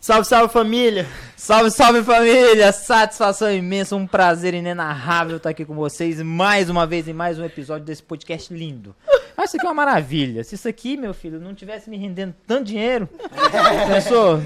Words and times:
Salve, 0.00 0.28
salve 0.28 0.52
família! 0.52 1.06
Salve, 1.36 1.70
salve 1.70 2.02
família! 2.02 2.70
Satisfação 2.70 3.52
imensa, 3.52 3.96
um 3.96 4.06
prazer 4.06 4.54
inenarrável 4.54 5.38
estar 5.38 5.50
aqui 5.50 5.64
com 5.64 5.74
vocês 5.74 6.22
mais 6.22 6.70
uma 6.70 6.86
vez 6.86 7.08
em 7.08 7.12
mais 7.12 7.38
um 7.38 7.44
episódio 7.44 7.84
desse 7.84 8.02
podcast 8.02 8.52
lindo. 8.54 8.94
Mas 9.36 9.50
isso 9.50 9.56
aqui 9.56 9.66
é 9.66 9.68
uma 9.68 9.74
maravilha. 9.74 10.44
Se 10.44 10.54
isso 10.54 10.68
aqui, 10.68 10.96
meu 10.96 11.12
filho, 11.12 11.40
não 11.40 11.54
tivesse 11.54 11.90
me 11.90 11.96
rendendo 11.96 12.34
tanto 12.46 12.64
dinheiro, 12.64 13.08
pensou? 13.88 14.40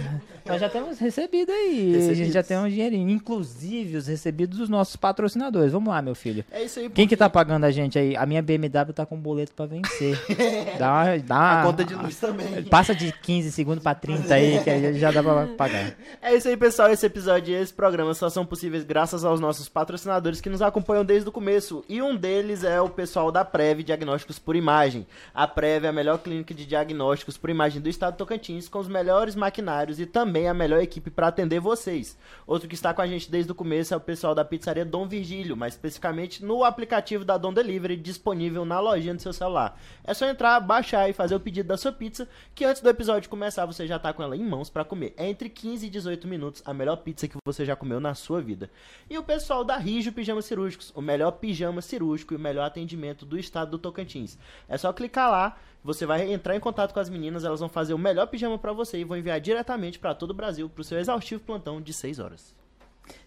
Nós 0.46 0.60
já 0.60 0.68
temos 0.68 0.98
recebido 0.98 1.50
aí. 1.50 2.08
A 2.10 2.14
gente 2.14 2.32
já 2.32 2.42
tem 2.42 2.58
um 2.58 2.68
dinheirinho. 2.68 3.08
Inclusive 3.10 3.96
os 3.96 4.06
recebidos 4.06 4.58
dos 4.58 4.68
nossos 4.68 4.96
patrocinadores. 4.96 5.72
Vamos 5.72 5.88
lá, 5.88 6.00
meu 6.02 6.14
filho. 6.14 6.44
É 6.50 6.64
isso 6.64 6.78
aí, 6.78 6.88
Quem 6.90 7.06
que 7.06 7.10
porque 7.10 7.16
tá 7.16 7.28
pagando 7.28 7.64
a 7.64 7.70
gente 7.70 7.98
aí? 7.98 8.16
A 8.16 8.24
minha 8.24 8.42
BMW 8.42 8.92
tá 8.94 9.04
com 9.04 9.16
um 9.16 9.20
boleto 9.20 9.52
pra 9.54 9.66
vencer. 9.66 10.18
Dá 10.78 10.92
uma, 10.92 11.18
dá 11.18 11.60
a 11.60 11.64
conta 11.64 11.84
de 11.84 11.94
luz 11.94 12.16
também. 12.16 12.62
Passa 12.64 12.94
de 12.94 13.12
15 13.12 13.52
segundos 13.52 13.82
pra 13.82 13.94
30 13.94 14.32
aí, 14.32 14.62
que 14.62 14.94
já 14.94 15.10
dá 15.10 15.22
pra 15.22 15.46
pagar. 15.48 15.94
É 16.22 16.34
isso 16.34 16.48
aí, 16.48 16.56
pessoal. 16.56 16.90
Esse 16.90 17.06
episódio 17.06 17.52
e 17.52 17.56
esse 17.56 17.72
programa 17.72 18.14
só 18.14 18.28
são 18.28 18.44
possíveis 18.44 18.84
graças 18.84 19.24
aos 19.24 19.40
nossos 19.40 19.68
patrocinadores 19.68 20.40
que 20.40 20.50
nos 20.50 20.62
acompanham 20.62 21.04
desde 21.04 21.28
o 21.28 21.32
começo. 21.32 21.84
E 21.88 22.00
um 22.02 22.14
deles 22.14 22.62
é 22.62 22.80
o 22.80 22.88
pessoal 22.88 23.32
da 23.32 23.44
Prev 23.44 23.82
Diagnósticos 23.82 24.38
por 24.38 24.54
Imagem. 24.54 25.06
A 25.34 25.46
Prev 25.46 25.84
é 25.84 25.88
a 25.88 25.92
melhor 25.92 26.18
clínica 26.18 26.54
de 26.54 26.66
diagnósticos 26.66 27.36
por 27.36 27.50
imagem 27.50 27.80
do 27.80 27.88
estado 27.88 28.14
do 28.14 28.18
Tocantins, 28.18 28.68
com 28.68 28.78
os 28.78 28.88
melhores 28.88 29.34
maquinários 29.34 29.98
e 29.98 30.06
também 30.06 30.29
a 30.48 30.54
melhor 30.54 30.80
equipe 30.80 31.10
para 31.10 31.28
atender 31.28 31.60
vocês. 31.60 32.16
Outro 32.46 32.68
que 32.68 32.74
está 32.74 32.94
com 32.94 33.02
a 33.02 33.06
gente 33.06 33.30
desde 33.30 33.50
o 33.52 33.54
começo 33.54 33.92
é 33.92 33.96
o 33.96 34.00
pessoal 34.00 34.34
da 34.34 34.44
pizzaria 34.44 34.84
Dom 34.84 35.06
Virgílio, 35.06 35.56
mais 35.56 35.74
especificamente 35.74 36.44
no 36.44 36.64
aplicativo 36.64 37.24
da 37.24 37.36
Dom 37.36 37.52
Delivery, 37.52 37.96
disponível 37.96 38.64
na 38.64 38.78
lojinha 38.80 39.14
do 39.14 39.22
seu 39.22 39.32
celular. 39.32 39.78
É 40.04 40.14
só 40.14 40.26
entrar, 40.26 40.60
baixar 40.60 41.08
e 41.08 41.12
fazer 41.12 41.34
o 41.34 41.40
pedido 41.40 41.66
da 41.66 41.76
sua 41.76 41.92
pizza, 41.92 42.28
que 42.54 42.64
antes 42.64 42.80
do 42.80 42.88
episódio 42.88 43.28
começar 43.28 43.66
você 43.66 43.86
já 43.86 43.98
tá 43.98 44.12
com 44.12 44.22
ela 44.22 44.36
em 44.36 44.44
mãos 44.44 44.70
para 44.70 44.84
comer. 44.84 45.12
É 45.16 45.28
entre 45.28 45.48
15 45.48 45.86
e 45.86 45.90
18 45.90 46.28
minutos 46.28 46.62
a 46.64 46.72
melhor 46.72 46.96
pizza 46.96 47.26
que 47.26 47.36
você 47.44 47.64
já 47.64 47.74
comeu 47.74 47.98
na 48.00 48.14
sua 48.14 48.40
vida. 48.40 48.70
E 49.08 49.18
o 49.18 49.22
pessoal 49.22 49.64
da 49.64 49.76
Rijo 49.76 50.12
Pijamas 50.12 50.44
Cirúrgicos, 50.44 50.92
o 50.94 51.02
melhor 51.02 51.32
pijama 51.32 51.82
cirúrgico 51.82 52.34
e 52.34 52.36
o 52.36 52.40
melhor 52.40 52.64
atendimento 52.64 53.26
do 53.26 53.38
estado 53.38 53.72
do 53.72 53.78
Tocantins. 53.78 54.38
É 54.68 54.78
só 54.78 54.92
clicar 54.92 55.30
lá, 55.30 55.56
você 55.82 56.04
vai 56.04 56.30
entrar 56.30 56.54
em 56.54 56.60
contato 56.60 56.92
com 56.92 57.00
as 57.00 57.08
meninas, 57.08 57.44
elas 57.44 57.60
vão 57.60 57.68
fazer 57.68 57.94
o 57.94 57.98
melhor 57.98 58.26
pijama 58.26 58.58
para 58.58 58.72
você 58.72 58.98
e 58.98 59.04
vão 59.04 59.16
enviar 59.16 59.40
diretamente 59.40 59.98
para 59.98 60.14
todo 60.14 60.30
o 60.30 60.34
Brasil 60.34 60.68
pro 60.68 60.84
seu 60.84 60.98
exaustivo 60.98 61.40
plantão 61.40 61.80
de 61.80 61.92
6 61.92 62.18
horas. 62.18 62.54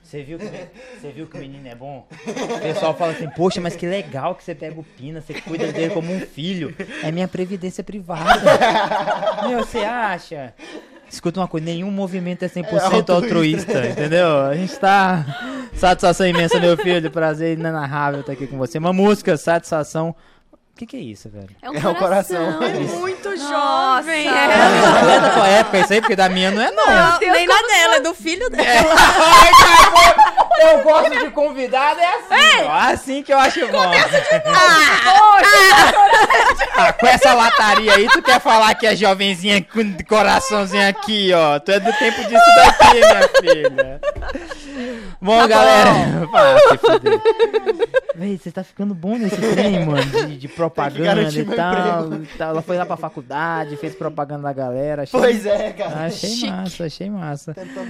Você 0.02 0.22
viu, 0.22 0.38
que, 0.38 0.46
você 0.46 1.12
viu 1.12 1.28
que 1.28 1.36
o 1.36 1.40
menino 1.40 1.68
é 1.68 1.76
bom? 1.76 2.08
O 2.10 2.60
pessoal 2.62 2.96
fala 2.96 3.14
assim, 3.14 3.30
poxa, 3.32 3.60
mas 3.60 3.76
que 3.76 3.86
legal 3.86 4.36
que 4.36 4.44
você 4.44 4.54
pega 4.54 4.80
o 4.80 4.84
Pina, 4.84 5.20
você 5.20 5.34
cuida 5.34 5.72
dele 5.72 5.94
como 5.94 6.14
um 6.14 6.20
filho. 6.22 6.76
É 7.02 7.12
minha 7.12 7.28
previdência 7.28 7.84
privada. 7.84 8.42
Meu, 9.48 9.60
você 9.60 9.80
acha? 9.80 10.54
Escuta 11.10 11.40
uma 11.40 11.48
coisa, 11.48 11.66
nenhum 11.66 11.92
movimento 11.92 12.44
é 12.44 12.48
100% 12.48 12.64
altruísta. 12.74 13.14
altruísta, 13.14 13.88
entendeu? 13.88 14.42
A 14.42 14.56
gente 14.56 14.78
tá... 14.80 15.26
Satisfação 15.74 16.28
imensa, 16.28 16.60
meu 16.60 16.78
filho, 16.78 17.10
prazer 17.10 17.58
inenarrável 17.58 18.22
estar 18.22 18.34
aqui 18.34 18.48
com 18.48 18.58
você. 18.58 18.78
Uma 18.78 18.94
música, 18.94 19.36
satisfação... 19.38 20.16
O 20.74 20.76
que 20.76 20.88
que 20.88 20.98
é 20.98 21.00
isso, 21.00 21.30
velho? 21.30 21.50
É 21.62 21.70
um 21.70 21.76
É 21.76 21.88
o 21.88 21.96
coração. 21.96 22.54
coração. 22.58 22.82
Muito 23.00 23.30
Nossa. 23.30 23.48
jovem. 23.48 24.26
Não, 24.26 24.34
É. 24.36 25.16
é 25.16 25.20
da 25.20 25.30
tua 25.30 25.48
época 25.48 25.78
isso 25.80 25.94
aí, 25.94 26.02
porque 26.02 26.16
da 26.16 26.28
minha 26.30 26.50
não 26.50 26.62
é 26.64 26.72
não. 26.72 26.86
Não, 26.88 27.20
nem 27.20 27.46
na 27.46 27.62
dela, 27.62 27.96
é 27.98 28.00
do 28.00 28.14
filho 28.16 28.50
dela. 28.50 28.90
Ai, 28.98 29.52
cara, 29.52 30.72
eu 30.72 30.82
gosto 30.82 31.12
de 31.12 31.30
convidado, 31.30 32.00
é 32.00 32.06
assim, 32.16 32.64
ó, 32.66 32.72
assim 32.92 33.22
que 33.24 33.32
eu 33.32 33.38
acho 33.38 33.68
bom. 33.68 33.84
Ah, 33.84 35.42
com 37.00 37.08
essa 37.08 37.34
lataria 37.34 37.94
aí, 37.96 38.08
tu 38.08 38.22
quer 38.22 38.40
falar 38.40 38.74
que 38.76 38.86
é 38.88 38.96
jovenzinha 38.96 39.62
com 39.64 39.94
coraçãozinho 40.08 40.88
aqui, 40.88 41.32
ó. 41.34 41.60
Tu 41.60 41.72
é 41.72 41.80
do 41.80 41.92
tempo 41.94 42.22
disso 42.24 42.44
daqui, 42.56 42.94
minha 42.96 43.30
filha. 43.42 44.02
Bom, 45.22 45.48
galera. 45.48 45.92
Ah, 46.34 46.56
se 46.72 46.78
fuder. 46.78 47.20
Véi, 48.16 48.38
você 48.38 48.52
tá 48.52 48.64
ficando 48.64 48.94
bom 48.94 49.18
nesse 49.18 49.38
trem, 49.38 49.86
mano, 49.86 50.04
de, 50.04 50.38
de 50.38 50.48
propaganda 50.48 51.22
e 51.22 51.46
tal, 51.46 52.14
e 52.14 52.26
tal. 52.38 52.50
Ela 52.50 52.62
foi 52.62 52.78
lá 52.78 52.86
pra 52.86 52.98
faculdade, 52.98 53.78
fez 53.78 53.96
propaganda 53.96 54.44
da 54.44 54.54
galera. 54.54 55.04
Achei, 55.04 55.20
Pois 55.20 55.46
é, 55.46 55.72
cara. 55.72 56.06
achei 56.06 56.30
Chique. 56.30 56.52
massa, 56.52 56.86
achei 56.86 57.10
massa. 57.10 57.54
Tentando 57.54 57.88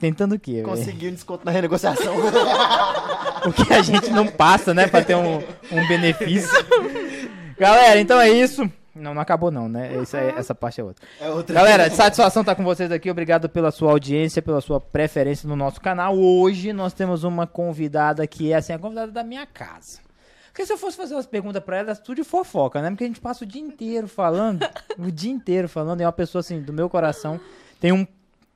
Tentando 0.00 0.34
o 0.34 0.38
quê, 0.38 0.52
velho? 0.54 0.64
conseguir 0.64 1.08
um 1.08 1.12
desconto 1.14 1.44
na 1.44 1.50
renegociação. 1.50 2.14
O 3.42 3.52
que 3.54 3.72
a 3.72 3.80
gente 3.80 4.10
não 4.10 4.26
passa, 4.26 4.74
né? 4.74 4.86
Pra 4.86 5.02
ter 5.02 5.14
um, 5.14 5.42
um 5.72 5.88
benefício. 5.88 6.50
Galera, 7.60 8.00
então 8.00 8.20
é 8.20 8.28
isso. 8.30 8.70
Não, 8.94 9.14
não 9.14 9.22
acabou 9.22 9.50
não, 9.50 9.68
né? 9.68 9.94
Essa, 9.94 10.18
é- 10.18 10.34
essa 10.36 10.54
parte 10.54 10.80
é 10.80 10.84
outra. 10.84 11.06
É 11.20 11.28
outra. 11.28 11.54
Galera, 11.54 11.88
satisfação 11.90 12.42
estar 12.42 12.54
com 12.56 12.64
vocês 12.64 12.90
aqui. 12.90 13.08
Obrigado 13.10 13.48
pela 13.48 13.70
sua 13.70 13.92
audiência, 13.92 14.42
pela 14.42 14.60
sua 14.60 14.80
preferência 14.80 15.48
no 15.48 15.54
nosso 15.54 15.80
canal. 15.80 16.18
Hoje 16.18 16.72
nós 16.72 16.92
temos 16.92 17.22
uma 17.22 17.46
convidada 17.46 18.26
que 18.26 18.52
é 18.52 18.56
assim, 18.56 18.72
a 18.72 18.78
convidada 18.78 19.12
da 19.12 19.22
minha 19.22 19.46
casa. 19.46 20.00
Porque 20.48 20.66
se 20.66 20.72
eu 20.72 20.76
fosse 20.78 20.96
fazer 20.96 21.14
umas 21.14 21.26
perguntas 21.26 21.62
pra 21.62 21.76
ela, 21.78 21.92
é 21.92 21.94
tudo 21.94 22.16
de 22.16 22.24
fofoca, 22.24 22.82
né? 22.82 22.90
Porque 22.90 23.04
a 23.04 23.06
gente 23.06 23.20
passa 23.20 23.44
o 23.44 23.46
dia 23.46 23.62
inteiro 23.62 24.08
falando, 24.08 24.66
o 24.98 25.10
dia 25.12 25.30
inteiro 25.30 25.68
falando. 25.68 26.00
É 26.00 26.06
uma 26.06 26.12
pessoa 26.12 26.40
assim, 26.40 26.60
do 26.60 26.72
meu 26.72 26.90
coração. 26.90 27.38
Tem 27.78 27.92
um, 27.92 28.04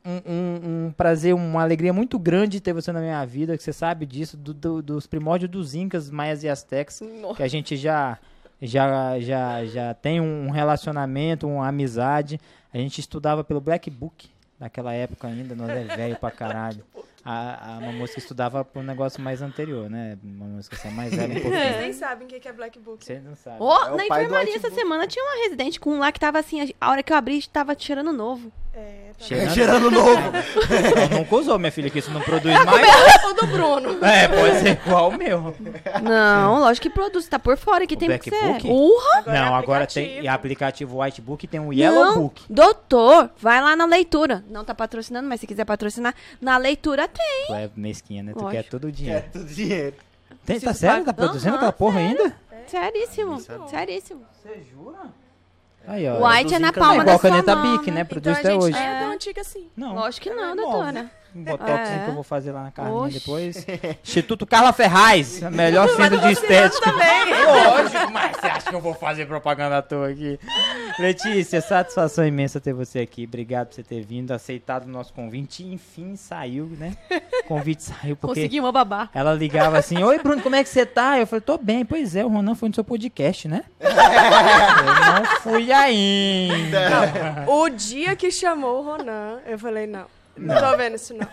um, 0.05 0.21
um- 0.33 0.87
um 0.87 0.93
prazer, 0.97 1.33
uma 1.33 1.63
alegria 1.63 1.93
muito 1.93 2.19
grande 2.19 2.61
ter 2.61 2.73
você 2.73 2.91
na 2.91 3.01
minha 3.01 3.25
vida, 3.25 3.57
que 3.57 3.63
você 3.63 3.73
sabe 3.73 4.05
disso, 4.05 4.37
do- 4.37 4.53
do- 4.53 4.83
dos 4.83 5.07
primórdios 5.07 5.49
dos 5.51 5.75
Incas, 5.77 6.11
Maias 6.11 6.43
e 6.43 6.49
Aztecas 6.49 7.01
que 7.37 7.43
a 7.43 7.49
gente 7.49 7.77
já 7.77 8.19
já 8.67 9.19
já 9.21 9.65
já 9.65 9.95
tem 9.95 10.21
um 10.21 10.51
relacionamento, 10.51 11.47
uma 11.47 11.69
amizade. 11.69 12.41
A 12.73 12.79
gente 12.79 13.01
estudava 13.01 13.45
pelo 13.45 13.61
Black 13.61 13.91
Book 13.91 14.29
naquela 14.59 14.93
época 14.93 15.29
ainda, 15.29 15.55
nós 15.55 15.69
é 15.71 15.85
velho 15.85 16.17
pra 16.17 16.31
caralho. 16.31 16.85
A, 17.25 17.77
a, 17.77 17.79
uma 17.79 17.93
moça 17.93 18.13
que 18.15 18.19
estudava 18.19 18.63
por 18.65 18.81
um 18.81 18.83
negócio 18.83 19.21
mais 19.23 19.41
anterior, 19.41 19.89
né? 19.89 20.19
Uma 20.23 20.45
música 20.45 20.77
assim, 20.77 20.91
mais 20.91 21.15
velha 21.15 21.31
um 21.31 21.41
Vocês 21.41 21.43
pouquinho. 21.43 21.81
nem 21.81 21.93
sabem 21.95 22.27
o 22.27 22.29
que 22.29 22.39
que 22.39 22.49
é 22.49 22.53
Black 22.53 22.79
Book. 22.79 23.03
Você 23.03 23.19
não 23.19 23.35
sabe. 23.35 23.57
Ô, 23.63 23.73
É 23.73 23.93
o 23.93 23.97
na 23.97 24.05
enfermaria 24.05 24.57
essa 24.57 24.71
semana 24.71 25.07
tinha 25.07 25.25
uma 25.25 25.43
residente 25.45 25.81
com 25.81 25.91
um 25.95 25.99
lá 25.99 26.13
que 26.13 26.21
tava 26.21 26.39
assim, 26.39 26.71
a 26.79 26.91
hora 26.91 27.03
que 27.03 27.13
eu 27.13 27.17
abri, 27.17 27.47
tava 27.49 27.75
cheirando 27.79 28.13
novo. 28.13 28.53
É, 28.77 29.11
tá. 29.19 29.25
Cheirando- 29.25 29.55
Cheirando 29.55 29.91
novo. 29.93 30.21
Não, 31.11 31.19
nunca 31.19 31.37
usou, 31.37 31.59
minha 31.59 31.71
filha, 31.71 31.89
que 31.91 31.99
isso 32.01 32.11
não 32.11 32.21
produz 32.21 32.53
mais. 32.65 33.25
O 33.25 33.33
do 33.35 33.47
Bruno. 33.47 33.99
É, 34.05 34.29
pode 34.29 34.59
ser 34.61 34.71
igual 34.85 35.09
o 35.11 35.17
meu. 35.17 35.55
Não, 36.03 36.61
lógico 36.61 36.89
que 36.89 36.91
produz, 36.95 37.27
tá 37.29 37.39
por 37.39 37.57
fora, 37.57 37.87
que 37.87 37.95
O 37.95 37.99
tem 37.99 38.19
que 38.19 38.31
ser. 38.31 38.45
Book? 38.45 38.69
Urra! 38.69 39.19
Agora 39.19 39.41
não, 39.41 39.55
é 39.55 39.59
agora 39.59 39.87
tem 39.87 40.03
aplicativo. 40.05 40.25
e 40.25 40.29
aplicativo 40.29 41.03
White 41.03 41.21
Book 41.23 41.47
tem 41.47 41.61
o 41.61 41.73
Yellow 41.73 42.05
não, 42.05 42.15
Book. 42.23 42.43
doutor, 42.51 43.31
vai 43.39 43.61
lá 43.63 43.77
na 43.77 43.85
leitura. 43.87 44.45
Não 44.49 44.65
tá 44.65 44.75
patrocinando, 44.75 45.29
mas 45.29 45.41
se 45.41 45.47
quiser 45.47 45.65
patrocinar, 45.65 46.15
na 46.41 46.57
leitura 46.57 47.07
tem. 47.09 47.47
Tu 47.47 47.55
é 47.55 47.71
mesquinha, 47.77 48.23
né? 48.23 48.33
Tu 48.33 48.41
Lógico. 48.43 48.51
quer 48.63 48.69
todo 48.69 48.85
o 48.85 48.89
É 48.89 48.93
dinheiro. 48.93 49.25
tudo 49.33 49.45
dinheiro. 49.47 49.97
Tem, 50.45 50.61
tá 50.61 50.75
sério? 50.75 51.05
Tá 51.05 51.13
produzindo 51.15 51.51
Aham, 51.51 51.57
aquela 51.57 51.73
porra 51.73 52.01
ainda? 52.01 52.37
Seríssimo, 52.67 53.35
é 53.37 53.69
seríssimo. 53.69 54.23
Você 54.43 54.63
jura? 54.71 54.99
Aí, 55.87 56.09
ó. 56.09 56.27
White 56.27 56.55
é 56.55 56.59
na 56.59 56.73
palma 56.73 56.95
é 56.95 56.97
da 56.99 57.03
igual 57.03 57.19
sua 57.19 57.31
caneta 57.31 57.57
mão, 57.57 57.79
Bic, 57.79 57.91
né? 57.91 57.97
né? 57.99 58.05
Produz 58.05 58.39
Então 58.39 58.51
a 58.53 58.55
até 58.55 58.67
gente 58.67 58.75
hoje. 58.77 58.79
é 58.85 58.97
É. 58.97 59.01
tão 59.01 59.13
antiga 59.13 59.41
assim. 59.41 59.71
Não. 59.77 59.95
Lógico 59.95 60.23
que 60.29 60.35
não, 60.35 60.45
é 60.45 60.55
nova. 60.55 60.71
doutora. 60.73 61.11
Um 61.35 61.43
botox 61.45 61.89
É. 61.91 61.99
que 62.05 62.11
eu 62.11 62.15
vou 62.15 62.23
fazer 62.23 62.53
lá 62.53 62.63
na 62.65 62.71
carninha 62.71 62.97
Oxe. 63.03 63.19
depois. 63.19 63.67
Instituto 64.03 64.47
Carla 64.47 64.73
Ferraz, 64.73 65.41
melhor 65.51 65.89
centro 65.97 66.21
de 66.21 66.33
estética. 66.33 66.91
Lógico, 67.45 68.13
mas 68.13 68.37
você 68.37 68.47
acha 68.47 68.71
que 68.71 68.75
eu 68.77 68.81
vou 68.81 68.95
fazer 68.95 69.27
propaganda 69.27 69.79
à 69.79 69.83
toa 69.83 70.09
aqui? 70.11 70.39
Letícia, 70.99 71.61
satisfação 71.61 72.27
imensa 72.27 72.61
ter 72.61 72.73
você 72.73 73.01
aqui. 73.01 73.25
Obrigado 73.25 73.69
por 73.69 73.75
você 73.75 73.83
ter 73.83 74.03
vindo, 74.05 74.31
aceitado 74.33 74.85
o 74.85 74.89
nosso 74.89 75.13
convite. 75.13 75.63
E, 75.65 75.75
enfim, 75.75 76.15
saiu, 76.17 76.67
né? 76.79 76.97
O 77.45 77.49
convite 77.49 77.83
saiu 77.83 78.15
porque 78.17 78.41
Conseguimos 78.41 78.71
babar. 78.73 79.11
ela 79.13 79.35
ligava 79.35 79.77
assim: 79.79 80.03
Oi, 80.03 80.19
Bruno, 80.21 80.41
como 80.43 80.55
é 80.55 80.63
que 80.63 80.69
você 80.69 80.87
tá? 80.87 81.19
Eu 81.19 81.27
falei: 81.27 81.41
Tô 81.41 81.59
bem. 81.59 81.85
Pois 81.85 82.15
é, 82.15 82.25
o 82.25 82.29
Ronan 82.29 82.55
foi 82.55 82.69
no 82.69 82.75
seu 82.75 82.85
podcast, 82.85 83.49
né? 83.49 83.65
eu 83.81 85.23
não 85.25 85.25
fui 85.41 85.73
ainda. 85.73 87.45
O 87.47 87.69
dia 87.69 88.15
que 88.17 88.31
chamou 88.31 88.81
o 88.81 88.85
Ronan, 88.85 89.41
eu 89.47 89.59
falei, 89.59 89.87
não. 89.87 90.07
Não 90.37 90.61
tô 90.61 90.77
vendo 90.77 90.95
isso, 90.97 91.15
não. 91.15 91.29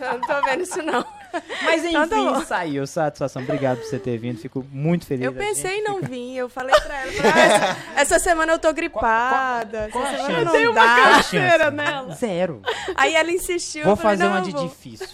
Não, 0.00 0.12
não 0.18 0.20
tô 0.20 0.42
vendo 0.46 0.62
isso, 0.62 0.82
não. 0.82 1.04
Mas 1.64 1.84
enfim, 1.84 1.96
Então 1.96 2.08
tá 2.08 2.16
bom. 2.38 2.44
saiu. 2.44 2.86
Satisfação. 2.86 3.42
Obrigado 3.42 3.78
por 3.78 3.84
você 3.86 3.98
ter 3.98 4.16
vindo. 4.16 4.38
Fico 4.38 4.64
muito 4.72 5.04
feliz. 5.06 5.24
Eu 5.26 5.32
pensei 5.34 5.70
gente 5.72 5.80
em 5.80 5.84
não 5.84 5.96
fica- 5.96 6.08
vir, 6.08 6.36
eu 6.36 6.48
falei 6.48 6.74
pra 6.80 7.02
ela, 7.02 7.12
falei, 7.12 7.30
ah, 7.32 7.38
essa, 7.38 7.76
essa 8.14 8.18
semana 8.18 8.52
eu 8.52 8.58
tô 8.58 8.72
gripada, 8.72 9.88
qual 9.92 10.04
não 10.04 10.12
dá. 10.44 10.50
Qual 10.72 10.78
a 10.86 11.14
canseira 11.16 11.58
chance? 11.64 11.70
nela. 11.76 12.14
Zero. 12.14 12.62
Aí 12.94 13.14
ela 13.14 13.30
insistiu, 13.30 13.82
Vou 13.84 13.92
eu 13.92 13.96
falei, 13.96 14.16
fazer 14.16 14.28
não, 14.30 14.36
uma 14.36 14.42
de 14.42 14.50
eu 14.50 14.56
vou. 14.58 14.68
difícil. 14.68 15.08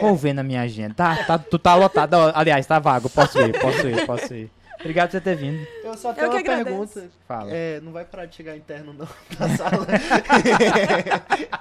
Vou 0.00 0.16
ver 0.16 0.32
na 0.32 0.42
minha 0.42 0.62
agenda. 0.62 0.94
Tá, 0.94 1.16
tá, 1.24 1.38
tu 1.38 1.58
tá 1.58 1.74
lotado. 1.74 2.16
Aliás, 2.34 2.66
tá 2.66 2.78
vago. 2.78 3.10
Posso 3.10 3.38
ir, 3.40 3.60
posso 3.60 3.86
ir, 3.86 4.06
posso 4.06 4.34
ir. 4.34 4.50
Obrigado 4.80 5.08
por 5.08 5.12
você 5.12 5.20
ter 5.20 5.36
vindo. 5.36 5.66
Eu 5.84 5.94
só 5.96 6.12
tenho 6.12 6.28
que 6.30 6.34
uma 6.36 6.40
agradeço. 6.40 6.64
pergunta. 6.64 7.10
Fala. 7.28 7.50
É, 7.52 7.80
não 7.80 7.92
vai 7.92 8.04
parar 8.04 8.26
de 8.26 8.34
chegar 8.34 8.56
interno 8.56 8.92
não 8.94 9.06
na 9.38 9.56
sala. 9.56 9.86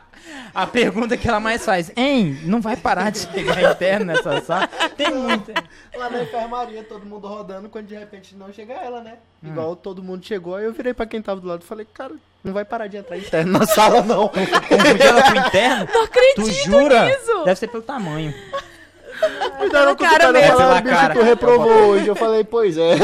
A 0.53 0.67
pergunta 0.67 1.15
que 1.15 1.27
ela 1.27 1.39
mais 1.39 1.63
faz, 1.63 1.91
hein, 1.95 2.39
não 2.43 2.59
vai 2.59 2.75
parar 2.75 3.09
de 3.11 3.19
chegar 3.19 3.71
interno 3.71 4.05
nessa 4.05 4.41
sala? 4.41 4.67
Tem 4.97 5.13
muita. 5.13 5.53
Lá 5.95 6.09
na 6.09 6.23
enfermaria, 6.23 6.83
todo 6.83 7.05
mundo 7.05 7.27
rodando, 7.27 7.69
quando 7.69 7.85
de 7.87 7.95
repente 7.95 8.35
não 8.35 8.51
chega 8.51 8.73
ela, 8.73 9.01
né? 9.01 9.17
Hum. 9.43 9.49
Igual 9.49 9.75
todo 9.75 10.03
mundo 10.03 10.25
chegou, 10.25 10.55
aí 10.55 10.65
eu 10.65 10.73
virei 10.73 10.93
pra 10.93 11.05
quem 11.05 11.21
tava 11.21 11.39
do 11.39 11.47
lado 11.47 11.61
e 11.63 11.65
falei, 11.65 11.85
cara, 11.93 12.13
não 12.43 12.51
vai 12.53 12.65
parar 12.65 12.87
de 12.87 12.97
entrar 12.97 13.17
interno 13.17 13.57
na 13.59 13.65
sala, 13.65 14.01
não. 14.01 14.27
Confundiu 14.27 15.07
ela 15.07 15.23
com 15.31 15.47
interno? 15.47 15.87
Não 15.93 16.03
acredito 16.03 16.35
Tu 16.43 16.51
jura? 16.51 17.05
nisso. 17.05 17.43
Deve 17.45 17.59
ser 17.59 17.67
pelo 17.67 17.83
tamanho. 17.83 18.33
O 19.65 19.69
cara 19.71 19.95
cara 19.95 20.31
mesmo. 20.31 20.47
falando, 20.57 20.67
Pela 20.69 20.81
bicho, 20.81 20.95
cara. 20.95 21.13
tu 21.13 21.21
reprovou 21.21 21.71
hoje. 21.89 22.07
Eu 22.07 22.15
falei, 22.15 22.43
pois 22.43 22.77
é. 22.77 22.95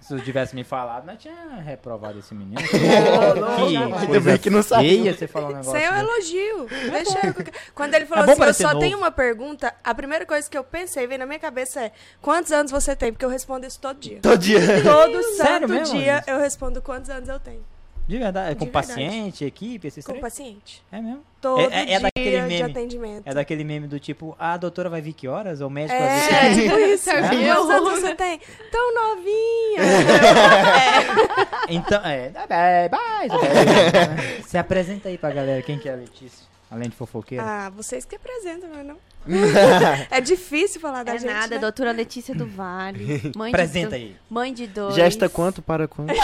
Se 0.00 0.16
tu 0.16 0.20
tivesse 0.22 0.54
me 0.54 0.64
falado, 0.64 1.04
não 1.06 1.16
tinha 1.16 1.34
reprovado 1.62 2.18
esse 2.18 2.34
menino. 2.34 2.58
não, 3.38 3.66
que 3.66 3.76
ainda 3.76 4.06
coisa 4.06 4.20
bem 4.30 4.38
que 4.38 4.48
não 4.48 4.62
saiu. 4.62 4.88
feia 4.88 5.12
você 5.14 5.26
falar 5.26 5.48
um 5.48 5.56
negócio 5.56 5.72
Sem 5.72 5.86
o 5.86 5.90
desse. 5.92 6.02
elogio. 6.02 6.66
Deixa 6.90 7.26
eu... 7.26 7.34
Quando 7.74 7.92
ele 7.94 8.06
falou 8.06 8.24
É 8.24 8.32
assim, 8.32 8.42
eu 8.42 8.54
só 8.54 8.68
novo. 8.68 8.80
tenho 8.80 8.96
uma 8.96 9.10
pergunta, 9.10 9.74
a 9.84 9.94
primeira 9.94 10.24
coisa 10.24 10.48
que 10.48 10.56
eu 10.56 10.64
pensei, 10.64 11.06
veio 11.06 11.18
na 11.18 11.26
minha 11.26 11.38
cabeça 11.38 11.80
é, 11.82 11.92
quantos 12.22 12.50
anos 12.52 12.70
você 12.72 12.96
tem? 12.96 13.12
Porque 13.12 13.24
eu 13.24 13.28
respondo 13.28 13.66
isso 13.66 13.78
todo 13.78 13.98
dia. 14.00 14.18
Todo 14.22 14.38
dia. 14.38 14.60
Todo 14.82 15.22
Sério 15.22 15.36
santo 15.36 15.68
mesmo, 15.68 15.98
dia 15.98 16.14
Alice? 16.14 16.30
eu 16.30 16.38
respondo 16.38 16.80
quantos 16.80 17.10
anos 17.10 17.28
eu 17.28 17.38
tenho. 17.38 17.62
De 18.08 18.16
verdade, 18.18 18.52
é 18.52 18.54
com 18.54 18.64
De 18.64 18.70
verdade. 18.70 18.86
paciente, 18.88 19.44
equipe, 19.44 19.86
esses 19.86 20.02
Com 20.04 20.12
três? 20.12 20.22
paciente. 20.22 20.82
É 20.90 20.98
mesmo? 20.98 21.20
Todo 21.42 21.60
É- 21.60 21.64
é- 21.64 21.82
é 21.82 21.84
dia 21.84 22.00
daquele 22.00 22.30
de 22.40 22.42
meme. 22.48 22.62
atendimento. 22.70 23.22
É 23.26 23.34
daquele 23.34 23.64
meme 23.64 23.86
do 23.86 24.00
tipo, 24.00 24.34
ah, 24.38 24.54
a 24.54 24.56
doutora 24.56 24.88
vai 24.88 25.02
vir 25.02 25.12
que 25.12 25.28
horas? 25.28 25.60
Ou 25.60 25.68
o 25.68 25.70
médico 25.70 25.98
vai 26.00 26.18
vir 26.20 26.26
que 26.28 26.34
É, 26.34 26.38
horas? 26.38 26.56
tipo 26.56 26.78
isso. 26.78 27.04
Serviu. 27.04 27.54
Quantos 27.54 27.70
anos 27.70 28.00
você 28.00 28.14
tem? 28.14 28.40
Tão 28.72 28.94
novinha. 28.94 29.78
Então, 31.70 32.00
é, 32.02 32.32
é, 32.48 32.88
mais 32.88 33.30
ou 33.30 33.42
menos, 33.42 33.92
né? 33.92 34.42
Se 34.46 34.56
apresenta 34.56 35.08
aí 35.10 35.18
pra 35.18 35.30
galera, 35.30 35.60
quem 35.60 35.78
que 35.78 35.86
é 35.88 35.92
a 35.92 35.96
Letícia? 35.96 36.46
Além 36.70 36.88
de 36.90 36.96
fofoqueira. 36.96 37.42
ah, 37.44 37.70
vocês 37.70 38.04
que 38.04 38.16
apresentam, 38.16 38.68
mas 38.74 38.86
não. 38.86 38.96
é 40.10 40.20
difícil 40.20 40.80
falar 40.80 41.02
da 41.02 41.14
É 41.14 41.18
gente, 41.18 41.32
nada, 41.32 41.54
né? 41.54 41.58
doutora 41.60 41.92
Letícia 41.92 42.34
do 42.34 42.46
Vale. 42.46 43.32
Mãe 43.36 43.50
Apresenta 43.52 43.90
de, 43.98 44.04
aí. 44.04 44.16
Mãe 44.28 44.52
de 44.52 44.66
dois. 44.66 44.94
Gesta 44.94 45.28
quanto 45.28 45.62
para 45.62 45.88
quanto? 45.88 46.12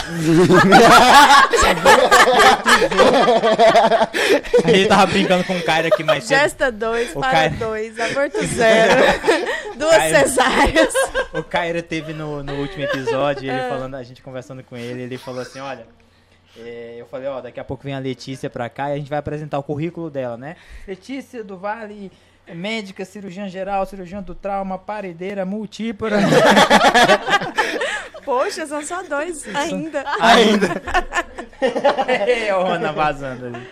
A 4.65 4.71
gente 4.71 4.89
tava 4.89 5.07
brincando 5.07 5.45
com 5.45 5.57
o 5.57 5.63
Caio 5.63 5.87
aqui 5.89 6.03
mais 6.05 6.25
cedo. 6.25 6.39
Gesta 6.39 6.71
2, 6.73 7.17
O 7.17 7.21
para 7.21 7.49
2, 7.49 8.01
aborto 8.01 8.45
zero, 8.47 9.03
duas 9.77 10.03
cesáreas. 10.03 10.95
O 11.33 11.43
Cairo 11.43 11.83
teve 11.83 12.13
no, 12.13 12.43
no 12.43 12.55
último 12.55 12.85
episódio, 12.85 13.51
É. 13.51 13.55
ele 13.59 13.69
falando, 13.69 13.95
a 13.97 14.03
gente 14.03 14.23
conversando 14.23 14.63
com 14.63 14.77
ele, 14.77 15.03
ele 15.03 15.19
falou 15.19 15.41
assim, 15.41 15.61
olha, 15.61 15.87
é, 16.57 16.97
eu 16.99 17.07
falei, 17.07 17.29
ó, 17.29 17.41
daqui 17.41 17.59
a 17.59 17.65
pouco 17.65 17.83
vem 17.83 17.95
a 17.95 17.99
Letícia 17.99 18.49
pra 18.49 18.69
cá 18.69 18.91
e 18.91 18.95
a 18.95 18.97
gente 18.97 19.11
vai 19.11 19.19
apresentar 19.19 19.59
o 19.59 19.63
currículo 19.63 20.11
dela, 20.11 20.37
né? 20.37 20.57
Letícia 20.87 21.43
do 21.43 21.59
Vale, 21.59 22.13
médica, 22.53 23.05
cirurgiã 23.05 23.49
geral, 23.49 23.87
cirurgiã 23.87 24.23
do 24.23 24.35
trauma, 24.35 24.79
paredeira, 24.79 25.45
multípara. 25.45 26.19
Poxa, 28.25 28.67
são 28.67 28.85
só 28.85 29.03
dois 29.03 29.45
ainda. 29.55 30.05
Ainda. 30.21 30.69
É, 32.07 32.51
Ana 32.51 32.93
vazando 32.93 33.47
ali. 33.47 33.69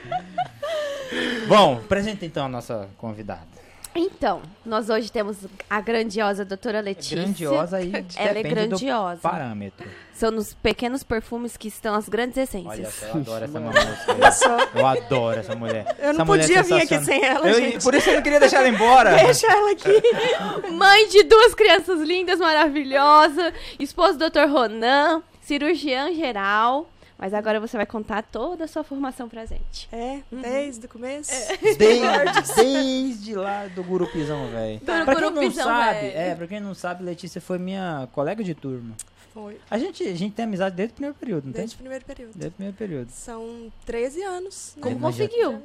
Bom, 1.47 1.75
apresenta 1.75 2.25
então 2.25 2.47
a 2.47 2.49
nossa 2.49 2.89
convidada. 2.97 3.47
Então, 3.95 4.41
nós 4.65 4.89
hoje 4.89 5.13
temos 5.13 5.37
a 5.69 5.81
grandiosa 5.81 6.45
doutora 6.45 6.81
Letícia. 6.81 7.17
Grandiosa 7.17 7.81
e 7.83 7.93
Ela 8.17 8.39
é 8.39 8.43
grandiosa. 8.43 9.17
do 9.17 9.21
parâmetro. 9.23 9.87
São 10.15 10.31
nos 10.31 10.55
pequenos 10.55 11.03
perfumes 11.03 11.57
que 11.57 11.69
estão 11.69 11.95
as 11.95 12.09
grandes 12.09 12.37
essências. 12.39 12.73
Olha 12.79 12.91
só, 12.91 13.07
eu 13.07 13.21
adoro 13.21 13.45
essa. 13.45 14.33
Só. 14.33 14.59
Eu 14.75 14.87
adoro 14.87 15.41
essa 15.41 15.55
mulher. 15.55 15.85
Eu 15.99 16.11
Essa 16.11 16.19
não 16.19 16.25
mulher 16.27 16.45
é 16.45 16.47
podia 16.49 16.63
vir 16.63 16.83
aqui 16.83 17.05
sem 17.05 17.25
ela, 17.25 17.49
Eu- 17.49 17.55
gente. 17.61 17.83
Por 17.83 17.95
isso 17.95 18.09
eu 18.09 18.15
não 18.17 18.23
queria 18.23 18.41
deixar 18.41 18.59
ela 18.61 18.69
embora. 18.69 19.17
Deixa 19.25 19.47
ela 19.51 19.73
aqui. 19.73 20.71
Mãe 20.71 21.09
de 21.09 21.23
duas 21.25 21.55
crianças 21.55 22.01
lindas, 22.01 22.39
maravilhosa. 22.39 23.53
Esposa 23.79 24.17
do 24.19 24.31
Dr. 24.31 24.49
Ronan, 24.51 25.23
cirurgiã 25.41 26.13
geral. 26.15 26.89
Mas 27.23 27.33
agora 27.33 27.61
você 27.61 27.77
vai 27.77 27.87
contar 27.87 28.21
toda 28.25 28.65
a 28.65 28.67
sua 28.67 28.83
formação 28.83 29.29
pra 29.29 29.47
gente. 29.47 29.89
É, 29.93 30.23
desde 30.33 30.87
o 30.87 30.89
começo. 30.89 31.31
Desde, 31.79 32.55
desde 32.57 33.35
lá 33.37 33.69
do 33.69 33.85
Gurupizão, 33.85 34.49
velho. 34.49 34.81
Pra 34.81 35.05
quem 35.15 35.31
não 35.31 35.51
sabe, 35.53 36.01
velho. 36.01 36.19
é, 36.19 36.35
pra 36.35 36.47
quem 36.49 36.59
não 36.59 36.75
sabe, 36.75 37.05
Letícia 37.05 37.41
foi 37.41 37.59
minha 37.59 38.09
colega 38.11 38.43
de 38.43 38.57
turma. 38.57 38.97
Foi. 39.33 39.59
A 39.71 39.79
gente, 39.79 40.03
a 40.07 40.15
gente 40.15 40.35
tem 40.35 40.45
amizade 40.45 40.77
desde 40.77 40.93
o 40.93 40.95
primeiro 40.95 41.17
período, 41.19 41.45
não 41.47 41.53
tem? 41.53 41.61
Desde 41.63 41.75
o 41.77 41.79
primeiro 41.79 42.05
período. 42.05 42.33
Desde 42.35 42.49
o 42.49 42.53
primeiro 42.53 42.77
período. 42.77 43.11
São 43.11 43.73
13 43.87 44.23
anos. 44.23 44.73
né, 44.77 44.83
Como 44.83 44.97
já- 44.97 45.01
conseguiu? 45.07 45.63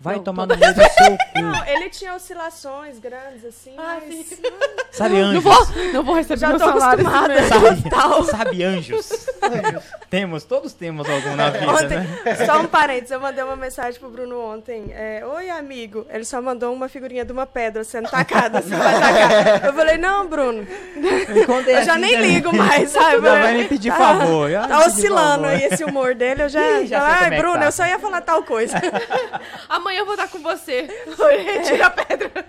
Vai 0.00 0.16
Não, 0.16 0.22
tomar 0.22 0.46
no 0.46 0.56
meio 0.56 0.72
do 0.74 0.80
seu 0.80 0.88
cu. 1.34 1.40
Não, 1.42 1.66
ele 1.66 1.90
tinha 1.90 2.14
oscilações 2.14 2.98
grandes, 3.00 3.44
assim, 3.44 3.74
Ah, 3.76 3.98
mas... 4.06 4.40
Sabe 4.92 5.14
Não 5.20 5.28
anjos? 5.28 5.44
vou, 5.44 5.66
não 5.92 6.02
vou 6.04 6.14
receber 6.14 6.40
Já 6.40 6.48
meu 6.50 6.58
tô 6.58 6.64
salário 6.64 7.00
esse 7.02 7.08
acostumada. 7.10 7.34
mês. 7.34 7.82
Sabe, 7.82 8.26
sabe 8.30 8.64
anjos? 8.64 9.08
temos, 10.08 10.44
todos 10.44 10.72
temos 10.72 11.08
algum 11.08 11.34
na 11.36 11.50
vida, 11.50 11.70
Ontem, 11.70 11.98
né? 11.98 12.46
só 12.46 12.60
um 12.60 12.66
parênteses, 12.66 13.10
eu 13.10 13.20
mandei 13.20 13.42
uma 13.44 13.56
mensagem 13.56 13.98
pro 14.00 14.08
Bruno 14.08 14.40
ontem. 14.40 14.86
é, 14.92 15.24
Oi, 15.26 15.50
amigo. 15.50 16.06
Ele 16.08 16.24
só 16.24 16.40
mandou 16.40 16.72
uma 16.72 16.88
figurinha 16.88 17.24
de 17.24 17.32
uma 17.32 17.44
pedra 17.46 17.82
sendo 17.84 18.08
tacada. 18.08 18.60
Assim, 18.60 18.70
vai 18.70 18.94
tacar. 19.00 19.64
Eu 19.66 19.72
falei, 19.74 19.98
não, 19.98 20.26
Bruno, 20.28 20.66
é 20.66 21.80
eu 21.80 21.84
já 21.84 21.92
assim 21.92 22.00
nem 22.00 22.12
também. 22.14 22.30
ligo 22.34 22.56
mais, 22.56 22.94
sabe? 22.98 23.16
Não 23.16 23.22
vai 23.22 23.56
me 23.56 23.64
pedir 23.68 23.92
favor. 23.92 24.54
ah, 24.54 24.68
Tá 24.68 24.86
oscilando 24.86 25.44
favor. 25.44 25.56
aí 25.56 25.64
esse 25.64 25.84
humor 25.84 26.14
dele, 26.14 26.42
eu 26.42 26.48
já. 26.48 26.60
Ih, 26.82 26.86
já 26.86 27.02
Ai, 27.02 27.34
é 27.34 27.38
Bruno, 27.38 27.58
tá. 27.58 27.64
eu 27.66 27.72
só 27.72 27.86
ia 27.86 27.98
falar 27.98 28.20
tal 28.20 28.42
coisa. 28.42 28.76
Amanhã 29.68 30.00
eu 30.00 30.04
vou 30.06 30.14
estar 30.14 30.28
com 30.28 30.38
você. 30.38 30.82
Retira 31.44 31.86
a 31.86 31.90
pedra. 31.90 32.44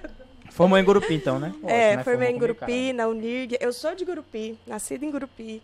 Formou 0.51 0.77
em 0.77 0.83
Gurupi, 0.83 1.13
então, 1.13 1.39
né? 1.39 1.53
É, 1.65 1.95
né? 1.97 2.03
formei 2.03 2.29
em 2.31 2.37
Gurupi, 2.37 2.91
na 2.91 3.07
Unirg. 3.07 3.57
Eu 3.61 3.71
sou 3.71 3.95
de 3.95 4.03
Gurupi, 4.03 4.57
nascida 4.67 5.05
em 5.05 5.11
Gurupi. 5.11 5.61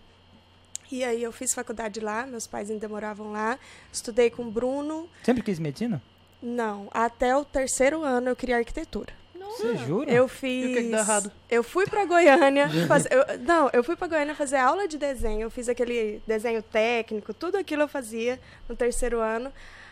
E 0.91 1.03
aí 1.03 1.21
eu 1.23 1.31
fiz 1.31 1.53
faculdade 1.53 1.99
lá, 1.99 2.25
meus 2.25 2.47
pais 2.47 2.69
ainda 2.71 2.87
moravam 2.87 3.31
lá. 3.31 3.57
Estudei 3.91 4.29
com 4.29 4.43
o 4.43 4.51
Bruno. 4.51 5.09
Sempre 5.23 5.43
quis 5.43 5.59
medicina? 5.59 6.01
Não, 6.41 6.87
até 6.93 7.35
o 7.35 7.43
terceiro 7.43 8.03
ano 8.03 8.29
eu 8.29 8.35
queria 8.35 8.57
arquitetura. 8.57 9.11
Você 9.57 9.75
jura? 9.77 10.11
Eu 10.11 10.27
fiz. 10.27 10.65
E 10.65 10.71
o 10.71 10.73
que 10.75 10.83
que 10.83 10.89
deu 10.89 10.99
errado? 10.99 11.31
Eu 11.49 11.63
fui 11.63 11.85
pra 11.87 12.05
Goiânia. 12.05 12.67
fazer- 12.87 13.09
eu- 13.11 13.39
não, 13.39 13.69
eu 13.73 13.83
fui 13.83 13.95
pra 13.95 14.07
Goiânia 14.07 14.35
fazer 14.35 14.57
aula 14.57 14.87
de 14.87 14.97
desenho. 14.97 15.41
Eu 15.41 15.49
fiz 15.51 15.69
aquele 15.69 16.21
desenho 16.27 16.61
técnico, 16.61 17.33
tudo 17.33 17.57
aquilo 17.57 17.83
eu 17.83 17.87
fazia 17.87 18.39
no 18.67 18.75
terceiro 18.75 19.19
ano. 19.19 19.51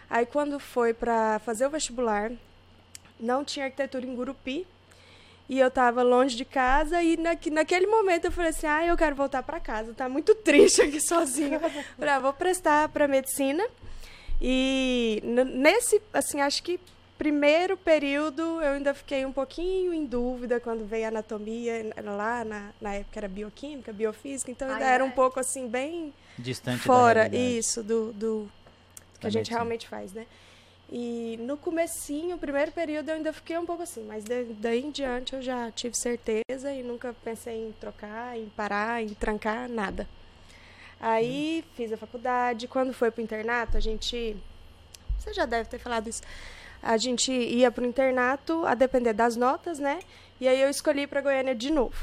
Aí 0.10 0.26
quando 0.26 0.60
foi 0.60 0.94
pra 0.94 1.40
fazer 1.40 1.66
o 1.66 1.70
vestibular, 1.70 2.32
não 3.20 3.44
tinha 3.44 3.66
arquitetura 3.66 4.06
em 4.06 4.16
Gurupi. 4.16 4.68
E 5.50 5.60
eu 5.60 5.70
tava 5.70 6.02
longe 6.04 6.36
de 6.38 6.46
casa 6.46 7.02
e 7.04 7.18
naque- 7.18 7.50
naquele 7.50 7.86
momento 7.86 8.26
eu 8.26 8.32
falei 8.32 8.52
assim: 8.52 8.66
"Ah, 8.66 8.86
eu 8.86 8.96
quero 8.96 9.14
voltar 9.16 9.44
pra 9.44 9.60
casa, 9.60 9.94
tá 9.94 10.08
muito 10.08 10.34
triste 10.44 10.82
aqui 10.82 11.00
sozinha". 11.02 11.60
falei: 11.60 12.14
ah, 12.14 12.20
vou 12.20 12.32
prestar 12.34 12.88
pra 12.90 13.08
medicina. 13.08 13.64
E 14.42 15.22
nesse, 15.46 16.02
assim, 16.14 16.42
acho 16.42 16.64
que 16.64 16.80
primeiro 17.18 17.78
período 17.78 18.42
eu 18.62 18.74
ainda 18.74 18.94
fiquei 18.94 19.26
um 19.26 19.32
pouquinho 19.32 19.94
em 19.94 20.06
dúvida 20.06 20.60
quando 20.60 20.86
veio 20.86 21.06
a 21.06 21.08
anatomia, 21.10 21.94
lá 22.04 22.44
na, 22.44 22.72
na 22.82 22.96
época 22.96 23.20
era 23.20 23.28
bioquímica, 23.28 23.94
biofísica, 23.94 24.52
então 24.52 24.68
ainda 24.70 24.86
Ai, 24.86 24.94
era 24.96 25.06
um 25.06 25.12
pouco 25.12 25.40
assim 25.40 25.68
bem 25.68 26.14
Distante 26.38 26.80
fora 26.80 27.34
isso 27.36 27.84
do, 27.84 28.12
do 28.14 28.52
que 29.20 29.28
a 29.28 29.30
gente 29.30 29.38
medicina. 29.40 29.58
realmente 29.60 29.88
faz, 29.88 30.12
né? 30.14 30.26
E 30.92 31.38
no 31.42 31.58
comecinho, 31.58 32.36
o 32.36 32.40
primeiro 32.40 32.72
período 32.72 33.10
eu 33.10 33.16
ainda 33.16 33.32
fiquei 33.34 33.58
um 33.58 33.66
pouco 33.66 33.82
assim, 33.84 34.04
mas 34.04 34.24
de- 34.24 34.44
daí 34.60 34.84
em 34.84 34.92
diante 34.92 35.34
eu 35.34 35.42
já 35.42 35.72
tive 35.72 35.96
certeza 35.98 36.72
e 36.74 36.84
nunca 36.84 37.16
pensei 37.24 37.68
em 37.68 37.72
trocar, 37.80 38.38
em 38.38 38.48
parar, 38.50 39.02
em 39.02 39.10
trancar, 39.10 39.68
nada. 39.70 40.08
Aí 41.00 41.64
fiz 41.76 41.92
a 41.92 41.98
faculdade, 41.98 42.68
quando 42.68 42.94
foi 42.94 43.12
pro 43.12 43.22
internato, 43.22 43.76
a 43.76 43.80
gente 43.80 44.36
você 45.20 45.34
já 45.34 45.46
deve 45.46 45.70
ter 45.70 45.80
falado 45.80 46.10
isso. 46.10 46.22
A 46.84 46.98
gente 46.98 47.32
ia 47.32 47.72
pro 47.72 47.86
internato 47.86 48.66
a 48.66 48.76
depender 48.76 49.14
das 49.14 49.38
notas, 49.38 49.80
né? 49.80 50.00
E 50.40 50.48
aí 50.48 50.62
eu 50.62 50.70
escolhi 50.70 51.08
para 51.08 51.22
Goiânia 51.22 51.56
de 51.56 51.72
novo. 51.72 51.96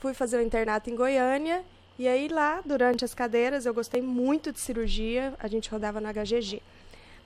Fui 0.00 0.12
fazer 0.12 0.38
o 0.38 0.42
internato 0.42 0.90
em 0.90 0.96
Goiânia 0.96 1.64
e 1.98 2.06
aí 2.06 2.28
lá, 2.28 2.60
durante 2.64 3.04
as 3.04 3.12
cadeiras, 3.12 3.66
eu 3.66 3.74
gostei 3.74 4.00
muito 4.00 4.52
de 4.52 4.60
cirurgia. 4.60 5.34
A 5.38 5.48
gente 5.48 5.70
rodava 5.70 6.00
no 6.00 6.08
HGG. 6.08 6.62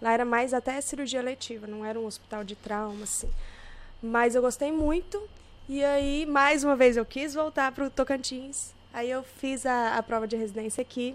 Lá 0.01 0.13
era 0.13 0.25
mais 0.25 0.53
até 0.55 0.81
cirurgia 0.81 1.23
letiva, 1.23 1.67
não 1.67 1.85
era 1.85 1.99
um 1.99 2.07
hospital 2.07 2.43
de 2.43 2.57
trauma, 2.57 3.05
assim. 3.05 3.31
Mas 4.03 4.35
eu 4.35 4.43
gostei 4.43 4.73
muito. 4.73 5.23
E 5.69 5.85
aí, 5.85 6.27
mais 6.27 6.65
uma 6.65 6.75
vez, 6.75 6.97
eu 6.97 7.05
quis 7.05 7.35
voltar 7.35 7.71
para 7.73 7.85
o 7.85 7.91
Tocantins. 7.91 8.75
Aí 8.93 9.11
eu 9.11 9.23
fiz 9.23 9.65
a, 9.65 9.97
a 9.97 10.03
prova 10.03 10.27
de 10.27 10.37
residência 10.37 10.83
aqui 10.83 11.15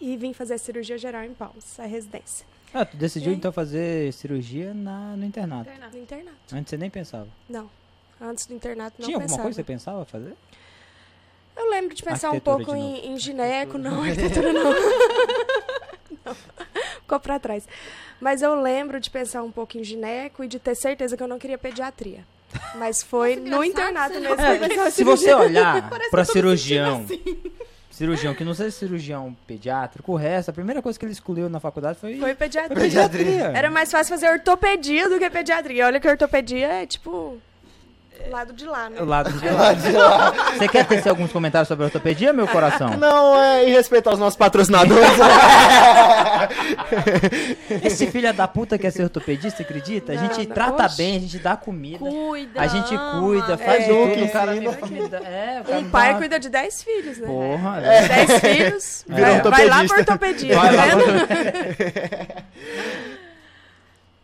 e 0.00 0.16
vim 0.16 0.32
fazer 0.32 0.58
cirurgia 0.58 0.98
geral 0.98 1.22
em 1.24 1.32
Palmas, 1.32 1.78
a 1.78 1.84
residência. 1.84 2.51
Ah, 2.74 2.84
tu 2.84 2.96
decidiu 2.96 3.32
então 3.32 3.52
fazer 3.52 4.12
cirurgia 4.12 4.72
na, 4.74 5.14
no 5.16 5.24
internato. 5.24 5.70
No 5.92 5.98
internato. 5.98 6.36
Antes 6.52 6.70
você 6.70 6.76
nem 6.76 6.88
pensava. 6.90 7.28
Não. 7.48 7.68
Antes 8.20 8.46
do 8.46 8.54
internato 8.54 8.94
não 8.98 9.04
Tinha 9.06 9.16
alguma 9.16 9.26
pensava. 9.28 9.42
coisa 9.42 9.62
que 9.62 9.66
você 9.66 9.72
pensava 9.72 10.04
fazer? 10.04 10.34
Eu 11.56 11.70
lembro 11.70 11.94
de 11.94 12.02
pensar 12.02 12.30
um 12.30 12.40
pouco 12.40 12.74
em, 12.74 13.12
em 13.12 13.18
gineco, 13.18 13.76
não, 13.76 14.02
arquitetura 14.04 14.52
não. 14.52 14.72
Não. 16.24 16.36
ficou 17.00 17.18
pra 17.18 17.38
trás. 17.40 17.66
Mas 18.20 18.42
eu 18.42 18.54
lembro 18.60 19.00
de 19.00 19.10
pensar 19.10 19.42
um 19.42 19.50
pouco 19.50 19.76
em 19.76 19.82
gineco 19.82 20.44
e 20.44 20.46
de 20.48 20.58
ter 20.60 20.76
certeza 20.76 21.16
que 21.16 21.22
eu 21.22 21.26
não 21.26 21.38
queria 21.38 21.58
pediatria. 21.58 22.24
Mas 22.76 23.02
foi 23.02 23.34
Nossa, 23.36 23.56
no 23.56 23.64
internato 23.64 24.20
mesmo. 24.20 24.28
não- 24.36 24.36
que 24.36 24.42
eu 24.42 24.68
pensava 24.68 24.88
É, 24.88 24.90
se 24.90 25.02
você 25.02 25.34
olhar 25.34 25.90
me 25.90 26.24
cirurgião, 26.24 27.06
sentindo 27.08 27.52
cirurgião 27.92 28.34
que 28.34 28.42
não 28.44 28.54
seja 28.54 28.70
cirurgião 28.70 29.36
pediátrico, 29.46 30.10
o 30.12 30.16
resto, 30.16 30.48
a 30.50 30.52
primeira 30.52 30.82
coisa 30.82 30.98
que 30.98 31.04
ele 31.04 31.12
escolheu 31.12 31.48
na 31.48 31.60
faculdade 31.60 31.98
foi, 31.98 32.18
Foi 32.18 32.34
pediatria. 32.34 32.74
foi 32.76 32.84
pediatria. 32.88 33.52
Era 33.54 33.70
mais 33.70 33.90
fácil 33.90 34.12
fazer 34.14 34.28
ortopedia 34.30 35.08
do 35.08 35.18
que 35.18 35.30
pediatria. 35.30 35.86
Olha 35.86 36.00
que 36.00 36.08
ortopedia 36.08 36.66
é 36.68 36.86
tipo. 36.86 37.38
Lado 38.30 38.52
de 38.52 38.64
lá, 38.64 38.88
né? 38.88 39.00
O 39.00 39.04
lado 39.08 39.30
de 39.32 39.48
lá. 39.92 40.32
Você 40.56 40.68
quer 40.68 40.86
tecer 40.86 41.08
alguns 41.08 41.32
comentários 41.32 41.68
sobre 41.68 41.84
a 41.84 41.86
ortopedia, 41.86 42.32
meu 42.32 42.46
coração? 42.48 42.90
Não, 42.96 43.40
é 43.42 43.68
em 43.68 43.72
respeito 43.72 44.08
aos 44.08 44.18
nossos 44.18 44.36
patrocinadores. 44.36 45.08
Esse 47.84 48.06
filho 48.10 48.32
da 48.32 48.48
puta 48.48 48.78
quer 48.78 48.90
ser 48.90 49.02
ortopedista, 49.04 49.62
acredita? 49.62 50.12
A 50.12 50.16
Não, 50.16 50.22
gente 50.34 50.48
não. 50.48 50.54
trata 50.54 50.86
Oxe. 50.86 50.96
bem, 50.96 51.16
a 51.16 51.20
gente 51.20 51.38
dá 51.38 51.56
comida. 51.56 51.98
Cuida. 51.98 52.60
A 52.60 52.66
gente 52.66 52.94
cuida, 53.20 53.58
faz 53.58 53.84
É. 53.84 53.88
tudo, 53.88 54.24
o 54.24 54.30
cara. 54.30 54.56
É, 54.56 55.62
cara 55.64 55.78
Um 55.78 55.90
pai 55.90 56.12
dá- 56.12 56.18
cuida 56.18 56.40
de 56.40 56.48
10 56.48 56.82
filhos, 56.82 57.18
né? 57.18 57.26
Porra, 57.26 57.80
Dez 57.80 58.40
filhos, 58.40 59.04
Virou 59.08 59.24
vai, 59.24 59.40
vai 59.50 59.66
lá 59.66 59.80
ortopedista. 59.82 60.04
pra 60.04 60.14
ortopedia, 60.14 60.56
Vai 60.58 60.76
tá 60.76 60.76
lá. 60.76 60.84
vendo? 60.94 62.42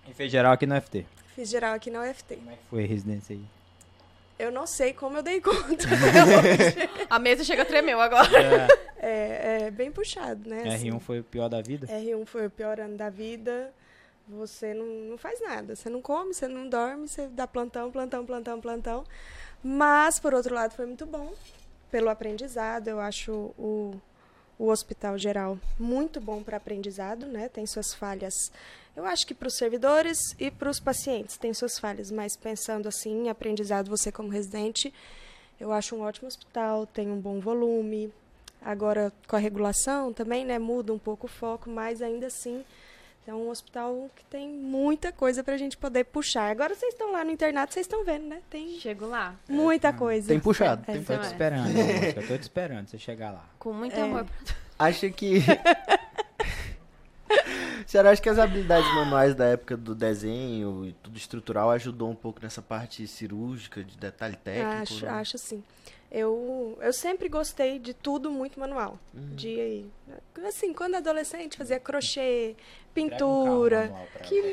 E 0.09 0.15
fez 0.15 0.31
geral 0.33 0.53
aqui 0.53 0.67
no 0.67 0.75
FT. 0.81 1.07
Fiz 1.37 1.49
geral 1.49 1.75
aqui 1.75 1.91
na 1.91 2.01
UFT. 2.03 2.37
Como 2.37 2.51
é 2.51 2.55
que 2.55 2.61
foi 2.69 2.85
a 2.85 2.87
residência 2.87 3.35
aí? 3.37 3.43
Eu 4.39 4.53
não 4.53 4.67
sei 4.67 4.93
como 4.93 5.17
eu 5.17 5.23
dei 5.23 5.41
conta. 5.41 5.85
A 7.11 7.19
mesa 7.19 7.43
chega 7.43 7.65
tremeu 7.65 8.01
agora. 8.01 8.69
é, 8.99 9.63
é 9.63 9.71
bem 9.71 9.91
puxado, 9.91 10.49
né? 10.49 10.75
assim. 10.75 10.91
R1 10.91 11.01
foi 11.01 11.21
o 11.21 11.25
pior 11.25 11.49
da 11.49 11.61
vida? 11.61 11.87
R1 11.87 12.27
foi 12.27 12.47
o 12.47 12.51
pior 12.51 12.79
ano 12.79 12.97
da 12.97 13.11
vida. 13.11 13.73
Você 14.29 14.75
não, 14.75 14.87
não 14.87 15.19
faz 15.19 15.41
nada. 15.41 15.75
Você 15.75 15.89
não 15.89 16.03
come, 16.03 16.35
você 16.35 16.47
não 16.47 16.69
dorme, 16.69 17.09
você 17.09 17.27
dá 17.29 17.47
plantão, 17.47 17.91
plantão, 17.91 18.25
plantão, 18.25 18.61
plantão. 18.61 19.05
Mas, 19.63 20.21
por 20.21 20.35
outro 20.35 20.55
lado, 20.55 20.75
foi 20.75 20.87
muito 20.87 21.07
bom 21.07 21.33
pelo 21.91 22.09
aprendizado. 22.09 22.89
Eu 22.89 23.01
acho 23.01 23.33
o, 23.59 24.01
o 24.59 24.71
hospital 24.71 25.17
geral 25.17 25.59
muito 25.79 26.21
bom 26.21 26.43
para 26.43 26.57
aprendizado, 26.57 27.27
né? 27.27 27.49
Tem 27.49 27.67
suas 27.67 27.95
falhas. 27.95 28.35
Eu 28.97 29.07
acho 29.07 29.27
que 29.27 29.35
para 29.35 29.47
os 29.47 29.57
servidores 29.57 30.19
e 30.39 30.51
para 30.51 30.69
os 30.69 30.81
pacientes 30.81 31.37
tem 31.37 31.55
suas 31.55 31.79
falhas, 31.79 32.11
mas 32.11 32.37
pensando 32.37 32.89
assim 32.89 33.27
em 33.27 33.29
aprendizado, 33.29 33.89
você 33.89 34.11
como 34.11 34.29
residente, 34.29 34.93
eu 35.61 35.73
acho 35.73 35.95
um 35.95 36.01
ótimo 36.01 36.27
hospital, 36.27 36.87
tem 36.87 37.09
um 37.09 37.21
bom 37.21 37.39
volume. 37.39 38.13
Agora, 38.61 39.13
com 39.29 39.37
a 39.37 39.39
regulação 39.39 40.13
também, 40.13 40.45
né, 40.45 40.59
muda 40.59 40.93
um 40.93 40.99
pouco 40.99 41.27
o 41.27 41.31
foco, 41.31 41.71
mas 41.71 42.03
ainda 42.03 42.27
assim 42.27 42.65
é 43.31 43.35
um 43.35 43.51
hospital 43.51 44.11
que 44.17 44.25
tem 44.25 44.49
muita 44.49 45.13
coisa 45.13 45.43
para 45.45 45.55
a 45.55 45.59
gente 45.59 45.77
poder 45.77 46.05
puxar. 46.05 46.51
Agora 46.51 46.75
vocês 46.75 46.93
estão 46.95 47.13
lá 47.13 47.25
no 47.25 47.31
internato, 47.31 47.75
vocês 47.75 47.85
estão 47.85 48.05
vendo, 48.05 48.27
né? 48.27 48.41
Tem 48.49 48.79
Chego 48.81 49.07
lá. 49.07 49.35
muita 49.49 49.93
coisa. 49.93 50.29
Tem 50.29 50.41
puxado. 50.41 50.83
É, 50.87 50.93
tem 50.95 51.03
Tô 51.05 51.13
te 51.15 51.19
Não 51.19 51.25
é. 51.25 51.27
esperando, 51.27 51.69
Mônica, 51.75 52.23
tô 52.23 52.37
te 52.37 52.43
esperando 52.43 52.87
você 52.89 52.99
chegar 52.99 53.31
lá. 53.33 53.45
Com 53.59 53.73
muito 53.73 53.95
É. 53.97 54.01
amor. 54.03 54.27
Acha 54.79 55.11
que. 55.11 55.39
A 57.31 57.85
senhora 57.87 58.11
acha 58.11 58.21
que 58.23 58.29
as 58.29 58.39
habilidades 58.39 58.89
manuais 58.95 59.35
da 59.35 59.47
época 59.47 59.77
do 59.77 59.95
desenho 59.95 60.87
e 60.87 60.93
tudo 60.95 61.17
estrutural 61.17 61.71
ajudou 61.71 62.11
um 62.11 62.15
pouco 62.15 62.41
nessa 62.43 62.63
parte 62.63 63.07
cirúrgica, 63.07 63.83
de 63.85 63.97
detalhe 63.97 64.37
técnico? 64.37 64.83
Acho, 64.83 65.05
né? 65.05 65.11
acho 65.13 65.39
sim. 65.39 65.63
Eu, 66.11 66.79
eu 66.81 66.93
sempre 66.93 67.29
gostei 67.29 67.79
de 67.79 67.93
tudo 67.93 68.31
muito 68.31 68.59
manual. 68.59 68.99
Uhum. 69.13 69.35
De, 69.37 69.85
assim, 70.47 70.73
quando 70.73 70.95
adolescente, 70.95 71.59
fazia 71.59 71.79
crochê, 71.79 72.57
um 72.57 72.95
pintura. 72.95 73.93
pra 74.13 74.23
que. 74.23 74.41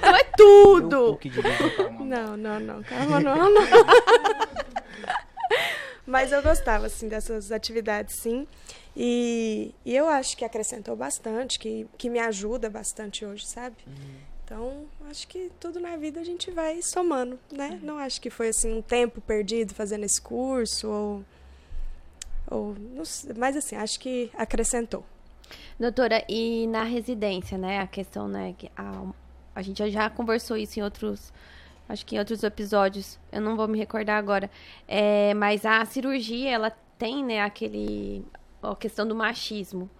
Não 0.00 0.16
é 0.16 0.24
tudo! 0.36 1.18
um. 1.90 2.04
Não, 2.04 2.36
não, 2.36 2.60
não. 2.60 2.82
Carro 2.82 3.10
manual 3.10 3.50
não. 3.50 3.62
Mas 6.06 6.32
eu 6.32 6.42
gostava, 6.42 6.86
assim, 6.86 7.06
dessas 7.06 7.52
atividades, 7.52 8.16
sim. 8.16 8.46
E, 8.96 9.74
e 9.84 9.94
eu 9.94 10.08
acho 10.08 10.36
que 10.36 10.44
acrescentou 10.44 10.96
bastante, 10.96 11.58
que, 11.58 11.86
que 11.98 12.08
me 12.08 12.18
ajuda 12.18 12.70
bastante 12.70 13.26
hoje, 13.26 13.46
sabe? 13.46 13.76
Então, 14.50 14.86
acho 15.10 15.28
que 15.28 15.52
tudo 15.60 15.78
na 15.78 15.94
vida 15.98 16.20
a 16.20 16.24
gente 16.24 16.50
vai 16.50 16.80
somando, 16.80 17.38
né? 17.52 17.78
Não 17.82 17.98
acho 17.98 18.18
que 18.18 18.30
foi, 18.30 18.48
assim, 18.48 18.72
um 18.72 18.80
tempo 18.80 19.20
perdido 19.20 19.74
fazendo 19.74 20.04
esse 20.04 20.18
curso, 20.18 20.88
ou... 20.88 21.24
ou 22.50 22.74
não 22.94 23.04
sei, 23.04 23.34
mas, 23.36 23.58
assim, 23.58 23.76
acho 23.76 24.00
que 24.00 24.30
acrescentou. 24.32 25.04
Doutora, 25.78 26.24
e 26.26 26.66
na 26.66 26.82
residência, 26.82 27.58
né? 27.58 27.80
A 27.80 27.86
questão, 27.86 28.26
né? 28.26 28.54
Que 28.56 28.70
a, 28.74 29.04
a 29.54 29.60
gente 29.60 29.90
já 29.90 30.08
conversou 30.08 30.56
isso 30.56 30.80
em 30.80 30.82
outros. 30.82 31.30
Acho 31.86 32.06
que 32.06 32.16
em 32.16 32.18
outros 32.18 32.42
episódios. 32.42 33.18
Eu 33.30 33.42
não 33.42 33.54
vou 33.54 33.68
me 33.68 33.76
recordar 33.76 34.16
agora. 34.16 34.50
É, 34.86 35.34
mas 35.34 35.66
a 35.66 35.84
cirurgia, 35.84 36.50
ela 36.50 36.70
tem, 36.96 37.22
né, 37.22 37.42
aquele. 37.42 38.24
A 38.62 38.74
questão 38.74 39.06
do 39.06 39.14
machismo. 39.14 39.90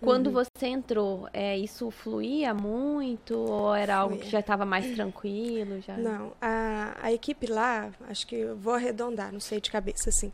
Quando 0.00 0.30
você 0.30 0.66
entrou, 0.66 1.28
é, 1.32 1.58
isso 1.58 1.90
fluía 1.90 2.54
muito? 2.54 3.36
Ou 3.36 3.74
era 3.74 3.96
algo 3.96 4.16
que 4.16 4.30
já 4.30 4.40
estava 4.40 4.64
mais 4.64 4.94
tranquilo? 4.94 5.80
Já? 5.80 5.96
Não, 5.96 6.32
a, 6.40 6.96
a 7.02 7.12
equipe 7.12 7.46
lá, 7.46 7.90
acho 8.08 8.26
que 8.26 8.36
eu 8.36 8.56
vou 8.56 8.74
arredondar, 8.74 9.32
não 9.32 9.40
sei 9.40 9.60
de 9.60 9.70
cabeça, 9.70 10.08
assim. 10.08 10.32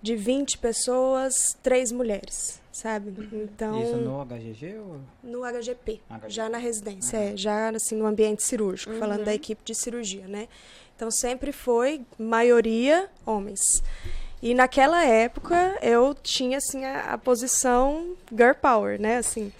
De 0.00 0.16
20 0.16 0.58
pessoas, 0.58 1.56
três 1.62 1.90
mulheres, 1.90 2.60
sabe? 2.70 3.14
Então, 3.32 3.82
Isso 3.82 3.96
no 3.96 4.24
HGG 4.24 4.76
ou... 4.78 5.00
no 5.22 5.44
HGP, 5.44 6.00
HGP. 6.10 6.30
já 6.30 6.48
na 6.48 6.58
residência, 6.58 7.16
é, 7.16 7.36
já 7.36 7.70
assim 7.70 7.96
no 7.96 8.06
ambiente 8.06 8.42
cirúrgico, 8.42 8.92
falando 8.94 9.24
da 9.24 9.34
equipe 9.34 9.62
de 9.64 9.74
cirurgia, 9.74 10.26
né? 10.28 10.48
Então 10.94 11.10
sempre 11.10 11.52
foi 11.52 12.02
maioria 12.18 13.08
homens. 13.26 13.82
E 14.44 14.52
naquela 14.52 15.02
época 15.02 15.78
eu 15.80 16.14
tinha 16.14 16.58
assim 16.58 16.84
a, 16.84 17.14
a 17.14 17.18
posição 17.18 18.14
girl 18.30 18.52
power, 18.52 19.00
né? 19.00 19.16
Assim, 19.16 19.50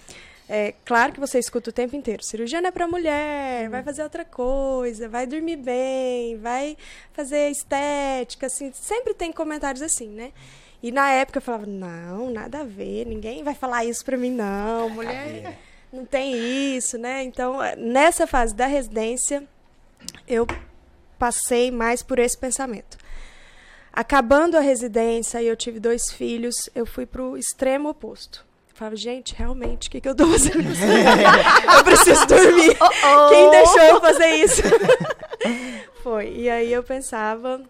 é 0.47 0.75
claro 0.85 1.11
que 1.11 1.19
você 1.19 1.39
escuta 1.39 1.71
o 1.71 1.73
tempo 1.73 1.95
inteiro. 1.95 2.23
Cirurgia 2.23 2.61
não 2.61 2.67
é 2.67 2.71
para 2.71 2.87
mulher, 2.87 3.67
vai 3.67 3.81
fazer 3.81 4.03
outra 4.03 4.23
coisa, 4.23 5.09
vai 5.09 5.25
dormir 5.25 5.55
bem, 5.55 6.37
vai 6.37 6.77
fazer 7.13 7.49
estética, 7.49 8.45
assim, 8.45 8.71
sempre 8.73 9.15
tem 9.15 9.31
comentários 9.31 9.81
assim, 9.81 10.07
né? 10.07 10.31
E 10.83 10.91
na 10.91 11.09
época 11.09 11.39
eu 11.39 11.41
falava, 11.41 11.65
não, 11.65 12.29
nada 12.29 12.59
a 12.59 12.63
ver, 12.63 13.07
ninguém 13.07 13.43
vai 13.43 13.55
falar 13.55 13.85
isso 13.85 14.05
pra 14.05 14.15
mim, 14.15 14.29
não. 14.29 14.87
Mulher 14.93 15.57
não 15.91 16.05
tem 16.05 16.75
isso, 16.77 16.95
né? 16.99 17.23
Então, 17.23 17.57
nessa 17.75 18.27
fase 18.27 18.53
da 18.53 18.67
residência, 18.67 19.43
eu 20.27 20.45
passei 21.17 21.71
mais 21.71 22.03
por 22.03 22.19
esse 22.19 22.37
pensamento. 22.37 23.03
Acabando 23.95 24.57
a 24.57 24.59
residência 24.59 25.41
e 25.41 25.47
eu 25.47 25.55
tive 25.55 25.79
dois 25.79 26.11
filhos, 26.11 26.69
eu 26.75 26.85
fui 26.85 27.05
pro 27.05 27.37
extremo 27.37 27.87
oposto. 27.87 28.45
Eu 28.69 28.75
falava, 28.75 28.95
gente, 28.97 29.33
realmente, 29.33 29.87
o 29.87 29.91
que, 29.91 30.01
que 30.01 30.09
eu 30.09 30.13
tô 30.13 30.27
fazendo 30.27 30.61
com 30.61 30.69
isso? 30.69 30.81
eu 31.77 31.83
preciso 31.85 32.27
dormir. 32.27 32.75
Quem 33.29 33.51
deixou 33.51 33.81
eu 33.81 34.01
fazer 34.01 34.27
isso? 34.35 34.61
Foi. 36.03 36.29
E 36.29 36.49
aí 36.49 36.73
eu 36.73 36.83
pensava, 36.83 37.61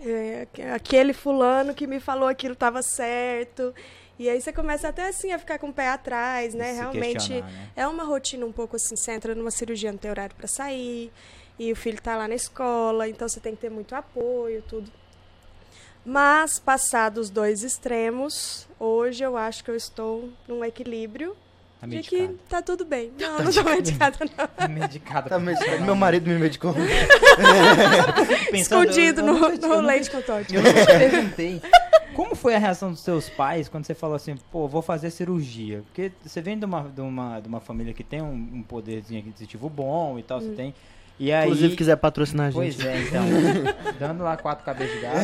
é, 0.00 0.46
aquele 0.72 1.12
fulano 1.12 1.74
que 1.74 1.84
me 1.84 1.98
falou 1.98 2.28
aquilo 2.28 2.54
estava 2.54 2.80
certo. 2.80 3.74
E 4.20 4.28
aí 4.28 4.40
você 4.40 4.52
começa 4.52 4.86
até 4.86 5.08
assim 5.08 5.32
a 5.32 5.38
ficar 5.38 5.58
com 5.58 5.70
o 5.70 5.72
pé 5.72 5.88
atrás, 5.88 6.54
né? 6.54 6.74
Se 6.74 6.78
Realmente 6.78 7.40
né? 7.40 7.70
é 7.74 7.88
uma 7.88 8.04
rotina 8.04 8.46
um 8.46 8.52
pouco 8.52 8.76
assim, 8.76 8.94
você 8.94 9.12
entra 9.12 9.34
numa 9.34 9.50
cirurgia, 9.50 9.90
não 9.90 9.98
tem 9.98 10.10
horário 10.10 10.36
para 10.36 10.46
sair, 10.46 11.10
e 11.58 11.72
o 11.72 11.76
filho 11.76 12.00
tá 12.00 12.16
lá 12.16 12.28
na 12.28 12.34
escola, 12.34 13.08
então 13.08 13.28
você 13.28 13.40
tem 13.40 13.54
que 13.54 13.62
ter 13.62 13.70
muito 13.70 13.94
apoio, 13.94 14.62
tudo. 14.68 14.92
Mas, 16.04 16.58
passados 16.58 17.26
os 17.26 17.30
dois 17.30 17.62
extremos, 17.62 18.66
hoje 18.78 19.22
eu 19.22 19.36
acho 19.36 19.62
que 19.62 19.70
eu 19.70 19.76
estou 19.76 20.30
num 20.48 20.64
equilíbrio 20.64 21.36
Tá 21.80 21.86
de 21.86 22.00
que 22.02 22.28
tá 22.46 22.60
tudo 22.60 22.84
bem. 22.84 23.10
Não, 23.18 23.42
não 23.42 23.50
tô 23.50 23.62
medicada, 23.64 24.18
não. 24.20 24.46
Tá 24.48 24.68
medicado. 24.68 25.28
Tá 25.30 25.38
medicado. 25.38 25.80
Meu 25.80 25.94
marido 25.94 26.28
me 26.28 26.38
medicou. 26.38 26.74
Escondido 28.52 29.22
eu 29.22 29.26
no, 29.26 29.32
no 29.32 29.48
nunca 29.48 29.80
leite 29.80 30.10
com. 30.10 30.18
Eu 30.18 30.62
nunca 30.62 30.86
te 30.86 30.98
perguntei. 30.98 31.62
Como 32.14 32.34
foi 32.34 32.54
a 32.54 32.58
reação 32.58 32.90
dos 32.90 33.00
seus 33.00 33.30
pais 33.30 33.66
quando 33.66 33.86
você 33.86 33.94
falou 33.94 34.16
assim, 34.16 34.36
pô, 34.52 34.68
vou 34.68 34.82
fazer 34.82 35.10
cirurgia? 35.10 35.82
Porque 35.86 36.12
você 36.22 36.42
vem 36.42 36.58
de 36.58 36.66
uma, 36.66 36.82
de 36.82 37.00
uma, 37.00 37.40
de 37.40 37.48
uma 37.48 37.60
família 37.60 37.94
que 37.94 38.04
tem 38.04 38.20
um, 38.20 38.34
um 38.34 38.62
poderzinho 38.62 39.20
aquisitivo 39.20 39.70
bom 39.70 40.18
e 40.18 40.22
tal, 40.22 40.38
Hum. 40.38 40.42
você 40.42 40.50
tem. 40.50 40.74
E 41.20 41.30
aí. 41.30 41.44
Inclusive, 41.44 41.76
quiser 41.76 41.96
patrocinar 41.96 42.46
a 42.46 42.50
gente. 42.50 42.76
Pois 42.76 42.80
é, 42.80 43.02
então. 43.02 43.22
dando 44.00 44.24
lá 44.24 44.36
quatro 44.38 44.64
cabeças 44.64 44.94
de 44.94 45.00
gato. 45.02 45.16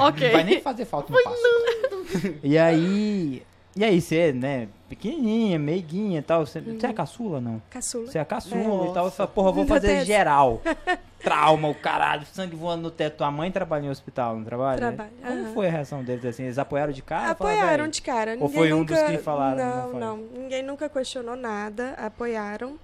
Ok. 0.00 0.26
Não 0.26 0.32
vai 0.34 0.44
nem 0.44 0.60
fazer 0.60 0.84
falta 0.84 1.12
no 1.12 1.22
passo. 1.22 2.34
E 2.42 2.58
aí. 2.58 3.42
E 3.76 3.84
aí, 3.84 4.00
você, 4.00 4.32
né? 4.32 4.66
pequenininha, 4.88 5.56
meiguinha 5.56 6.18
e 6.18 6.22
tal. 6.22 6.44
Você, 6.44 6.60
você 6.60 6.88
é 6.88 6.92
caçula, 6.92 7.40
não? 7.40 7.62
Caçula. 7.70 8.08
Você 8.10 8.18
é 8.18 8.24
caçula 8.24 8.86
É. 8.86 8.90
e 8.90 8.92
tal. 8.92 9.04
Eu 9.04 9.10
falo, 9.12 9.28
porra, 9.28 9.52
vou 9.52 9.64
fazer 9.66 10.04
geral. 10.04 10.60
Trauma, 11.22 11.68
o 11.68 11.74
caralho, 11.74 12.26
sangue 12.32 12.56
voando 12.56 12.82
no 12.82 12.90
teto. 12.90 13.18
Tua 13.18 13.30
mãe 13.30 13.52
trabalha 13.52 13.86
em 13.86 13.90
hospital, 13.90 14.36
não 14.36 14.42
trabalha? 14.44 14.78
Trabalha, 14.78 15.10
Como 15.22 15.44
aham. 15.44 15.52
foi 15.54 15.68
a 15.68 15.70
reação 15.70 16.02
deles 16.02 16.24
assim? 16.24 16.44
Eles 16.44 16.58
apoiaram 16.58 16.92
de 16.92 17.02
cara? 17.02 17.34
Falaram, 17.34 17.56
Apoiaram 17.58 17.84
"Véi, 17.84 17.92
de 17.92 18.02
cara. 18.02 18.30
Ou 18.32 18.36
Ninguém 18.38 18.56
foi 18.56 18.72
um 18.72 18.78
nunca... 18.78 18.94
dos 18.94 19.02
que 19.04 19.18
falaram, 19.18 19.56
não 19.58 19.92
Não, 19.92 20.00
não. 20.00 20.16
Ninguém 20.42 20.62
nunca 20.62 20.88
questionou 20.88 21.36
nada. 21.36 21.92
Apoiaram. 21.98 22.76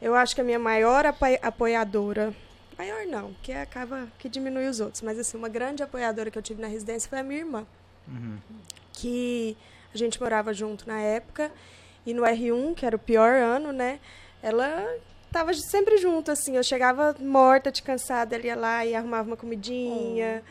Eu 0.00 0.14
acho 0.14 0.34
que 0.34 0.40
a 0.40 0.44
minha 0.44 0.58
maior 0.58 1.06
apo- 1.06 1.24
apoiadora... 1.42 2.34
Maior 2.78 3.06
não, 3.06 3.34
que 3.42 3.52
acaba 3.52 4.06
que 4.18 4.28
diminui 4.28 4.66
os 4.68 4.80
outros. 4.80 5.00
Mas 5.02 5.18
assim, 5.18 5.36
uma 5.38 5.48
grande 5.48 5.82
apoiadora 5.82 6.30
que 6.30 6.36
eu 6.38 6.42
tive 6.42 6.60
na 6.60 6.68
residência 6.68 7.08
foi 7.08 7.18
a 7.18 7.22
minha 7.22 7.40
irmã. 7.40 7.66
Uhum. 8.08 8.36
que 8.92 9.56
a 9.94 9.98
gente 9.98 10.20
morava 10.20 10.52
junto 10.54 10.86
na 10.86 11.00
época. 11.00 11.50
E 12.04 12.14
no 12.14 12.22
R1, 12.22 12.74
que 12.74 12.86
era 12.86 12.94
o 12.94 12.98
pior 12.98 13.32
ano, 13.34 13.72
né? 13.72 13.98
Ela 14.42 14.86
tava 15.32 15.52
sempre 15.54 15.96
junto, 15.96 16.30
assim. 16.30 16.56
Eu 16.56 16.62
chegava 16.62 17.16
morta, 17.18 17.72
de 17.72 17.82
cansada, 17.82 18.36
ela 18.36 18.44
ia 18.46 18.54
lá 18.56 18.86
e 18.86 18.94
arrumava 18.94 19.26
uma 19.28 19.36
comidinha. 19.36 20.42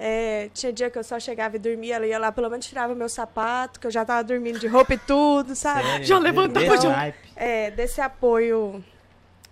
É, 0.00 0.50
tinha 0.52 0.72
dia 0.72 0.90
que 0.90 0.98
eu 0.98 1.04
só 1.04 1.20
chegava 1.20 1.54
e 1.54 1.58
dormia, 1.58 1.94
ela 1.96 2.06
ia 2.06 2.18
lá, 2.18 2.32
pelo 2.32 2.50
menos 2.50 2.66
tirava 2.66 2.94
meu 2.96 3.08
sapato, 3.08 3.78
que 3.78 3.86
eu 3.86 3.90
já 3.92 4.04
tava 4.04 4.24
dormindo 4.24 4.58
de 4.58 4.66
roupa 4.66 4.94
e 4.94 4.98
tudo, 4.98 5.54
sabe? 5.54 5.82
Sério? 5.84 6.04
Já 6.06 6.18
levantava 6.18 6.76
de 6.78 6.86
um-? 6.88 7.12
É, 7.36 7.70
desse 7.70 8.00
apoio 8.00 8.84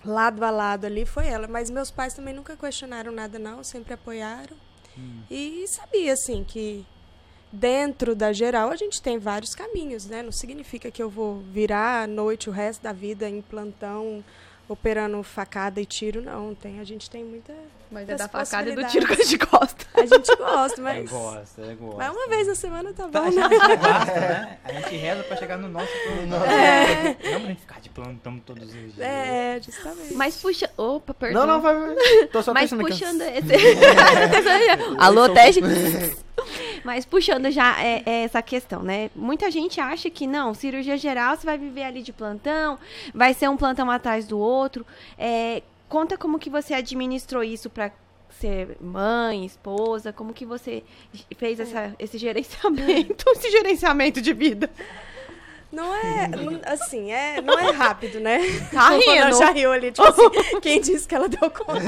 lado 0.04 0.44
a 0.44 0.50
lado 0.50 0.86
ali 0.86 1.04
foi 1.04 1.26
ela. 1.26 1.46
Mas 1.46 1.70
meus 1.70 1.90
pais 1.90 2.14
também 2.14 2.34
nunca 2.34 2.56
questionaram 2.56 3.12
nada, 3.12 3.38
não, 3.38 3.62
sempre 3.62 3.94
apoiaram. 3.94 4.56
E 5.30 5.64
sabia, 5.68 6.12
assim, 6.12 6.44
que 6.44 6.84
dentro 7.50 8.14
da 8.14 8.32
geral 8.32 8.70
a 8.70 8.76
gente 8.76 9.00
tem 9.00 9.18
vários 9.18 9.54
caminhos, 9.54 10.06
né? 10.06 10.22
Não 10.22 10.32
significa 10.32 10.90
que 10.90 11.02
eu 11.02 11.08
vou 11.08 11.38
virar 11.38 12.02
à 12.02 12.06
noite 12.06 12.48
o 12.48 12.52
resto 12.52 12.82
da 12.82 12.92
vida 12.92 13.28
em 13.28 13.42
plantão, 13.42 14.24
operando 14.68 15.22
facada 15.22 15.80
e 15.80 15.86
tiro, 15.86 16.22
não. 16.22 16.54
Tem, 16.54 16.80
a 16.80 16.84
gente 16.84 17.08
tem 17.10 17.22
muita. 17.24 17.52
Mas 17.90 18.08
é 18.08 18.14
da 18.16 18.26
facada 18.26 18.70
e 18.70 18.74
do 18.74 18.84
tiro 18.86 19.06
que 19.06 19.12
a 19.12 19.16
gente 19.16 19.36
gosta. 19.36 19.84
A 19.94 20.06
gente 20.06 20.34
gosta, 20.36 20.80
É, 20.80 20.82
mas. 20.82 21.10
gosta, 21.10 21.62
é 21.62 21.74
gosta. 21.74 21.96
Mas 21.98 22.10
uma 22.10 22.28
vez 22.28 22.46
na 22.48 22.54
semana 22.54 22.92
tá 22.94 23.06
Tá, 23.08 23.20
bom, 23.20 23.26
a 23.26 23.30
né? 23.30 23.48
gente 23.48 23.76
basta, 23.76 24.20
né? 24.20 24.58
A 24.64 24.72
gente 24.72 24.96
reza 24.96 25.22
pra 25.24 25.36
chegar 25.36 25.58
no 25.58 25.68
nosso 25.68 25.92
plantão. 26.02 26.38
Não 26.38 27.40
pra 27.40 27.48
gente 27.48 27.60
ficar 27.60 27.80
de 27.82 27.90
plantão 27.90 28.38
todos 28.38 28.64
os 28.68 28.72
dias. 28.72 28.98
É, 28.98 29.60
justamente. 29.62 30.14
Mas 30.14 30.36
puxa. 30.36 30.70
Opa, 30.76 31.12
perdão. 31.12 31.46
Não, 31.46 31.54
não, 31.54 31.60
vai, 31.60 31.76
vai. 31.78 32.26
Tô 32.28 32.42
só 32.42 32.54
Mas 32.54 32.70
pensando 32.70 32.80
aqui. 32.86 32.90
puxando 32.92 33.20
esse. 33.20 33.52
Alô, 34.98 35.28
teste. 35.28 35.60
Mas 36.84 37.04
puxando 37.04 37.50
já 37.50 37.80
é, 37.82 38.02
é 38.04 38.24
essa 38.24 38.42
questão, 38.42 38.82
né? 38.82 39.10
Muita 39.14 39.50
gente 39.50 39.80
acha 39.80 40.10
que 40.10 40.26
não, 40.26 40.54
cirurgia 40.54 40.96
geral 40.96 41.36
você 41.36 41.44
vai 41.46 41.58
viver 41.58 41.84
ali 41.84 42.02
de 42.02 42.12
plantão, 42.12 42.78
vai 43.14 43.34
ser 43.34 43.48
um 43.48 43.56
plantão 43.56 43.90
atrás 43.90 44.26
do 44.26 44.38
outro. 44.38 44.86
É, 45.18 45.62
conta 45.88 46.16
como 46.16 46.38
que 46.38 46.50
você 46.50 46.74
administrou 46.74 47.42
isso 47.44 47.68
pra 47.70 47.90
ser 48.30 48.76
mãe, 48.80 49.44
esposa, 49.44 50.12
como 50.12 50.32
que 50.32 50.44
você 50.46 50.82
fez 51.36 51.60
essa, 51.60 51.94
esse 51.98 52.18
gerenciamento, 52.18 53.24
esse 53.30 53.50
gerenciamento 53.50 54.20
de 54.20 54.32
vida. 54.32 54.70
Não 55.70 55.94
é, 55.94 56.28
não- 56.28 56.60
assim, 56.66 57.10
é, 57.12 57.40
não 57.40 57.58
é 57.58 57.70
rápido, 57.70 58.20
né? 58.20 58.38
Tá 58.70 58.90
rindo? 58.90 59.38
já 59.38 59.50
riu 59.52 59.72
ali, 59.72 59.90
tipo 59.90 60.06
assim, 60.06 60.28
quem 60.60 60.80
disse 60.80 61.08
que 61.08 61.14
ela 61.14 61.28
deu 61.28 61.50
conta? 61.50 61.80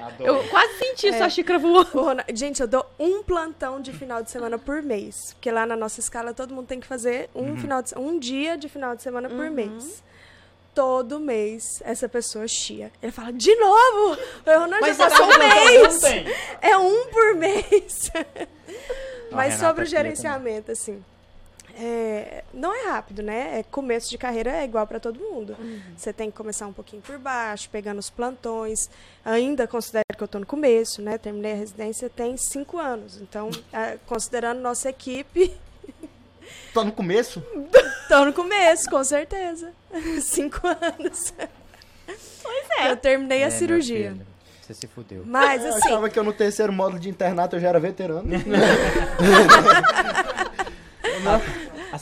Adoro. 0.00 0.24
Eu 0.24 0.48
quase 0.48 0.74
senti 0.78 1.12
sua 1.12 1.28
xícara 1.28 1.58
voando. 1.58 2.22
Gente, 2.34 2.60
eu 2.60 2.68
dou 2.68 2.84
um 2.98 3.22
plantão 3.22 3.80
de 3.80 3.92
final 3.92 4.22
de 4.22 4.30
semana 4.30 4.58
por 4.58 4.82
mês. 4.82 5.32
Porque 5.32 5.50
lá 5.50 5.66
na 5.66 5.76
nossa 5.76 6.00
escala 6.00 6.32
todo 6.34 6.54
mundo 6.54 6.66
tem 6.66 6.80
que 6.80 6.86
fazer 6.86 7.28
um, 7.34 7.56
final 7.56 7.82
de, 7.82 7.96
um 7.96 8.18
dia 8.18 8.56
de 8.56 8.68
final 8.68 8.94
de 8.94 9.02
semana 9.02 9.28
por 9.28 9.50
mês. 9.50 10.02
Todo 10.74 11.20
mês 11.20 11.82
essa 11.84 12.08
pessoa 12.08 12.48
chia. 12.48 12.90
Ele 13.02 13.12
fala, 13.12 13.32
de 13.32 13.54
novo? 13.56 14.18
Eu 14.46 14.66
não 14.66 14.80
já 14.80 14.94
você 14.94 14.94
passou 14.94 15.28
tá 15.28 15.34
um 15.34 15.38
mês. 15.38 16.02
É 16.60 16.78
um 16.78 17.06
por 17.06 17.34
mês. 17.34 18.10
Ó, 19.32 19.36
Mas 19.36 19.54
Renata 19.54 19.68
sobre 19.68 19.84
o 19.84 19.86
gerenciamento, 19.86 20.72
assim. 20.72 21.04
É, 21.78 22.44
não 22.52 22.74
é 22.74 22.90
rápido, 22.90 23.22
né? 23.22 23.58
É, 23.58 23.62
começo 23.62 24.10
de 24.10 24.18
carreira 24.18 24.50
é 24.50 24.64
igual 24.64 24.86
para 24.86 24.98
todo 25.00 25.18
mundo. 25.18 25.56
Você 25.96 26.12
tem 26.12 26.30
que 26.30 26.36
começar 26.36 26.66
um 26.66 26.72
pouquinho 26.72 27.02
por 27.02 27.18
baixo, 27.18 27.68
pegando 27.70 27.98
os 27.98 28.10
plantões. 28.10 28.88
Ainda 29.24 29.66
considero 29.66 30.04
que 30.16 30.22
eu 30.22 30.26
estou 30.26 30.40
no 30.40 30.46
começo, 30.46 31.00
né? 31.02 31.18
Terminei 31.18 31.52
a 31.52 31.56
residência 31.56 32.08
tem 32.10 32.36
cinco 32.36 32.78
anos. 32.78 33.20
Então, 33.20 33.50
ah, 33.72 33.96
considerando 34.06 34.60
nossa 34.60 34.88
equipe, 34.90 35.54
Tô 36.74 36.84
no 36.84 36.92
começo? 36.92 37.42
estou 38.02 38.24
no 38.26 38.32
começo, 38.32 38.88
com 38.90 39.02
certeza. 39.04 39.72
cinco 40.20 40.66
anos. 40.66 41.32
Pois 42.42 42.70
é. 42.78 42.90
Eu 42.90 42.96
terminei 42.96 43.42
É, 43.42 43.46
a 43.46 43.50
cirurgia. 43.50 44.14
Você 44.60 44.74
se 44.74 44.86
fudeu. 44.86 45.22
Mas, 45.26 45.62
Eu 45.64 45.70
assim, 45.70 45.88
achava 45.88 46.08
que 46.08 46.18
eu 46.18 46.24
no 46.24 46.32
terceiro 46.32 46.72
módulo 46.72 46.98
de 47.00 47.08
internato 47.08 47.56
eu 47.56 47.60
já 47.60 47.68
era 47.68 47.80
veterano. 47.80 48.22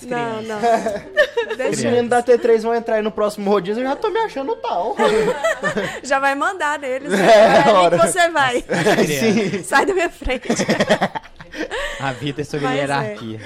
As 0.00 0.06
não, 0.06 0.42
crianças. 0.42 0.46
não. 0.48 0.60
Os 1.50 1.56
Deixa, 1.56 1.82
meninos 1.90 2.10
da 2.10 2.22
T3 2.22 2.60
vão 2.62 2.74
entrar 2.74 2.96
aí 2.96 3.02
no 3.02 3.10
próximo 3.10 3.50
rodízio, 3.50 3.82
eu 3.82 3.88
já 3.88 3.96
tô 3.96 4.08
me 4.10 4.18
achando 4.20 4.54
tal. 4.56 4.96
já 6.02 6.18
vai 6.18 6.34
mandar 6.34 6.78
neles. 6.78 7.12
É, 7.12 7.68
É, 7.68 7.72
hora. 7.72 7.98
que 7.98 8.06
você 8.06 8.28
vai. 8.30 8.64
Sim. 9.06 9.62
Sai 9.62 9.84
da 9.86 9.92
minha 9.94 10.10
frente. 10.10 10.48
A 12.00 12.12
vida 12.12 12.40
é 12.42 12.44
sobre 12.44 12.66
Mas 12.66 12.76
é. 12.76 12.78
hierarquia. 12.80 13.40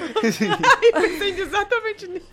Entendi 0.93 1.41
exatamente 1.41 2.07
nisso. 2.07 2.27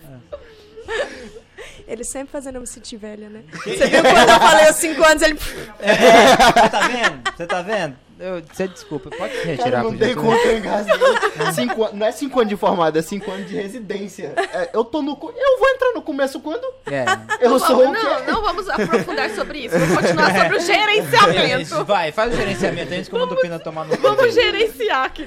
Ele 1.86 2.04
sempre 2.04 2.30
fazendo 2.32 2.56
eu 2.56 2.60
me 2.60 2.66
sentir 2.66 2.96
velha, 2.96 3.28
né? 3.28 3.42
Você 3.64 3.86
viu 3.86 4.02
quando 4.02 4.28
eu 4.30 4.40
falei 4.40 4.70
os 4.70 4.76
5 4.76 5.04
anos, 5.04 5.22
ele. 5.22 5.34
Você 5.34 6.68
tá 6.70 6.88
vendo? 6.88 7.22
Você 7.36 7.46
tá 7.46 7.62
vendo? 7.62 7.96
Eu, 8.22 8.40
você 8.40 8.68
desculpa, 8.68 9.10
pode 9.10 9.32
se 9.32 9.40
Cara, 9.40 9.50
retirar, 9.56 9.82
não 9.82 9.96
dei 9.96 10.10
gentileza? 10.10 10.36
conta, 10.36 10.48
eu 10.48 10.58
engasguei. 10.58 11.52
Cinco 11.54 11.96
Não 11.96 12.06
é 12.06 12.12
5 12.12 12.38
anos 12.38 12.48
de 12.50 12.56
formado, 12.56 12.96
é 12.96 13.02
5 13.02 13.28
anos 13.28 13.48
de 13.48 13.56
residência. 13.56 14.32
É, 14.54 14.70
eu 14.72 14.84
tô 14.84 15.02
no. 15.02 15.10
Eu 15.10 15.58
vou 15.58 15.68
entrar 15.70 15.92
no 15.92 16.02
começo 16.02 16.38
quando? 16.38 16.64
É. 16.86 17.04
Eu 17.40 17.58
sou 17.58 17.80
o 17.80 17.92
não, 17.92 18.00
quê? 18.00 18.30
não 18.30 18.40
vamos 18.40 18.68
aprofundar 18.68 19.28
sobre 19.30 19.64
isso. 19.64 19.76
Vamos 19.76 19.96
continuar 19.96 20.30
sobre 20.40 20.56
o 20.56 20.60
gerenciamento. 20.60 21.84
Vai, 21.84 22.12
faz 22.12 22.32
o 22.32 22.36
gerenciamento 22.36 22.94
antes 22.94 23.08
que 23.08 23.14
eu 23.14 23.18
mando 23.18 23.34
o 23.34 23.40
Pina 23.40 23.58
tomar 23.58 23.86
no 23.86 23.96
cu 23.96 24.02
Vamos 24.02 24.32
gerenciar 24.32 25.06
aqui. 25.06 25.26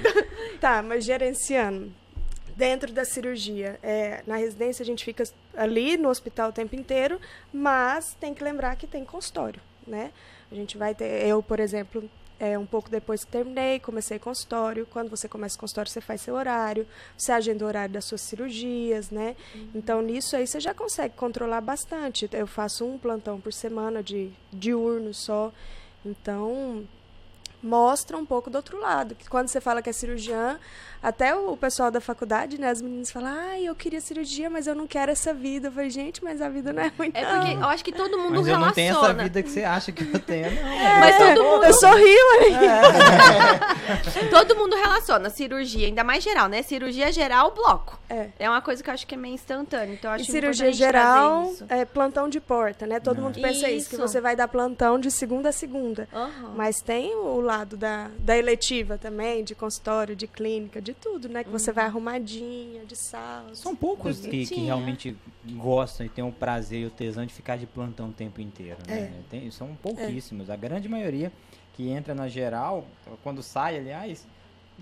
Tá, 0.58 0.82
mas 0.82 1.04
gerenciando. 1.04 1.92
Dentro 2.56 2.90
da 2.94 3.04
cirurgia, 3.04 3.78
é, 3.82 4.22
na 4.26 4.36
residência 4.36 4.82
a 4.82 4.86
gente 4.86 5.04
fica 5.04 5.22
ali 5.54 5.98
no 5.98 6.08
hospital 6.08 6.48
o 6.48 6.52
tempo 6.52 6.74
inteiro, 6.74 7.20
mas 7.52 8.16
tem 8.18 8.32
que 8.32 8.42
lembrar 8.42 8.74
que 8.76 8.86
tem 8.86 9.04
consultório, 9.04 9.60
né? 9.86 10.10
A 10.50 10.54
gente 10.54 10.78
vai 10.78 10.94
ter, 10.94 11.26
eu, 11.26 11.42
por 11.42 11.60
exemplo, 11.60 12.08
é, 12.38 12.58
um 12.58 12.66
pouco 12.66 12.90
depois 12.90 13.24
que 13.24 13.30
terminei, 13.30 13.80
comecei 13.80 14.18
consultório. 14.18 14.86
Quando 14.90 15.08
você 15.08 15.28
começa 15.28 15.58
consultório, 15.58 15.90
você 15.90 16.00
faz 16.00 16.20
seu 16.20 16.34
horário, 16.34 16.86
você 17.16 17.32
agenda 17.32 17.64
o 17.64 17.68
horário 17.68 17.94
das 17.94 18.04
suas 18.04 18.20
cirurgias, 18.20 19.10
né? 19.10 19.36
Então, 19.74 20.02
nisso 20.02 20.36
aí 20.36 20.46
você 20.46 20.60
já 20.60 20.74
consegue 20.74 21.14
controlar 21.14 21.60
bastante. 21.60 22.28
Eu 22.32 22.46
faço 22.46 22.84
um 22.84 22.98
plantão 22.98 23.40
por 23.40 23.52
semana 23.52 24.02
de 24.02 24.30
diurno 24.52 25.14
só. 25.14 25.52
Então, 26.04 26.86
mostra 27.62 28.16
um 28.16 28.24
pouco 28.26 28.48
do 28.50 28.56
outro 28.56 28.78
lado. 28.80 29.14
Que 29.14 29.28
quando 29.28 29.48
você 29.48 29.60
fala 29.60 29.80
que 29.82 29.90
é 29.90 29.92
cirurgiã, 29.92 30.58
até 31.02 31.34
o 31.36 31.56
pessoal 31.56 31.90
da 31.90 32.00
faculdade, 32.00 32.58
né, 32.60 32.68
as 32.70 32.80
meninas 32.82 33.10
falam, 33.10 33.30
ai, 33.32 33.64
eu 33.64 33.74
queria 33.74 34.00
cirurgia, 34.00 34.48
mas 34.50 34.66
eu 34.66 34.74
não 34.74 34.86
quero 34.86 35.10
essa 35.12 35.32
vida. 35.34 35.68
Eu 35.68 35.72
falei, 35.72 35.90
gente, 35.90 36.22
mas 36.24 36.40
a 36.42 36.48
vida 36.48 36.72
não 36.72 36.82
é 36.82 36.90
ruim, 36.98 37.10
É 37.14 37.22
não. 37.22 37.38
porque 37.40 37.52
eu 37.54 37.64
acho 37.68 37.84
que 37.84 37.92
todo 37.92 38.18
mundo 38.18 38.36
Mas 38.38 38.46
eu 38.48 38.58
não 38.58 38.72
tenho 38.72 38.90
essa 38.90 39.00
relaciona. 39.00 39.22
vida 39.24 39.42
que 39.42 39.50
você 39.50 39.62
acha 39.64 39.92
que 39.92 40.02
eu 40.04 40.18
tenho, 40.20 40.50
não. 40.50 41.00
Mas 41.00 41.16
todo 41.18 41.44
mundo, 41.44 41.64
Eu 41.64 41.74
sorri, 41.74 42.16
ué. 42.16 43.60
todo 44.30 44.56
mundo 44.56 44.74
relaciona 44.76 45.30
cirurgia, 45.30 45.86
ainda 45.86 46.02
mais 46.04 46.22
geral, 46.24 46.48
né? 46.48 46.62
Cirurgia 46.62 47.10
geral, 47.12 47.52
bloco. 47.52 47.98
É. 48.08 48.28
É 48.38 48.48
uma 48.48 48.60
coisa 48.62 48.82
que 48.82 48.88
eu 48.90 48.94
acho 48.94 49.06
que 49.06 49.14
é 49.14 49.18
meio 49.18 49.34
instantânea. 49.34 49.92
Então 49.94 50.10
eu 50.12 50.18
E 50.18 50.20
acho 50.22 50.30
cirurgia 50.30 50.72
geral 50.72 51.52
é 51.68 51.84
plantão 51.84 52.28
de 52.28 52.40
porta, 52.40 52.86
né? 52.86 53.00
Todo 53.00 53.20
mundo 53.20 53.34
pensa 53.40 53.68
isso. 53.70 53.88
que 53.90 53.96
Isso. 53.96 54.08
você 54.08 54.20
vai 54.20 54.34
dar 54.36 54.48
plantão 54.48 54.98
de 54.98 55.10
segunda 55.10 55.48
a 55.50 55.52
segunda. 55.52 56.08
Aham. 56.12 56.52
Mas 56.56 56.80
tem 56.80 57.14
o 57.16 57.40
lado 57.46 57.76
da, 57.76 58.10
da 58.18 58.36
eletiva 58.36 58.98
também, 58.98 59.42
de 59.44 59.54
consultório, 59.54 60.14
de 60.16 60.26
clínica, 60.26 60.80
de 60.82 60.92
tudo, 60.92 61.28
né? 61.28 61.44
Que 61.44 61.50
você 61.50 61.72
vai 61.72 61.84
arrumadinha, 61.84 62.84
de 62.84 62.96
sal. 62.96 63.54
São 63.54 63.74
poucos 63.74 64.20
que, 64.20 64.44
que 64.46 64.60
realmente 64.60 65.16
gostam 65.52 66.04
e 66.04 66.08
têm 66.08 66.24
o 66.24 66.32
prazer 66.32 66.80
e 66.80 66.86
o 66.86 66.90
tesão 66.90 67.24
de 67.24 67.32
ficar 67.32 67.56
de 67.56 67.66
plantão 67.66 68.08
o 68.08 68.12
tempo 68.12 68.40
inteiro. 68.40 68.78
Né? 68.86 69.12
Tem- 69.30 69.50
são 69.50 69.74
pouquíssimos. 69.76 70.50
A 70.50 70.56
grande 70.56 70.88
maioria 70.88 71.32
que 71.74 71.88
entra 71.88 72.14
na 72.14 72.28
geral, 72.28 72.86
quando 73.22 73.42
sai, 73.42 73.76
aliás, 73.78 74.26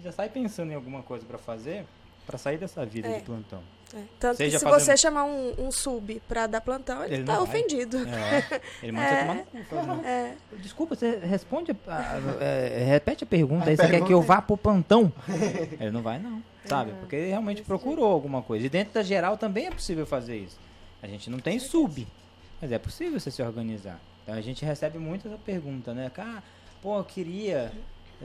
já 0.03 0.11
sai 0.11 0.29
pensando 0.29 0.73
em 0.73 0.75
alguma 0.75 1.03
coisa 1.03 1.25
pra 1.27 1.39
fazer 1.39 1.85
pra 2.27 2.39
sair 2.39 2.57
dessa 2.57 2.85
vida 2.87 3.07
É. 3.09 3.19
de 3.19 3.25
plantão. 3.25 3.63
É, 3.93 3.99
Tanto 4.19 4.37
Seja 4.39 4.53
que 4.53 4.59
se 4.59 4.65
fazendo- 4.65 4.81
você 4.87 4.97
chamar 4.97 5.25
um, 5.25 5.55
um 5.59 5.71
sub 5.71 6.21
pra 6.27 6.47
dar 6.47 6.61
plantão, 6.61 7.05
ele, 7.05 7.17
Ele 7.17 7.25
tá 7.25 7.41
ofendido. 7.41 7.99
É, 8.09 8.61
ele 8.83 8.93
manda 8.93 9.09
você 9.53 9.65
tomar 9.71 9.87
no 9.87 9.97
cu. 10.03 10.07
É, 10.07 10.35
Desculpa, 10.59 10.95
você 10.97 11.17
responde. 11.19 11.73
a- 11.87 11.95
a- 11.97 12.45
é, 12.45 12.85
repete 12.89 13.25
a 13.25 13.27
pergunta 13.27 13.67
A 13.67 13.69
aí. 13.69 13.77
Você 13.77 13.89
quer 13.89 14.03
que 14.05 14.13
eu 14.13 14.21
é- 14.21 14.25
vá 14.25 14.41
pro 14.43 14.57
plantão? 14.57 15.13
Ele 15.81 15.91
não 15.91 16.03
vai, 16.03 16.19
não. 16.19 16.43
Sabe? 16.67 16.93
Porque 16.99 17.15
ele 17.15 17.29
realmente 17.29 17.61
procurou 17.63 18.11
alguma 18.11 18.41
coisa. 18.41 18.65
E 18.65 18.71
dentro 18.71 18.95
da 18.95 19.03
geral 19.03 19.37
também 19.37 19.67
é 19.67 19.71
possível 19.71 20.07
fazer 20.07 20.39
isso. 20.39 20.59
A 21.03 21.07
gente 21.07 21.29
não 21.29 21.39
tem 21.39 21.59
sub. 21.59 22.07
Mas 22.61 22.73
é 22.73 22.79
possível 22.79 23.21
você 23.21 23.31
se 23.31 23.43
organizar. 23.43 24.01
Então 24.23 24.35
a 24.35 24.41
gente 24.41 24.65
recebe 24.65 24.99
muito 24.99 25.29
essa 25.29 25.37
pergunta, 25.37 25.93
né? 25.93 26.11
Ah, 26.17 26.43
pô, 26.81 26.97
eu 26.99 27.05
queria 27.05 27.71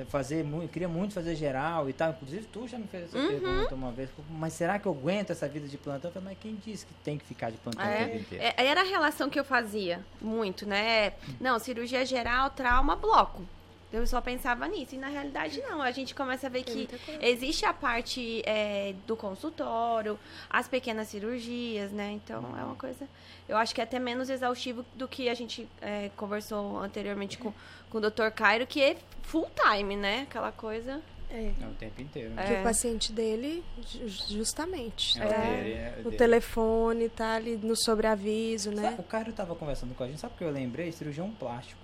fazer 0.10 0.44
muito, 0.44 0.72
queria 0.72 0.88
muito 0.88 1.14
fazer 1.14 1.36
geral 1.36 1.90
e 1.90 1.94
tal. 1.94 2.12
Inclusive 2.12 2.46
tu 2.52 2.68
já 2.68 2.78
me 2.78 2.88
fez 2.88 3.06
essa 3.06 3.18
pergunta 3.28 3.76
uma 3.76 3.92
vez. 3.92 4.10
Mas 4.30 4.54
será 4.54 4.80
que 4.80 4.86
eu 4.86 4.92
aguento 4.92 5.32
essa 5.32 5.48
vida 5.48 5.68
de 5.68 5.78
plantão? 5.78 6.10
Eu 6.10 6.14
falei, 6.14 6.30
mas 6.30 6.38
quem 6.40 6.56
disse 6.56 6.86
que 6.86 6.94
tem 7.04 7.18
que 7.18 7.26
ficar 7.26 7.52
de 7.52 7.58
plantão 7.58 7.86
o 7.86 7.90
É, 7.90 8.06
tempo 8.06 8.18
inteiro? 8.18 8.44
é, 8.58 8.66
era 8.66 8.82
a 8.82 8.86
relação 8.86 9.30
que 9.30 9.40
eu 9.40 9.44
fazia 9.46 10.04
muito, 10.22 10.66
né? 10.66 11.14
Não, 11.40 11.60
cirurgia 11.60 12.06
geral, 12.06 12.50
trauma, 12.50 12.96
bloco. 12.96 13.44
Eu 13.92 14.06
só 14.06 14.22
pensava 14.22 14.68
nisso. 14.68 14.94
E 14.94 15.00
na 15.00 15.08
realidade, 15.08 15.60
não. 15.68 15.82
A 15.82 15.90
gente 15.90 16.14
começa 16.14 16.46
a 16.46 16.50
ver 16.50 16.62
que 16.64 16.88
existe 17.22 17.66
a 17.66 17.74
parte 17.74 18.44
é, 18.46 18.94
do 19.08 19.16
consultório, 19.18 20.20
as 20.48 20.68
pequenas 20.68 21.08
cirurgias, 21.08 21.92
né? 21.92 22.12
Então 22.12 22.56
é 22.56 22.64
uma 22.64 22.76
coisa. 22.76 23.08
Eu 23.48 23.58
acho 23.58 23.74
que 23.74 23.82
é 23.82 23.84
até 23.84 23.98
menos 23.98 24.30
exaustivo 24.30 24.86
do 24.94 25.08
que 25.08 25.28
a 25.28 25.34
gente 25.34 25.68
é, 25.82 26.12
conversou 26.16 26.78
anteriormente 26.78 27.40
com, 27.40 27.52
com 27.90 27.98
o 27.98 28.02
Dr. 28.02 28.30
Cairo, 28.36 28.66
que 28.68 28.82
é 28.82 28.98
full 29.24 29.48
time, 29.56 29.96
né? 29.96 30.22
Aquela 30.24 30.52
coisa. 30.52 31.02
é. 31.30 31.52
É 31.62 31.66
o 31.68 31.74
tempo 31.76 32.02
inteiro. 32.02 32.30
Que 32.32 32.36
né? 32.36 32.62
o 32.62 32.64
paciente 32.64 33.12
dele, 33.14 33.64
ju- 33.86 34.08
justamente, 34.36 35.20
É 35.22 35.26
o 35.26 35.30
tá? 35.30 35.38
dele, 35.38 35.74
é 35.74 35.94
o 35.98 36.00
o 36.00 36.04
dele. 36.06 36.18
telefone 36.18 37.10
tá 37.10 37.36
ali 37.36 37.56
no 37.58 37.76
sobreaviso, 37.76 38.72
né? 38.72 38.82
Sabe, 38.90 39.00
o 39.02 39.04
cara 39.04 39.32
tava 39.32 39.56
conversando 39.56 39.94
com 39.96 40.04
a 40.04 40.08
gente, 40.08 40.20
sabe 40.20 40.34
o 40.34 40.38
que 40.38 40.44
eu 40.44 40.50
lembrei? 40.52 40.92
Cirurgião 40.92 41.30
plástico. 41.32 41.80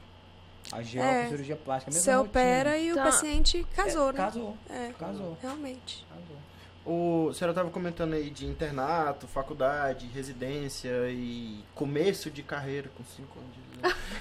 A 0.71 0.81
geral 0.81 1.07
É. 1.07 1.27
cirurgia 1.29 1.55
plástica, 1.55 1.91
a 1.91 1.93
mesma 1.93 2.03
Você 2.03 2.11
rotina. 2.17 2.29
opera 2.29 2.77
e 2.79 2.89
o 2.89 2.93
Então, 2.93 3.03
paciente 3.03 3.63
casou, 3.75 4.09
É, 4.09 4.13
né? 4.13 4.17
Casou, 4.17 4.57
É, 4.67 4.93
casou, 4.97 5.37
realmente. 5.39 6.03
casou. 6.09 6.35
O, 6.83 7.29
a 7.29 7.33
senhora 7.35 7.51
estava 7.51 7.69
comentando 7.69 8.13
aí 8.13 8.29
de 8.31 8.45
internato, 8.47 9.27
faculdade, 9.27 10.07
residência 10.07 10.89
e 11.09 11.63
começo 11.75 12.31
de 12.31 12.41
carreira 12.41 12.89
com 12.97 13.03
5 13.03 13.37
anos 13.39 13.51
de. 13.53 13.64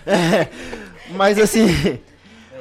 É, 0.07 0.49
mas 1.11 1.39
assim, 1.39 1.99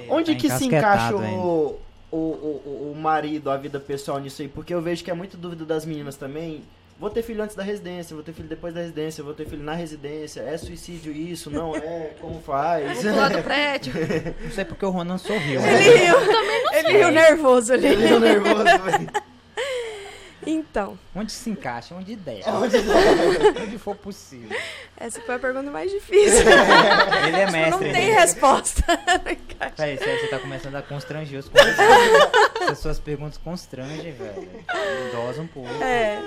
onde 0.10 0.34
Tá 0.34 0.39
que 0.39 0.49
se 0.49 0.65
encaixa 0.65 1.15
o, 1.15 1.79
o, 2.12 2.15
o, 2.17 2.91
o 2.93 2.97
marido, 2.97 3.49
a 3.49 3.58
vida 3.58 3.79
pessoal 3.79 4.19
nisso 4.19 4.41
aí? 4.41 4.47
Porque 4.47 4.73
eu 4.73 4.82
vejo 4.82 5.03
que 5.03 5.12
é 5.12 5.13
muito 5.13 5.36
dúvida 5.38 5.65
das 5.65 5.86
meninas 5.86 6.15
também. 6.15 6.63
Vou 6.99 7.10
ter 7.10 7.23
filho 7.23 7.43
antes 7.43 7.56
da 7.56 7.63
residência, 7.63 8.15
vou 8.15 8.23
ter 8.23 8.32
filho 8.34 8.47
depois 8.47 8.73
da 8.73 8.79
residência, 8.79 9.23
vou 9.23 9.34
ter 9.34 9.45
filho 9.45 9.63
na 9.63 9.73
residência. 9.73 10.41
É 10.41 10.56
suicídio 10.58 11.12
isso? 11.12 11.49
Não 11.49 11.75
é? 11.75 12.12
Como 12.21 12.39
faz? 12.41 13.03
Vou 13.03 13.13
pular 13.13 13.29
do 13.29 13.41
prédio. 13.43 13.93
Não 14.41 14.51
sei 14.51 14.63
porque 14.63 14.86
o 14.86 14.89
Ronan 14.89 15.17
sorriu. 15.17 15.60
Ele 15.60 15.97
riu. 15.97 16.15
Ele 16.71 16.97
riu 16.97 17.12
nervoso 17.12 17.73
ali. 17.73 17.88
Ele 17.88 18.06
é 18.06 18.19
nervoso, 18.19 18.63
velho. 18.63 19.32
Então, 20.45 20.97
Onde 21.15 21.32
se 21.32 21.49
encaixa, 21.49 21.95
onde 21.95 22.15
der. 22.15 22.43
Onde- 22.47 22.77
Onde 23.63 23.77
for 23.77 23.95
possível. 23.95 24.58
essa 24.97 25.21
foi 25.21 25.36
a 25.36 25.39
pergunta 25.39 25.69
mais 25.71 25.91
difícil. 25.91 26.41
Ele 27.27 27.38
é 27.38 27.45
Não 27.45 27.51
mestre. 27.51 27.91
tem 27.91 28.08
né? 28.12 28.19
resposta. 28.19 28.84
Peraí, 29.77 29.97
você, 29.97 30.19
você 30.19 30.27
tá 30.27 30.39
começando 30.39 30.75
a 30.75 30.82
constranger 30.82 31.39
os. 31.39 31.49
Essas 32.62 32.79
suas 32.79 32.99
perguntas 32.99 33.38
constrangem, 33.38 34.12
velho. 34.12 34.47
Idosa 35.10 35.41
um 35.41 35.47
pouco. 35.47 35.69
É, 35.84 36.19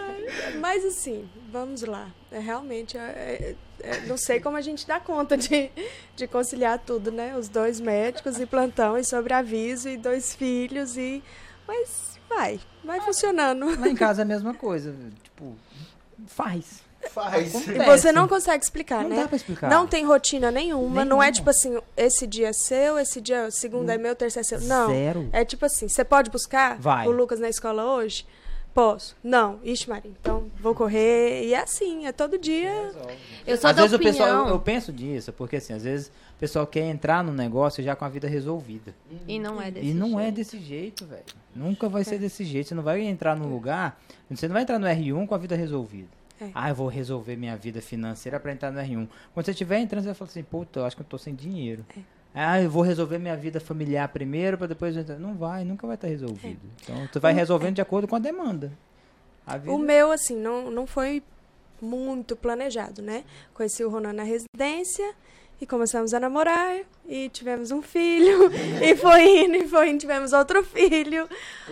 mas 0.61 0.85
assim, 0.85 1.29
vamos 1.51 1.83
lá. 1.83 2.09
É, 2.33 2.39
realmente, 2.39 2.97
é, 2.97 3.01
é, 3.01 3.55
é, 3.81 4.01
não 4.07 4.17
sei 4.17 4.41
como 4.41 4.57
a 4.57 4.61
gente 4.61 4.87
dá 4.87 4.99
conta 4.99 5.37
de, 5.37 5.71
de 6.15 6.27
conciliar 6.27 6.79
tudo, 6.79 7.13
né? 7.13 7.37
Os 7.37 7.49
dois 7.49 7.81
médicos 7.81 8.41
e 8.41 8.47
plantão 8.47 8.97
e 8.99 9.05
sobreaviso 9.05 9.89
e 9.89 9.97
dois 9.97 10.35
filhos 10.35 10.97
e... 10.97 11.23
Mas 11.69 12.16
vai, 12.29 12.61
vai 12.85 13.01
funcionando. 13.01 13.79
Lá 13.81 13.89
em 13.89 13.95
casa 13.95 14.23
é 14.23 14.25
a 14.25 14.27
mesma 14.27 14.55
coisa. 14.55 14.95
Tipo, 15.23 15.55
faz. 16.27 16.85
Faz. 17.11 17.55
E 17.55 17.57
Acontece. 17.71 17.87
você 18.03 18.13
não 18.13 18.27
consegue 18.27 18.65
explicar, 18.65 19.03
Não 19.03 19.11
né? 19.11 19.17
dá 19.23 19.29
pra 19.29 19.37
explicar. 19.37 19.71
Não 19.71 19.87
tem 19.87 20.05
rotina 20.05 20.51
nenhuma, 20.51 21.05
não 21.05 21.23
é 21.23 21.27
Nenhuma. 21.27 21.33
tipo 21.33 21.51
assim, 21.51 21.79
esse 21.97 22.27
dia 22.27 22.49
é 22.49 22.53
seu, 22.53 22.99
esse 22.99 23.21
dia, 23.21 23.49
segundo 23.51 23.91
é 23.91 23.97
meu, 23.99 24.17
terceiro 24.17 24.45
é 24.45 24.59
seu. 24.59 24.61
Não. 24.69 24.89
Zero. 24.89 25.29
É 25.33 25.45
tipo 25.45 25.65
assim, 25.65 25.87
você 25.89 26.05
pode 26.05 26.31
buscar 26.31 26.77
Vai. 26.79 27.07
o 27.07 27.11
Lucas 27.13 27.39
na 27.39 27.49
escola 27.49 27.85
hoje? 27.85 28.27
Posso. 28.75 29.17
Não. 29.23 29.61
Ixi, 29.63 29.89
Maria, 29.89 30.11
então 30.21 30.51
vou 30.61 30.75
correr. 30.75 31.45
E 31.47 31.55
é 31.55 31.61
assim, 31.61 32.07
é 32.07 32.13
todo 32.13 32.37
dia. 32.39 32.93
Eu 33.47 33.57
sou 33.57 33.71
às 33.71 33.77
da 33.77 33.83
vezes 33.83 33.93
opinião. 33.95 34.13
o 34.15 34.19
pessoal, 34.19 34.47
eu, 34.49 34.55
eu 34.55 34.61
penso 34.61 34.93
disso, 34.93 35.33
porque 35.33 35.57
assim, 35.57 35.73
às 35.75 35.85
vezes 35.85 36.11
o 36.37 36.39
pessoal 36.39 36.67
quer 36.67 36.83
entrar 36.83 37.25
no 37.25 37.33
negócio 37.33 37.83
já 37.83 37.97
com 37.97 38.05
a 38.05 38.11
vida 38.11 38.29
resolvida. 38.29 38.95
E 39.27 39.39
não 39.39 39.61
é 39.61 39.71
desse 39.71 39.87
e 39.87 39.95
não 39.95 40.21
é 40.21 40.25
jeito. 40.25 40.35
desse 40.35 40.59
jeito, 40.59 41.07
velho. 41.07 41.25
Nunca 41.55 41.89
vai 41.89 42.05
ser 42.05 42.19
desse 42.19 42.45
jeito. 42.45 42.69
Você 42.69 42.75
não 42.75 42.83
vai 42.83 43.01
entrar 43.01 43.35
no 43.35 43.49
lugar, 43.49 43.99
você 44.31 44.47
não 44.47 44.53
vai 44.53 44.63
entrar 44.63 44.79
no 44.79 44.87
R1 44.87 45.27
com 45.27 45.35
a 45.35 45.39
vida 45.39 45.57
resolvida. 45.57 46.09
É. 46.39 46.51
Ah, 46.55 46.69
eu 46.69 46.75
vou 46.75 46.89
resolver 46.89 47.37
minha 47.37 47.57
vida 47.57 47.81
financeira 47.81 48.39
pra 48.39 48.53
entrar 48.53 48.71
no 48.71 48.79
R1. 48.79 49.09
Quando 49.33 49.47
você 49.47 49.53
estiver 49.53 49.79
entrando, 49.79 50.03
você 50.03 50.09
vai 50.09 50.15
falar 50.15 50.31
assim, 50.31 50.43
puta, 50.43 50.81
eu 50.81 50.85
acho 50.85 50.95
que 50.95 51.01
eu 51.01 51.07
tô 51.07 51.17
sem 51.17 51.35
dinheiro. 51.35 51.87
É. 51.97 52.01
Ah, 52.35 52.61
eu 52.61 52.69
vou 52.69 52.83
resolver 52.83 53.19
minha 53.19 53.35
vida 53.35 53.59
familiar 53.59 54.07
primeiro 54.09 54.59
pra 54.59 54.67
depois 54.67 54.95
entrar. 54.95 55.19
Não 55.19 55.35
vai, 55.35 55.65
nunca 55.65 55.87
vai 55.87 55.97
estar 55.97 56.09
resolvido. 56.09 56.61
Então, 56.83 57.09
tu 57.11 57.19
vai 57.19 57.33
resolvendo 57.33 57.77
de 57.77 57.81
acordo 57.81 58.07
com 58.07 58.15
a 58.15 58.19
demanda. 58.19 58.71
A 59.47 59.57
vida... 59.57 59.73
O 59.73 59.79
meu, 59.79 60.13
assim, 60.13 60.37
não, 60.37 60.71
não 60.71 60.87
foi 60.87 61.23
muito 61.81 62.37
planejado, 62.37 63.01
né? 63.01 63.25
Conheci 63.55 63.83
o 63.83 63.89
Ronan 63.89 64.13
na 64.13 64.23
residência 64.23 65.15
e 65.61 65.67
começamos 65.67 66.13
a 66.13 66.21
namorar 66.21 66.77
e 67.09 67.29
tivemos 67.31 67.71
um 67.71 67.81
filho. 67.81 68.51
e 68.83 68.97
foi 68.97 69.45
indo, 69.45 69.57
e 69.57 69.69
foi 69.69 69.89
indo, 69.91 70.01
tivemos 70.01 70.33
outro 70.33 70.63
filho. 70.63 71.29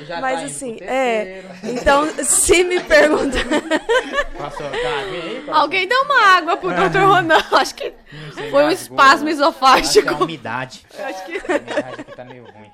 Já 0.06 0.20
Mas 0.20 0.40
tá 0.40 0.46
assim, 0.46 0.78
é. 0.80 1.44
Então, 1.62 2.06
se 2.24 2.64
me 2.64 2.80
perguntar. 2.80 3.44
Passou, 4.38 4.70
tá, 4.70 5.04
vem 5.10 5.22
aí, 5.22 5.42
passou. 5.46 5.62
Alguém 5.62 5.86
deu 5.86 6.00
uma 6.02 6.20
água 6.36 6.56
pro 6.56 6.70
Dr. 6.70 6.98
Ronan. 7.06 7.38
Acho 7.52 7.74
que 7.74 7.92
sei, 8.34 8.50
foi 8.50 8.64
um 8.64 8.70
espasmo 8.70 9.00
Acho 9.00 9.20
que 9.20 9.28
é 9.28 9.30
a 9.30 9.32
esofágico. 9.32 10.24
umidade. 10.24 10.86
Acho 10.98 11.26
que... 11.26 11.38
A 11.38 11.56
umidade 11.56 12.00
aqui 12.00 12.16
tá 12.16 12.24
meio 12.24 12.44
ruim. 12.44 12.70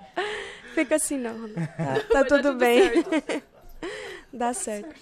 Fica 0.75 0.97
assim, 0.97 1.19
não. 1.19 1.33
Ronan. 1.33 1.67
Tá, 1.67 2.05
tá 2.13 2.25
tudo 2.25 2.55
bem. 2.55 3.05
Dá 4.33 4.53
certo. 4.53 4.95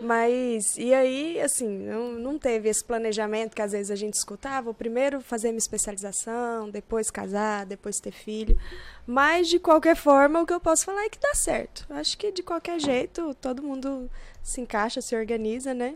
Mas, 0.00 0.76
e 0.76 0.92
aí, 0.92 1.40
assim, 1.40 1.68
não, 1.68 2.12
não 2.12 2.38
teve 2.38 2.68
esse 2.68 2.84
planejamento 2.84 3.54
que 3.54 3.62
às 3.62 3.72
vezes 3.72 3.90
a 3.90 3.96
gente 3.96 4.14
escutava. 4.14 4.74
Primeiro 4.74 5.20
fazer 5.20 5.48
minha 5.48 5.58
especialização, 5.58 6.68
depois 6.68 7.10
casar, 7.10 7.64
depois 7.64 8.00
ter 8.00 8.12
filho. 8.12 8.58
Mas, 9.06 9.48
de 9.48 9.58
qualquer 9.58 9.96
forma, 9.96 10.42
o 10.42 10.46
que 10.46 10.52
eu 10.52 10.60
posso 10.60 10.84
falar 10.84 11.04
é 11.04 11.08
que 11.08 11.18
dá 11.18 11.34
certo. 11.34 11.86
Acho 11.90 12.18
que, 12.18 12.32
de 12.32 12.42
qualquer 12.42 12.80
jeito, 12.80 13.34
todo 13.40 13.62
mundo 13.62 14.10
se 14.42 14.60
encaixa, 14.60 15.00
se 15.00 15.16
organiza, 15.16 15.72
né? 15.72 15.94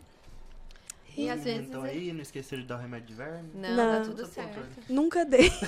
E 1.18 1.28
às 1.28 1.42
vezes. 1.42 1.66
Então 1.68 1.82
aí, 1.82 2.12
não 2.12 2.22
esqueceram 2.22 2.62
de 2.62 2.68
dar 2.68 2.76
o 2.76 2.78
remédio 2.78 3.08
de 3.08 3.14
verme. 3.14 3.50
Não, 3.52 3.70
Não. 3.70 3.98
tá 3.98 4.04
tudo 4.04 4.24
certo. 4.26 4.60
Nunca 4.88 5.24
dei. 5.24 5.52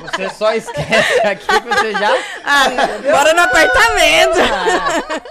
Você 0.00 0.28
só 0.30 0.52
esquece 0.52 1.20
aqui 1.26 1.46
que 1.46 1.68
você 1.68 1.92
já. 1.92 2.14
Ah, 2.44 2.66
bora 3.10 3.32
no 3.32 3.40
apartamento! 3.40 4.38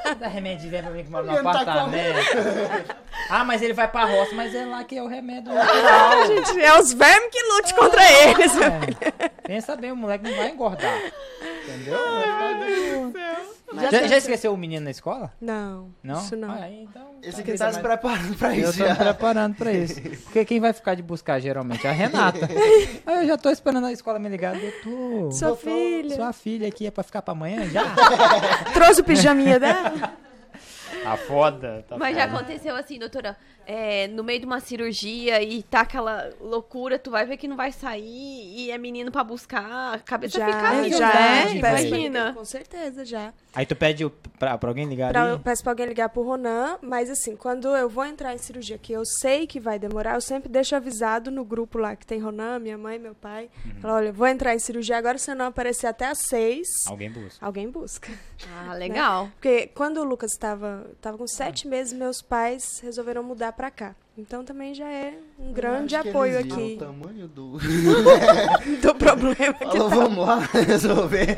Ah, 0.03 0.13
dá 0.15 0.27
remédio 0.27 0.63
de 0.63 0.69
verme 0.69 0.87
pra 0.87 0.97
mim 0.97 1.03
que 1.03 1.11
mora 1.11 1.23
no 1.25 1.33
tá 1.33 1.39
apartamento. 1.39 2.95
Ah, 3.29 3.43
mas 3.43 3.61
ele 3.61 3.73
vai 3.73 3.87
pra 3.87 4.05
roça, 4.05 4.35
mas 4.35 4.53
é 4.53 4.65
lá 4.65 4.83
que 4.83 4.95
é 4.97 5.01
o 5.01 5.07
remédio. 5.07 5.51
Ah, 5.51 6.25
gente, 6.27 6.61
é 6.61 6.77
os 6.79 6.93
vermes 6.93 7.29
que 7.31 7.41
lute 7.41 7.73
contra 7.73 8.03
eles. 8.11 8.51
É. 8.57 9.29
Pensa 9.47 9.75
bem, 9.75 9.91
o 9.91 9.95
moleque 9.95 10.29
não 10.29 10.35
vai 10.35 10.49
engordar. 10.49 11.01
Entendeu? 11.63 11.97
Já, 13.73 14.07
já 14.07 14.17
esqueceu 14.17 14.53
o 14.53 14.57
menino 14.57 14.85
na 14.85 14.91
escola? 14.91 15.33
Não, 15.41 15.89
Não? 16.03 16.19
isso 16.21 16.35
não. 16.35 16.51
Ah, 16.51 16.69
então, 16.69 17.15
Esse 17.21 17.37
tá 17.37 17.41
aqui 17.41 17.53
tá 17.57 17.65
mas- 17.65 17.75
se 17.75 17.81
preparando 17.81 18.37
pra 18.37 18.55
Eu 18.55 18.69
isso 18.69 18.77
tô 18.77 18.83
me 18.83 18.89
já. 18.89 18.95
preparando 18.95 19.55
pra 19.55 19.73
isso. 19.73 20.01
Porque 20.01 20.45
quem 20.45 20.59
vai 20.59 20.71
ficar 20.71 20.93
de 20.95 21.01
buscar 21.01 21.39
geralmente 21.39 21.85
é 21.85 21.89
a 21.89 21.93
Renata. 21.93 22.47
Aí 23.05 23.23
eu 23.23 23.27
já 23.27 23.37
tô 23.37 23.49
esperando 23.49 23.85
a 23.87 23.91
escola 23.91 24.19
me 24.19 24.29
ligar. 24.29 24.55
Doutor, 24.55 25.31
Sua 25.33 25.55
filha. 25.57 26.15
sua 26.15 26.31
filha 26.31 26.67
aqui 26.67 26.85
é 26.85 26.91
pra 26.91 27.03
ficar 27.03 27.21
pra 27.21 27.31
amanhã 27.33 27.67
já? 27.69 27.83
Trouxe 28.73 29.01
o 29.01 29.03
pijaminha 29.03 29.59
dela? 29.59 30.13
Tá 31.05 31.17
foda. 31.17 31.85
Tá 31.87 31.97
Mas 31.97 32.15
já 32.15 32.27
foda. 32.27 32.39
aconteceu 32.39 32.75
assim, 32.75 32.99
doutora, 32.99 33.37
é, 33.67 34.07
no 34.07 34.23
meio 34.23 34.39
de 34.39 34.45
uma 34.45 34.59
cirurgia 34.59 35.41
e 35.41 35.63
tá 35.63 35.81
aquela 35.81 36.29
loucura, 36.39 36.99
tu 36.99 37.09
vai 37.11 37.25
ver 37.25 37.37
que 37.37 37.47
não 37.47 37.55
vai 37.57 37.71
sair 37.71 38.05
e 38.57 38.71
é 38.71 38.77
menino 38.77 39.11
pra 39.11 39.23
buscar, 39.23 39.93
a 39.95 39.99
cabeça 39.99 40.37
Já, 40.39 40.45
fica 40.45 40.69
ali, 40.69 40.89
já. 40.91 41.13
né? 41.13 41.59
pra- 41.59 41.81
Imagina. 41.81 42.33
Com 42.33 42.45
certeza, 42.45 43.03
já. 43.05 43.33
Aí 43.53 43.65
tu 43.65 43.75
pede 43.75 44.07
pra, 44.37 44.57
pra 44.57 44.69
alguém 44.69 44.85
ligar 44.85 45.11
Pra, 45.11 45.23
ali? 45.23 45.31
eu 45.31 45.39
peço 45.39 45.63
pra 45.63 45.71
alguém 45.71 45.85
ligar 45.87 46.09
pro 46.09 46.21
Ronan, 46.23 46.77
mas 46.81 47.09
assim, 47.09 47.35
quando 47.35 47.67
eu 47.75 47.87
vou 47.89 48.05
entrar 48.05 48.33
em 48.33 48.37
cirurgia, 48.37 48.77
que 48.77 48.91
eu 48.93 49.03
sei 49.05 49.47
que 49.47 49.59
vai 49.59 49.79
demorar, 49.79 50.15
eu 50.15 50.21
sempre 50.21 50.49
deixo 50.49 50.75
avisado 50.75 51.31
no 51.31 51.43
grupo 51.45 51.77
lá 51.77 51.95
que 51.95 52.05
tem 52.05 52.19
Ronan, 52.19 52.59
minha 52.59 52.77
mãe, 52.77 52.99
meu 52.99 53.15
pai. 53.15 53.49
Uhum. 53.65 53.79
Falo, 53.81 53.93
olha, 53.95 54.11
vou 54.11 54.27
entrar 54.27 54.53
em 54.53 54.59
cirurgia 54.59 54.97
agora, 54.97 55.17
se 55.17 55.31
eu 55.31 55.35
não 55.35 55.45
aparecer 55.45 55.87
até 55.87 56.05
às 56.07 56.19
seis, 56.19 56.67
Alguém 56.87 57.09
busca. 57.09 57.45
alguém 57.45 57.69
busca. 57.69 58.11
Ah, 58.53 58.73
legal. 58.73 59.29
Porque 59.35 59.67
quando 59.67 59.97
o 59.97 60.03
Lucas 60.03 60.31
estava 60.31 60.85
tava 61.01 61.17
com 61.17 61.27
sete 61.27 61.67
meses, 61.67 61.93
meus 61.93 62.21
pais 62.21 62.79
resolveram 62.83 63.23
mudar 63.23 63.53
pra 63.53 63.71
cá. 63.71 63.95
Então 64.17 64.45
também 64.45 64.73
já 64.73 64.87
é 64.89 65.17
um 65.37 65.51
grande 65.51 65.93
apoio 65.95 66.39
aqui 66.39 66.75
O 66.75 66.77
tamanho 66.77 67.27
do. 67.27 67.57
do 68.81 68.95
problema 68.95 69.53
que 69.53 69.77
Falou, 69.77 69.89
tá. 69.89 69.95
vamos 69.95 70.25
lá 70.25 70.39
resolver. 70.53 71.37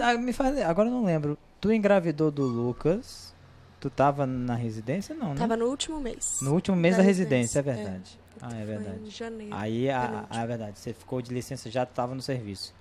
Ah, 0.00 0.14
Me 0.16 0.32
faz, 0.32 0.58
agora 0.60 0.88
eu 0.88 0.92
não 0.92 1.04
lembro. 1.04 1.36
Tu 1.60 1.72
engravidou 1.72 2.30
do 2.30 2.44
Lucas? 2.44 3.34
Tu 3.80 3.90
tava 3.90 4.26
na 4.26 4.54
residência? 4.54 5.14
Não, 5.14 5.30
né? 5.30 5.36
Tava 5.36 5.56
no 5.56 5.66
último 5.66 6.00
mês. 6.00 6.38
No 6.40 6.54
último 6.54 6.76
mês 6.76 6.96
da 6.96 7.02
da 7.02 7.06
residência, 7.06 7.58
é 7.58 7.62
residência, 7.62 7.82
é. 7.82 7.84
verdade. 7.84 8.20
Ah, 8.40 8.48
é 8.48 8.56
Foi 8.56 8.64
verdade. 8.64 9.00
em 9.06 9.10
janeiro. 9.10 9.54
Aí, 9.54 9.90
a, 9.90 10.00
penúltimo. 10.00 10.26
ah, 10.30 10.42
é 10.42 10.46
verdade. 10.46 10.78
Você 10.78 10.92
ficou 10.94 11.20
de 11.20 11.32
licença, 11.32 11.70
já 11.70 11.84
tava 11.84 12.14
no 12.14 12.22
serviço. 12.22 12.74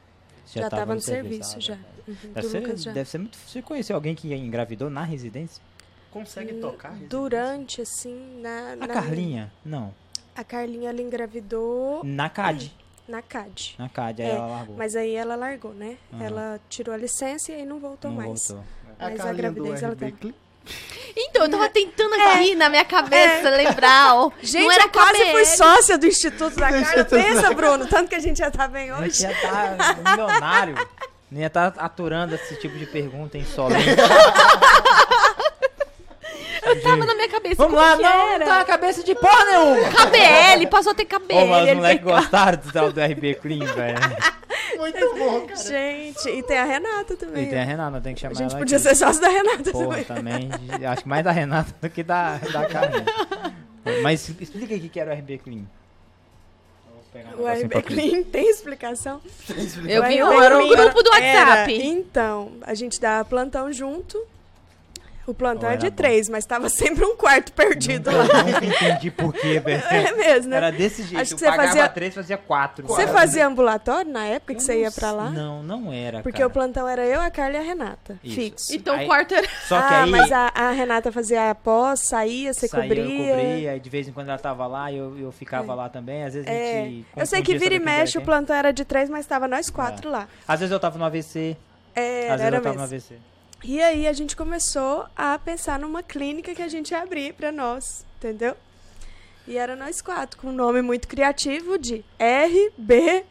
Já 0.46 0.70
tava 0.70 0.96
no 0.96 1.02
serviço, 1.02 1.56
ah, 1.58 1.60
já. 1.60 1.74
Uhum, 2.08 2.16
Deve 2.34 2.42
do 2.42 2.50
ser, 2.50 2.78
já. 2.78 2.92
deve 2.92 3.10
ser 3.10 3.18
muito. 3.18 3.38
Você 3.38 3.62
conheceu 3.62 3.96
alguém 3.96 4.14
que 4.16 4.34
engravidou 4.34 4.90
na 4.90 5.04
residência? 5.04 5.64
Consegue 6.12 6.56
tocar? 6.56 6.90
residência? 6.90 7.10
Durante, 7.10 7.82
assim, 7.82 8.40
na. 8.42 8.72
A 8.74 8.76
na- 8.76 8.88
Carlinha? 8.88 9.52
Não. 9.66 9.94
A 10.36 10.44
Carlinha, 10.44 10.90
ela 10.90 11.02
engravidou 11.02 12.04
Na 12.04 12.30
CAD. 12.30 12.72
na 13.08 13.22
CAD. 13.22 13.76
Na 13.80 13.90
CAD, 13.90 14.22
aí 14.22 14.30
É, 14.30 14.36
ela 14.36 14.48
largou. 14.48 14.76
Mas 14.78 14.96
aí 14.96 15.16
ela 15.16 15.36
largou, 15.36 15.74
né? 15.74 15.98
Aham. 16.14 16.24
Ela 16.24 16.60
tirou 16.70 16.94
a 16.94 16.98
licença 16.98 17.52
e 17.52 17.56
aí 17.56 17.66
não 17.66 17.80
voltou 17.80 18.12
não 18.12 18.18
mais. 18.18 18.48
voltou. 18.48 18.64
A 19.00 19.10
Mas 19.10 19.20
a 19.22 19.32
do 19.32 19.38
gravidez, 19.38 19.84
ela 19.84 19.96
tava-. 19.96 20.34
Então, 21.16 21.44
eu 21.44 21.50
tava 21.50 21.70
tentando 21.70 22.14
aqui 22.16 22.56
na 22.56 22.70
minha 22.70 22.86
cabeça 22.86 23.50
lembrar. 23.50 24.16
ó. 24.16 24.32
Gente, 24.42 24.64
não 24.64 24.72
era 24.72 24.84
eu 24.86 24.90
quase 24.90 25.32
fui 25.32 25.46
sócia 25.46 25.98
do 25.98 26.08
Instituto 26.08 26.56
da. 26.56 26.72
Instituto 26.80 27.10
Pensa, 27.10 27.54
Bruno, 27.54 27.86
tanto 27.88 28.10
que 28.10 28.16
a 28.16 28.20
gente 28.20 28.38
já 28.38 28.50
tá 28.50 28.68
bem 28.68 28.90
A 28.92 29.04
gente 29.04 29.10
hoje. 29.10 29.22
já 29.22 29.34
tá 29.34 29.96
milionário. 30.12 30.76
Não 31.32 31.40
ia 31.40 31.48
estar 31.48 31.74
aturando 31.78 32.36
esse 32.36 32.56
tipo 32.56 32.78
de 32.78 32.86
pergunta 32.86 33.38
insolente. 33.38 33.86
Tava 36.82 37.06
na 37.06 37.14
minha 37.14 37.30
cabeça. 37.30 37.56
Vamos 37.56 37.74
como 37.78 37.86
lá, 37.86 37.96
não, 37.98 38.28
era? 38.30 38.40
não 38.40 38.46
tá 38.46 38.58
na 38.60 38.66
cabeça 38.66 39.04
de 39.04 39.14
porra 39.16 39.46
nenhuma. 39.46 39.90
KBL, 39.90 40.68
passou 40.70 40.92
a 40.92 40.96
ter 40.96 41.06
KBL. 41.06 41.38
Ô, 41.38 41.46
mas 41.48 41.70
os 41.70 41.76
moleques 41.76 42.04
gostaram 42.04 42.58
do 42.58 43.02
RB 43.02 43.36
Clean, 43.36 43.66
velho. 43.66 43.98
Muito 44.78 45.16
bom, 45.18 45.42
cara. 45.48 45.56
Gente, 45.56 46.30
e 46.30 46.44
tem 46.44 46.58
a 46.58 46.64
Renata 46.66 47.16
também. 47.16 47.46
E 47.46 47.50
tem 47.50 47.60
a 47.60 47.64
Renata, 47.64 48.02
tem 48.02 48.14
que 48.16 48.26
A 48.26 48.30
chamar 48.30 48.36
gente 48.42 48.52
ela 48.52 48.60
podia 48.60 48.78
aqui. 48.78 48.88
ser 48.88 48.96
sócio 48.96 49.22
da 49.22 49.30
Renata 49.30 49.72
Porra, 49.72 50.04
também. 50.04 50.50
também. 50.50 50.86
Acho 50.88 51.04
que 51.04 51.10
mais 51.10 51.24
da 51.24 51.32
Renata 51.32 51.74
do 51.82 51.90
que 51.90 52.04
da, 52.04 52.38
da 52.38 52.66
Carlinha. 52.68 53.06
Mas 54.02 54.30
explica 54.40 54.74
aí 54.74 54.86
o 54.86 54.90
que 54.90 55.00
era 55.00 55.12
o 55.12 55.18
RB 55.18 55.38
Clean. 55.40 55.64
Vou 56.92 57.04
pegar 57.12 57.36
O 57.38 57.48
RB 57.48 57.82
Clean 57.82 58.24
tem 58.24 58.50
explicação. 58.50 59.22
Eu 59.88 60.04
vi, 60.04 60.18
era 60.20 60.58
um 60.58 60.68
grupo 60.70 61.04
do 61.04 61.14
era- 61.14 61.50
WhatsApp. 61.50 61.74
então, 61.84 62.54
a 62.62 62.74
gente 62.74 63.00
dava 63.00 63.26
plantão 63.26 63.72
junto. 63.72 64.18
O 65.26 65.34
plantão 65.34 65.70
é 65.70 65.78
de 65.78 65.90
bom. 65.90 65.96
três, 65.96 66.28
mas 66.28 66.46
tava 66.46 66.68
sempre 66.70 67.06
um 67.06 67.16
quarto 67.16 67.54
perdido 67.54 68.12
lá. 68.12 68.26
Eu 68.26 68.44
nunca 68.46 68.66
entendi 68.66 69.10
por 69.10 69.32
quê, 69.34 69.60
velho. 69.64 69.82
É 69.90 70.12
mesmo, 70.12 70.50
né? 70.50 70.58
Era 70.58 70.72
desse 70.72 71.04
jeito. 71.04 71.22
Acho 71.22 71.30
que 71.30 71.34
eu 71.36 71.40
você 71.40 71.46
pagava 71.46 71.68
fazia- 71.70 71.90
três, 71.90 72.14
fazia 72.14 72.38
quatro. 72.38 72.86
Você 72.88 73.08
fazia 73.08 73.48
ambulatório 73.48 74.12
na 74.12 74.26
época 74.26 74.54
que 74.54 74.60
Eu 74.60 74.66
você 74.66 74.74
não 74.74 74.80
ia 74.82 74.92
pra 74.92 75.12
lá? 75.12 75.30
Não, 75.30 75.64
não 75.64 75.94
era, 75.94 76.22
Porque 76.22 76.40
cara. 76.40 76.48
o 76.48 76.52
plantão 76.52 76.88
era 76.88 77.06
eu, 77.06 77.22
a 77.22 77.32
Carla 77.32 77.56
e 77.56 77.60
a 77.60 77.64
Renata. 77.64 78.20
Isso. 78.24 78.36
Fixo. 78.36 78.76
Então 78.76 78.96
Aí- 78.96 79.06
o 79.06 79.08
quarto 79.08 79.34
era. 79.34 79.48
Só 79.68 79.78
que 79.82 79.94
ah, 79.94 80.04
aí... 80.04 80.12
mas 80.12 80.32
a, 80.32 80.52
a 80.54 80.72
Renata 80.72 81.12
fazia 81.12 81.52
a 81.52 81.56
pós, 81.56 82.02
saía, 82.02 82.54
você 82.54 82.68
saía, 82.68 82.84
cobria. 82.84 83.04
eu 83.04 83.36
cobria, 83.38 83.76
e 83.78 83.80
de 83.80 83.90
vez 83.90 84.08
em 84.08 84.12
quando 84.12 84.28
ela 84.30 84.38
tava 84.38 84.68
lá, 84.68 84.92
eu, 84.92 85.18
eu 85.18 85.32
ficava 85.32 85.74
lá 85.74 85.88
também. 85.88 86.24
Às 86.26 86.34
vezes 86.34 86.48
a 86.50 86.52
É, 86.52 86.84
gente. 86.86 87.06
eu 87.16 87.26
sei 87.26 87.42
que 87.42 87.58
vira 87.58 87.74
e 87.76 87.80
mexe, 87.80 88.18
o 88.18 88.22
plantão 88.22 88.56
era 88.56 88.74
de 88.74 88.84
três, 88.84 89.10
mas 89.10 89.26
tava 89.26 89.48
nós 89.48 89.70
quatro 89.70 90.10
lá. 90.12 90.28
Às 90.48 90.60
vezes 90.60 90.72
eu 90.74 90.80
tava 90.80 90.98
no 91.00 91.06
AVC, 91.06 91.56
É, 91.96 92.30
às 92.30 92.42
vezes 92.42 92.54
eu 92.56 92.62
tava 92.62 92.76
no. 92.76 92.84
AVC. 92.84 93.16
E 93.64 93.82
aí 93.82 94.08
a 94.08 94.14
gente 94.14 94.36
começou 94.36 95.06
a 95.16 95.38
pensar 95.40 95.80
numa 95.80 96.04
clínica 96.04 96.54
que 96.54 96.62
a 96.62 96.68
gente 96.68 96.92
ia 96.92 97.02
abrir 97.02 97.34
pra 97.34 97.52
nós, 97.52 98.06
entendeu? 98.18 98.56
E 99.48 99.58
era 99.58 99.76
nós 99.76 100.02
quatro, 100.02 100.40
com 100.40 100.48
um 100.48 100.52
nome 100.54 100.82
muito 100.82 101.08
criativo 101.08 101.78
de 101.78 102.04
RB 102.20 103.26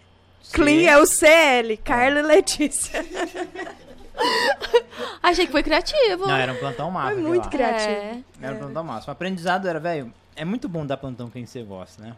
Clean, 0.52 0.90
é 0.90 0.98
o 0.98 1.06
CL, 1.06 1.76
Carla 1.78 2.20
e 2.20 2.22
Letícia. 2.22 3.04
Achei 5.22 5.46
que 5.46 5.52
foi 5.52 5.62
criativo. 5.62 6.26
Não, 6.26 6.36
era 6.36 6.52
um 6.52 6.56
plantão 6.56 6.90
massa. 6.90 7.14
Foi 7.14 7.22
muito 7.22 7.44
lá. 7.44 7.50
criativo. 7.50 7.90
É. 7.90 8.22
Era 8.42 8.54
um 8.54 8.58
plantão 8.58 8.84
massa. 8.84 9.10
O 9.10 9.12
aprendizado 9.12 9.66
era, 9.68 9.80
velho, 9.80 10.12
é 10.36 10.44
muito 10.44 10.68
bom 10.68 10.84
dar 10.84 10.96
plantão 10.96 11.30
quem 11.30 11.46
você 11.46 11.62
gosta, 11.62 12.02
né? 12.02 12.16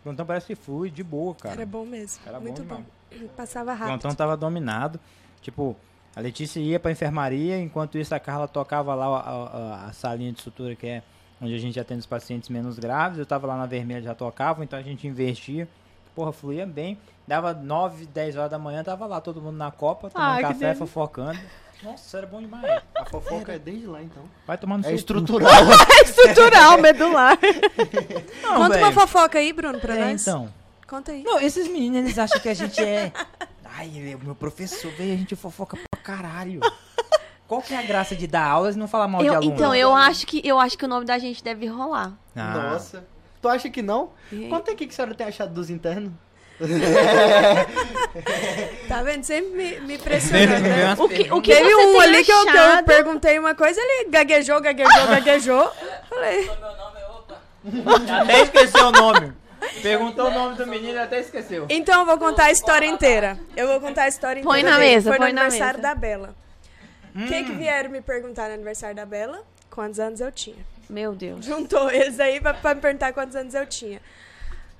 O 0.00 0.02
plantão 0.04 0.24
parece 0.26 0.46
que 0.46 0.54
flui 0.54 0.90
de 0.90 1.02
boa, 1.02 1.34
cara. 1.34 1.54
Era 1.56 1.66
bom 1.66 1.84
mesmo, 1.84 2.20
Era 2.26 2.38
bom 2.38 2.46
muito 2.46 2.62
bom. 2.62 2.82
demais. 3.10 3.30
Passava 3.36 3.72
O 3.72 3.74
rápido. 3.74 3.86
plantão 3.88 4.14
tava 4.14 4.36
dominado. 4.36 5.00
Tipo, 5.40 5.76
a 6.16 6.20
Letícia 6.20 6.60
ia 6.60 6.78
pra 6.80 6.90
enfermaria, 6.90 7.58
enquanto 7.58 7.98
isso 7.98 8.14
a 8.14 8.20
Carla 8.20 8.46
tocava 8.48 8.94
lá 8.94 9.06
a, 9.06 9.18
a- 9.20 9.86
a 9.88 9.92
salinha 9.92 10.32
de 10.32 10.40
sutura, 10.40 10.74
que 10.74 10.86
é 10.86 11.02
onde 11.42 11.54
a 11.54 11.58
gente 11.58 11.78
atende 11.80 12.00
os 12.00 12.06
pacientes 12.06 12.48
menos 12.48 12.78
graves. 12.78 13.18
Eu 13.18 13.26
tava 13.26 13.46
lá 13.46 13.56
na 13.56 13.66
vermelha, 13.66 14.00
já 14.02 14.14
tocava, 14.14 14.62
então 14.62 14.78
a 14.78 14.82
gente 14.82 15.06
investia. 15.06 15.68
Porra, 16.14 16.32
fluía 16.32 16.64
bem. 16.64 16.96
Dava 17.26 17.52
9, 17.54 18.06
10 18.06 18.36
horas 18.36 18.50
da 18.50 18.58
manhã, 18.58 18.84
tava 18.84 19.06
lá 19.06 19.20
todo 19.20 19.40
mundo 19.40 19.56
na 19.56 19.70
copa, 19.70 20.10
tomando 20.10 20.28
Ai, 20.28 20.36
que 20.36 20.42
café, 20.42 20.58
delícia. 20.58 20.74
fofocando. 20.86 21.38
Nossa, 21.82 22.18
era 22.18 22.26
bom 22.26 22.40
demais. 22.40 22.82
A 22.94 23.04
fofoca 23.06 23.52
é 23.52 23.58
desde 23.58 23.86
lá, 23.86 24.00
então. 24.02 24.22
Vai 24.46 24.56
tomar 24.56 24.76
no 24.78 24.82
É 24.82 24.84
seu 24.84 24.92
cu. 24.92 24.96
estrutural. 24.98 25.50
Estrutural, 26.04 26.78
medular. 26.80 27.36
Não, 28.42 28.54
Conta 28.56 28.68
velho. 28.74 28.82
uma 28.86 28.92
fofoca 28.92 29.38
aí, 29.38 29.52
Bruno, 29.52 29.80
pra 29.80 29.96
É, 29.96 30.04
nós. 30.12 30.22
então. 30.22 30.48
Conta 30.86 31.12
aí. 31.12 31.22
Não, 31.24 31.40
esses 31.40 31.66
meninos, 31.66 31.98
eles 31.98 32.18
acham 32.18 32.38
que 32.40 32.48
a 32.48 32.54
gente 32.54 32.80
é. 32.82 33.12
Ai, 33.76 33.90
ele 33.94 34.12
é 34.12 34.16
o 34.16 34.20
meu 34.20 34.34
professor, 34.34 34.90
veio 34.92 35.14
a 35.14 35.16
gente 35.16 35.34
fofoca 35.34 35.76
pra 35.90 36.00
caralho. 36.02 36.60
Qual 37.48 37.60
que 37.60 37.74
é 37.74 37.78
a 37.78 37.82
graça 37.82 38.14
de 38.16 38.26
dar 38.26 38.46
aulas 38.46 38.74
e 38.74 38.78
não 38.78 38.88
falar 38.88 39.06
mal 39.08 39.20
de 39.20 39.26
Eu- 39.28 39.34
aluno? 39.34 39.52
então, 39.54 39.74
eu 39.74 39.94
acho, 39.94 40.26
que, 40.26 40.40
eu 40.44 40.58
acho 40.58 40.78
que 40.78 40.84
o 40.84 40.88
nome 40.88 41.04
da 41.04 41.18
gente 41.18 41.42
deve 41.44 41.66
rolar. 41.66 42.12
Ah, 42.34 42.70
Nossa. 42.72 43.04
Tu 43.42 43.48
acha 43.48 43.68
que 43.68 43.82
não? 43.82 44.10
E- 44.32 44.48
Quanto 44.48 44.70
é 44.70 44.74
que 44.74 44.84
a 44.84 44.90
senhora 44.90 45.14
tem 45.14 45.26
achado 45.26 45.52
dos 45.52 45.68
internos? 45.68 46.12
Tá 48.88 49.02
vendo? 49.02 49.24
Sempre 49.24 49.50
me, 49.50 49.80
me 49.80 49.80
Teve 49.80 49.94
impressionando. 49.94 50.62
né? 50.62 50.94
O 50.98 51.08
que, 51.08 51.32
o 51.32 51.42
que 51.42 51.54
Teve 51.54 51.74
você 51.74 51.84
um 51.86 51.92
tem 51.92 52.00
ali 52.02 52.24
que 52.24 52.32
eu, 52.32 52.42
que 52.44 52.56
eu 52.56 52.62
achado? 52.62 52.84
perguntei 52.84 53.38
uma 53.38 53.54
coisa, 53.54 53.80
ele 53.80 54.08
gaguejou, 54.10 54.60
gaguejou, 54.60 55.06
gaguejou. 55.08 55.72
Falei, 56.08 56.50
Até 58.22 58.42
esqueceu 58.42 58.86
o 58.86 58.92
nome. 58.92 59.32
Perguntou 59.84 60.26
o 60.26 60.30
nome 60.30 60.56
do 60.56 60.66
menino 60.66 60.94
e 60.94 60.98
até 60.98 61.20
esqueceu. 61.20 61.66
então 61.68 62.00
eu 62.00 62.06
vou 62.06 62.18
contar 62.18 62.44
a 62.46 62.50
história 62.50 62.86
inteira. 62.86 63.38
Eu 63.56 63.68
vou 63.68 63.80
contar 63.80 64.04
a 64.04 64.08
história 64.08 64.42
Põe 64.42 64.60
inteira. 64.60 64.70
na 64.76 64.78
dele. 64.82 64.94
mesa, 64.94 65.10
Foi 65.10 65.18
no 65.18 65.24
põe 65.24 65.32
na 65.32 65.40
aniversário 65.42 65.78
mesa. 65.80 65.88
da 65.88 65.94
Bela. 65.94 66.34
O 67.14 67.26
que, 67.26 67.44
que 67.44 67.52
vieram 67.52 67.90
me 67.90 68.00
perguntar 68.00 68.48
no 68.48 68.54
aniversário 68.54 68.96
da 68.96 69.06
Bela? 69.06 69.42
Quantos 69.70 70.00
anos 70.00 70.20
eu 70.20 70.32
tinha? 70.32 70.64
Meu 70.88 71.14
Deus. 71.14 71.44
Juntou 71.44 71.90
eles 71.90 72.18
aí 72.18 72.40
pra, 72.40 72.54
pra 72.54 72.74
me 72.74 72.80
perguntar 72.80 73.12
quantos 73.12 73.36
anos 73.36 73.54
eu 73.54 73.66
tinha. 73.66 74.00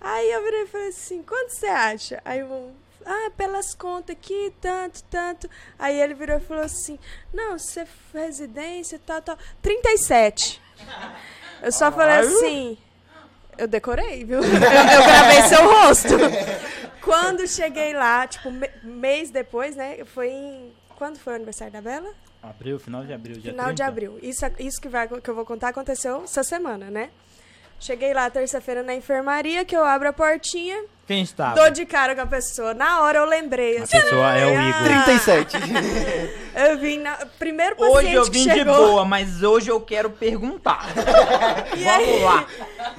Aí 0.00 0.30
eu 0.32 0.42
virei 0.42 0.62
e 0.62 0.66
falei 0.66 0.88
assim, 0.88 1.22
quanto 1.22 1.50
você 1.50 1.66
acha? 1.66 2.20
Aí 2.24 2.42
um, 2.42 2.72
ah, 3.06 3.30
pelas 3.36 3.74
contas 3.74 4.14
aqui, 4.16 4.52
tanto, 4.60 5.02
tanto. 5.04 5.48
Aí 5.78 5.98
ele 6.00 6.12
virou 6.14 6.36
e 6.36 6.40
falou 6.40 6.64
assim, 6.64 6.98
não, 7.32 7.58
você 7.58 7.80
é 7.80 7.86
residência, 8.12 9.00
tal, 9.06 9.22
tal. 9.22 9.38
37. 9.62 10.60
Eu 11.62 11.72
só 11.72 11.90
falei 11.90 12.16
assim, 12.16 12.76
eu 13.58 13.66
decorei, 13.68 14.24
viu? 14.24 14.38
Eu, 14.38 14.44
eu 14.52 14.60
gravei 14.60 15.42
seu 15.48 15.64
rosto. 15.70 16.14
Quando 17.02 17.46
cheguei 17.46 17.92
lá, 17.92 18.26
tipo, 18.26 18.50
me- 18.50 18.70
mês 18.82 19.30
depois, 19.30 19.76
né? 19.76 19.98
Foi 20.06 20.28
em... 20.30 20.72
Quando 20.96 21.18
foi 21.18 21.32
o 21.32 21.36
aniversário 21.36 21.72
da 21.72 21.80
Bela? 21.80 22.08
Abril, 22.42 22.78
final 22.78 23.04
de 23.04 23.12
abril, 23.12 23.36
dia 23.36 23.50
Final 23.52 23.70
de 23.72 23.76
30. 23.82 23.84
abril. 23.86 24.18
Isso, 24.22 24.44
isso 24.58 24.80
que, 24.80 24.88
vai, 24.88 25.08
que 25.08 25.28
eu 25.28 25.34
vou 25.34 25.44
contar 25.44 25.68
aconteceu 25.68 26.22
essa 26.24 26.42
semana, 26.42 26.90
né? 26.90 27.10
Cheguei 27.80 28.14
lá 28.14 28.30
terça-feira 28.30 28.82
na 28.82 28.94
enfermaria, 28.94 29.64
que 29.64 29.76
eu 29.76 29.84
abro 29.84 30.08
a 30.08 30.12
portinha, 30.12 30.84
Quem 31.06 31.22
estava? 31.22 31.54
dou 31.54 31.70
de 31.70 31.84
cara 31.84 32.14
com 32.14 32.22
a 32.22 32.26
pessoa. 32.26 32.72
Na 32.72 33.02
hora 33.02 33.18
eu 33.18 33.26
lembrei. 33.26 33.78
A 33.78 33.86
pessoa 33.86 34.32
é 34.34 34.46
o 34.46 34.58
ah, 34.58 34.68
Igor. 34.68 34.84
37. 34.84 35.56
Eu 36.54 36.78
vim 36.78 36.98
na. 36.98 37.16
Primeiro 37.38 37.74
paciente 37.74 37.96
Hoje 37.96 38.12
eu 38.12 38.24
vim 38.26 38.48
de 38.48 38.64
boa, 38.64 39.04
mas 39.04 39.42
hoje 39.42 39.70
eu 39.72 39.80
quero 39.80 40.08
perguntar. 40.08 40.86
E 41.76 41.88
aí, 41.88 42.06
Vamos 42.06 42.22
lá. 42.22 42.46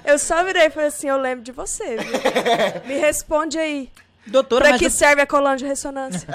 Eu 0.04 0.20
só 0.20 0.44
virei 0.44 0.66
e 0.66 0.70
falei 0.70 0.90
assim: 0.90 1.08
eu 1.08 1.18
lembro 1.18 1.42
de 1.42 1.54
você, 1.54 1.96
viu? 1.96 2.12
Me 2.86 2.98
responde 2.98 3.58
aí. 3.58 3.90
Doutora, 4.28 4.70
Pra 4.70 4.78
que 4.78 4.88
o... 4.88 4.92
serve 4.92 5.22
a 5.22 5.28
coluna 5.28 5.56
de 5.56 5.66
ressonância? 5.66 6.28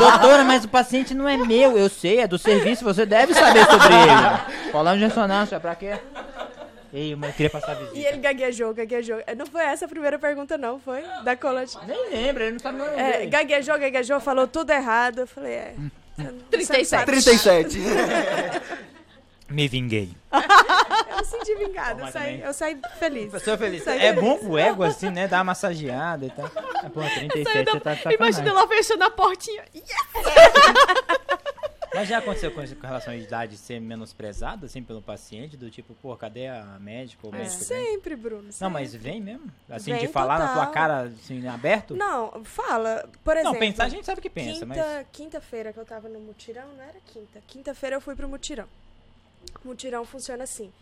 Doutora, 0.00 0.44
mas 0.44 0.64
o 0.64 0.68
paciente 0.68 1.14
não 1.14 1.28
é 1.28 1.36
meu, 1.36 1.78
eu 1.78 1.88
sei, 1.88 2.20
é 2.20 2.26
do 2.26 2.38
serviço, 2.38 2.84
você 2.84 3.06
deve 3.06 3.32
saber 3.32 3.64
sobre 3.66 3.94
ele. 3.94 4.72
Colando 4.72 4.98
de 4.98 5.04
ressonância, 5.04 5.60
pra 5.60 5.76
quê? 5.76 5.98
Ei, 6.98 7.14
mas 7.14 7.28
eu 7.30 7.36
queria 7.36 7.50
passar 7.50 7.72
a 7.72 7.74
visita. 7.80 7.98
E 7.98 8.06
ele 8.06 8.16
gaguejou, 8.18 8.72
gaguejou. 8.72 9.18
Não 9.36 9.44
foi 9.46 9.62
essa 9.64 9.84
a 9.84 9.88
primeira 9.88 10.18
pergunta, 10.18 10.56
não, 10.56 10.80
foi? 10.80 11.02
Da 11.24 11.36
coluna 11.36 11.66
de. 11.66 11.76
Nem 11.86 12.10
lembra, 12.10 12.44
ele 12.44 12.52
não 12.52 12.58
sabe 12.58 12.78
meu 12.78 12.86
nome. 12.86 12.98
É, 13.02 13.12
dele. 13.18 13.26
gaguejou, 13.26 13.78
gaguejou, 13.78 14.18
falou 14.20 14.46
tudo 14.48 14.70
errado. 14.70 15.18
Eu 15.20 15.26
falei, 15.26 15.52
é. 15.52 15.74
você 16.16 16.22
não- 16.22 16.24
você 16.24 16.32
não 16.32 16.48
37. 16.50 16.86
sabe. 16.88 17.04
37. 17.06 17.78
Me 19.48 19.68
vinguei. 19.68 20.10
Eu 21.08 21.18
me 21.18 21.24
senti 21.24 21.54
vingada, 21.54 22.02
eu 22.02 22.08
saí, 22.12 22.40
eu 22.42 22.52
saí 22.52 22.78
feliz. 22.98 23.30
Pessoa 23.32 23.56
feliz. 23.56 23.82
Sai 23.84 23.96
É 23.98 24.12
feliz. 24.12 24.20
bom 24.20 24.36
pro 24.38 24.58
ego, 24.58 24.82
assim, 24.82 25.08
né? 25.08 25.26
Dar 25.28 25.38
uma 25.38 25.44
massageada 25.44 26.26
e 26.26 26.30
tal. 26.30 26.50
Ah, 26.56 26.90
Pô, 26.90 27.00
37, 27.00 27.44
você 27.70 27.80
tá 27.80 27.94
sacanagem. 27.96 28.14
Imagina 28.14 28.48
ela 28.50 28.66
fechando 28.68 29.04
a 29.04 29.10
portinha. 29.10 29.62
Mas 31.96 32.08
já 32.08 32.18
aconteceu 32.18 32.50
com, 32.52 32.60
com 32.66 32.86
relação 32.86 33.12
à 33.12 33.16
idade 33.16 33.56
ser 33.56 33.80
menosprezada, 33.80 34.66
assim, 34.66 34.82
pelo 34.82 35.00
paciente? 35.00 35.56
Do 35.56 35.70
tipo, 35.70 35.94
pô, 35.94 36.14
cadê 36.16 36.46
a 36.46 36.76
médica 36.78 37.26
ou 37.26 37.32
o 37.32 37.34
É. 37.34 37.38
médico? 37.38 37.64
vem? 37.64 37.86
Sempre, 37.86 38.14
Bruno. 38.16 38.44
Não, 38.44 38.52
sempre. 38.52 38.72
mas 38.74 38.94
vem 38.94 39.20
mesmo? 39.20 39.50
Assim, 39.68 39.92
Vem 39.92 40.00
de 40.02 40.08
falar 40.08 40.38
na 40.38 40.46
tua 40.48 40.66
total. 40.66 40.72
cara, 40.72 41.00
assim, 41.02 41.46
aberto? 41.48 41.96
Não, 41.96 42.44
fala. 42.44 43.08
Por 43.24 43.36
exemplo. 43.36 43.52
Não, 43.54 43.58
pensar 43.60 43.84
a 43.84 43.88
gente 43.88 44.04
sabe 44.04 44.20
que 44.20 44.28
pensa, 44.30 44.60
quinta, 44.60 44.66
mas... 44.66 45.06
Quinta-feira 45.12 45.72
que 45.72 45.78
eu 45.78 45.84
tava 45.84 46.08
no 46.08 46.20
mutirão, 46.20 46.68
não 46.76 46.82
era 46.82 47.00
quinta. 47.06 47.40
Quinta-feira 47.46 47.96
eu 47.96 48.00
fui 48.00 48.14
pro 48.14 48.28
mutirão. 48.28 48.66
O 49.64 49.68
mutirão 49.68 50.04
funciona 50.04 50.44
assim. 50.44 50.72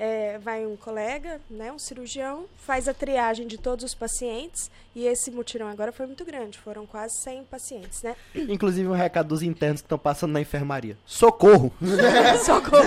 É, 0.00 0.38
vai 0.38 0.64
um 0.64 0.76
colega, 0.76 1.40
né, 1.50 1.72
um 1.72 1.78
cirurgião, 1.78 2.44
faz 2.64 2.86
a 2.86 2.94
triagem 2.94 3.48
de 3.48 3.58
todos 3.58 3.84
os 3.84 3.94
pacientes. 3.94 4.70
E 4.94 5.06
esse 5.06 5.28
mutirão 5.30 5.66
agora 5.66 5.90
foi 5.90 6.06
muito 6.06 6.24
grande, 6.24 6.56
foram 6.56 6.86
quase 6.86 7.20
100 7.22 7.44
pacientes, 7.44 8.02
né? 8.02 8.14
Inclusive 8.34 8.86
um 8.86 8.92
recado 8.92 9.28
dos 9.28 9.42
internos 9.42 9.80
que 9.80 9.86
estão 9.86 9.98
passando 9.98 10.32
na 10.32 10.40
enfermaria. 10.40 10.96
Socorro! 11.04 11.72
Socorro! 12.44 12.84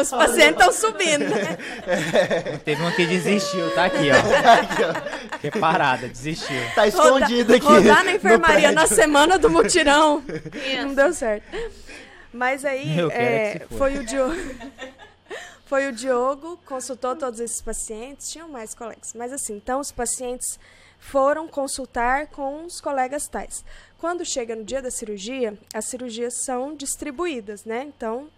Os 0.00 0.10
pacientes 0.10 0.60
estão 0.60 0.72
subindo, 0.72 1.24
né? 1.24 1.56
Teve 2.64 2.82
um 2.82 2.90
que 2.92 3.06
desistiu, 3.06 3.74
tá 3.74 3.86
aqui, 3.86 4.10
ó. 4.10 5.38
Que 5.40 5.50
parada, 5.58 6.06
desistiu. 6.06 6.56
Tá 6.74 6.86
escondido 6.86 7.54
aqui. 7.54 7.66
Rodar 7.66 8.04
na 8.04 8.12
enfermaria 8.12 8.72
na 8.72 8.86
semana 8.86 9.38
do 9.38 9.48
mutirão. 9.48 10.22
Isso. 10.54 10.86
Não 10.86 10.94
deu 10.94 11.12
certo. 11.12 11.44
Mas 12.32 12.64
aí 12.64 12.98
é 13.12 13.62
foi 13.70 13.98
o 13.98 14.04
Diogo. 14.04 14.36
Foi 15.66 15.88
o 15.88 15.92
Diogo, 15.92 16.58
consultou 16.64 17.16
todos 17.16 17.40
esses 17.40 17.60
pacientes, 17.60 18.30
tinham 18.30 18.48
mais 18.48 18.72
colegas. 18.72 19.12
Mas 19.14 19.32
assim, 19.32 19.56
então 19.56 19.80
os 19.80 19.90
pacientes 19.90 20.60
foram 21.00 21.48
consultar 21.48 22.28
com 22.28 22.64
os 22.64 22.80
colegas 22.80 23.26
tais. 23.26 23.64
Quando 23.98 24.24
chega 24.24 24.54
no 24.54 24.62
dia 24.62 24.80
da 24.80 24.92
cirurgia, 24.92 25.58
as 25.74 25.86
cirurgias 25.86 26.44
são 26.44 26.76
distribuídas, 26.76 27.64
né? 27.64 27.82
Então, 27.82 28.30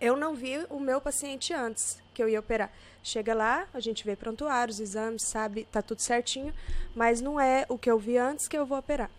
eu 0.00 0.16
não 0.16 0.32
vi 0.32 0.64
o 0.70 0.78
meu 0.78 1.00
paciente 1.00 1.52
antes 1.52 1.98
que 2.14 2.22
eu 2.22 2.28
ia 2.28 2.38
operar. 2.38 2.70
Chega 3.02 3.34
lá, 3.34 3.66
a 3.74 3.80
gente 3.80 4.04
vê 4.04 4.14
prontuários, 4.14 4.78
exames, 4.78 5.24
sabe, 5.24 5.66
tá 5.72 5.82
tudo 5.82 6.02
certinho, 6.02 6.54
mas 6.94 7.20
não 7.20 7.40
é 7.40 7.66
o 7.68 7.76
que 7.76 7.90
eu 7.90 7.98
vi 7.98 8.16
antes 8.16 8.46
que 8.46 8.56
eu 8.56 8.64
vou 8.64 8.78
operar. 8.78 9.10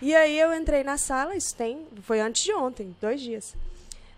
E 0.00 0.14
aí 0.14 0.38
eu 0.38 0.54
entrei 0.54 0.84
na 0.84 0.96
sala, 0.96 1.34
isso 1.34 1.56
tem, 1.56 1.88
foi 2.02 2.20
antes 2.20 2.44
de 2.44 2.52
ontem, 2.54 2.94
dois 3.00 3.20
dias. 3.20 3.56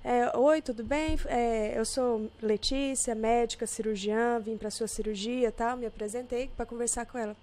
É, 0.04 0.36
Oi, 0.36 0.60
tudo 0.60 0.84
bem? 0.84 1.18
É, 1.26 1.72
eu 1.74 1.84
sou 1.86 2.30
Letícia, 2.42 3.14
médica, 3.14 3.66
cirurgiã, 3.66 4.38
vim 4.38 4.58
para 4.58 4.70
sua 4.70 4.86
cirurgia, 4.86 5.48
e 5.48 5.50
tal, 5.50 5.78
me 5.78 5.86
apresentei 5.86 6.50
para 6.54 6.66
conversar 6.66 7.06
com 7.06 7.16
ela. 7.16 7.34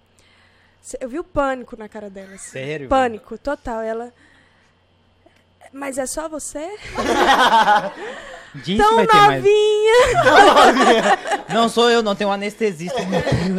Eu 1.00 1.08
vi 1.08 1.18
o 1.18 1.24
pânico 1.24 1.76
na 1.76 1.88
cara 1.88 2.08
dela. 2.08 2.34
assim. 2.34 2.50
Sério? 2.50 2.88
Pânico, 2.88 3.36
total. 3.36 3.80
Ela. 3.80 4.12
Mas 5.72 5.98
é 5.98 6.06
só 6.06 6.28
você? 6.28 6.70
Diz 8.54 8.78
Tão 8.78 8.96
ter 8.96 9.06
mais. 9.12 9.42
novinha! 9.42 9.94
Não 11.48 11.68
sou 11.68 11.90
eu, 11.90 12.02
não 12.02 12.14
tenho 12.14 12.30
um 12.30 12.32
anestesista. 12.32 12.98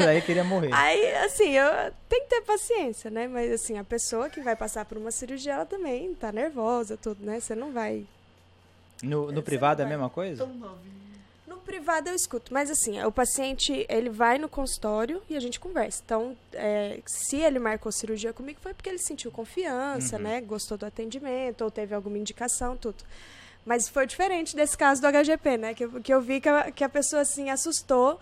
Aí 0.08 0.22
queria 0.22 0.44
morrer. 0.44 0.70
Aí, 0.72 1.16
assim, 1.16 1.50
eu 1.50 1.92
tenho 2.08 2.24
que 2.24 2.30
ter 2.30 2.42
paciência, 2.42 3.10
né? 3.10 3.28
Mas, 3.28 3.52
assim, 3.52 3.78
a 3.78 3.84
pessoa 3.84 4.30
que 4.30 4.40
vai 4.40 4.56
passar 4.56 4.86
por 4.86 4.98
uma 4.98 5.10
cirurgia, 5.12 5.54
ela 5.54 5.66
também 5.66 6.14
tá 6.14 6.32
nervosa, 6.32 6.96
tudo, 6.96 7.26
né? 7.26 7.40
Você 7.40 7.56
não 7.56 7.72
vai. 7.72 8.06
No, 9.04 9.32
no 9.32 9.44
privado 9.44 9.82
é 9.82 9.86
a 9.86 9.88
mesma 9.88 10.10
coisa? 10.10 10.44
No 11.46 11.58
privado 11.58 12.10
eu 12.10 12.16
escuto, 12.16 12.54
mas 12.54 12.70
assim, 12.72 13.02
o 13.04 13.12
paciente, 13.12 13.86
ele 13.90 14.10
vai 14.10 14.38
no 14.38 14.48
consultório 14.50 15.22
e 15.30 15.36
a 15.36 15.40
gente 15.40 15.60
conversa. 15.60 16.02
Então, 16.06 16.36
é, 16.54 17.00
se 17.06 17.38
ele 17.38 17.60
marcou 17.60 17.92
cirurgia 17.92 18.34
comigo, 18.34 18.60
foi 18.62 18.74
porque 18.74 18.90
ele 18.90 18.98
sentiu 19.00 19.30
confiança, 19.32 20.18
né? 20.24 20.42
Gostou 20.42 20.78
do 20.78 20.86
atendimento, 20.86 21.64
ou 21.64 21.70
teve 21.72 21.94
alguma 21.94 22.18
indicação, 22.18 22.76
tudo. 22.78 23.04
Mas 23.66 23.88
foi 23.88 24.06
diferente 24.08 24.56
desse 24.56 24.78
caso 24.78 25.02
do 25.02 25.08
HGP, 25.08 25.58
né? 25.58 25.74
Que, 25.74 25.86
eu- 25.86 26.02
que 26.02 26.14
eu 26.14 26.22
vi 26.22 26.42
que 26.42 26.50
a, 26.50 26.72
que 26.72 26.84
a 26.84 26.90
pessoa, 26.90 27.22
assim, 27.22 27.50
assustou. 27.50 28.20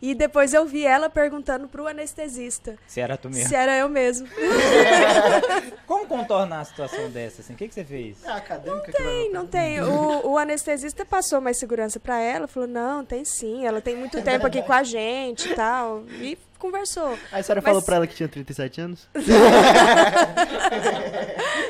E 0.00 0.14
depois 0.14 0.54
eu 0.54 0.64
vi 0.64 0.86
ela 0.86 1.10
perguntando 1.10 1.66
pro 1.66 1.86
anestesista 1.88 2.76
Se 2.86 3.00
era 3.00 3.16
tu 3.16 3.28
mesmo. 3.28 3.48
se 3.48 3.54
era 3.56 3.76
eu 3.76 3.88
mesmo. 3.88 4.28
Como 5.86 6.06
contornar 6.06 6.60
a 6.60 6.64
situação 6.64 7.10
dessa, 7.10 7.40
assim? 7.42 7.54
O 7.54 7.56
que, 7.56 7.66
que 7.66 7.74
você 7.74 7.84
fez? 7.84 8.24
É 8.24 8.28
a 8.30 8.36
acadêmica 8.36 8.92
que 8.92 9.02
Tem, 9.02 9.32
não 9.32 9.46
tem. 9.46 9.80
O, 9.82 10.30
o 10.32 10.38
anestesista 10.38 11.04
passou 11.04 11.40
mais 11.40 11.58
segurança 11.58 11.98
pra 11.98 12.20
ela, 12.20 12.46
falou: 12.46 12.68
não, 12.68 13.04
tem 13.04 13.24
sim, 13.24 13.66
ela 13.66 13.80
tem 13.80 13.96
muito 13.96 14.22
tempo 14.22 14.46
aqui 14.46 14.62
com 14.62 14.72
a 14.72 14.82
gente 14.84 15.50
e 15.50 15.54
tal. 15.56 16.04
E 16.20 16.38
conversou. 16.60 17.18
Aí 17.32 17.40
a 17.40 17.42
senhora 17.42 17.60
Mas- 17.60 17.64
falou 17.64 17.82
pra 17.82 17.96
ela 17.96 18.06
que 18.06 18.14
tinha 18.14 18.28
37 18.28 18.80
anos? 18.80 19.08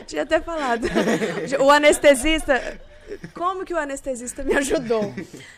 Tinha 0.06 0.22
até 0.22 0.40
falado. 0.40 0.86
O 1.60 1.70
anestesista. 1.70 2.80
Como 3.34 3.64
que 3.64 3.72
o 3.74 3.78
anestesista 3.78 4.42
me 4.42 4.56
ajudou? 4.56 5.14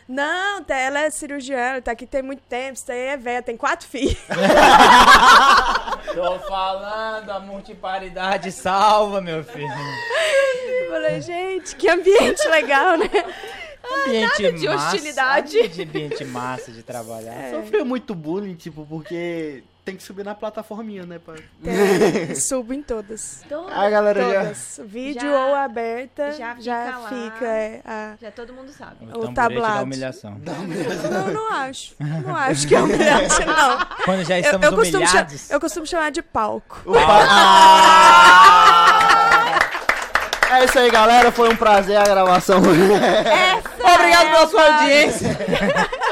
Não, 0.07 0.63
tá, 0.63 0.75
ela 0.75 1.01
é 1.01 1.09
cirurgiã, 1.09 1.57
ela 1.57 1.81
tá 1.81 1.91
aqui 1.91 2.05
tem 2.05 2.21
muito 2.21 2.43
tempo, 2.43 2.73
isso 2.73 2.91
aí 2.91 3.07
é 3.07 3.17
velha, 3.17 3.41
tem 3.41 3.57
quatro 3.57 3.87
filhos. 3.87 4.17
Tô 6.13 6.39
falando, 6.39 7.29
a 7.29 7.39
multiparidade 7.39 8.51
salva, 8.51 9.21
meu 9.21 9.43
filho. 9.43 9.67
Eu 10.67 10.89
falei, 10.89 11.21
gente, 11.21 11.75
que 11.75 11.89
ambiente 11.89 12.47
legal, 12.47 12.97
né? 12.97 13.09
Ambiente 14.05 14.51
de 14.53 14.67
massa, 14.67 14.95
hostilidade. 14.95 15.67
De 15.67 15.83
ambiente 15.83 16.23
massa 16.25 16.71
de 16.71 16.83
trabalhar. 16.83 17.33
É. 17.33 17.51
Sofreu 17.51 17.85
muito 17.85 18.15
bullying, 18.15 18.55
tipo, 18.55 18.85
porque 18.85 19.63
tem 19.83 19.95
que 19.97 20.03
subir 20.03 20.23
na 20.23 20.35
plataforminha, 20.35 21.05
né? 21.05 21.19
Pra... 21.23 21.35
Tem, 21.63 22.35
subo 22.35 22.73
em 22.73 22.81
todas. 22.83 23.41
A 23.73 23.89
galera 23.89 24.21
já... 24.31 24.39
Todas. 24.43 24.79
Vídeo 24.85 25.31
Já- 25.31 25.45
ou 25.47 25.55
aberta, 25.55 26.31
já 26.33 26.55
já 26.59 26.85
fica 26.85 26.97
lá. 26.97 27.09
fica. 27.09 27.45
é, 27.45 27.81
a- 27.85 28.13
Já 28.21 28.31
todo 28.31 28.53
mundo 28.53 28.71
sabe. 28.71 29.05
O, 29.13 29.25
O 29.25 29.33
tablado. 29.33 29.75
da 29.77 29.83
humilhação. 29.83 30.39
Não, 30.45 31.31
não 31.33 31.53
acho. 31.53 31.95
Não 31.99 32.35
acho 32.35 32.67
que 32.67 32.75
é 32.75 32.81
humilhante, 32.81 33.43
não. 33.45 33.79
Quando 34.05 34.23
já 34.23 34.37
Eu, 34.37 34.41
estamos 34.41 34.65
eu 34.67 34.75
costumo 34.75 35.05
cha- 35.07 35.11
humilhados... 35.13 35.49
eu 35.51 35.59
costumo 35.59 35.85
chamar 35.87 36.11
de 36.11 36.21
palco. 36.21 36.81
É 40.51 40.65
isso 40.65 40.77
aí, 40.77 40.91
galera. 40.91 41.31
Foi 41.31 41.49
um 41.49 41.55
prazer 41.55 41.95
a 41.97 42.03
gravação. 42.03 42.59
Obrigado 42.61 44.31
pela 44.31 44.47
sua 44.47 44.75
audiência. 44.75 45.37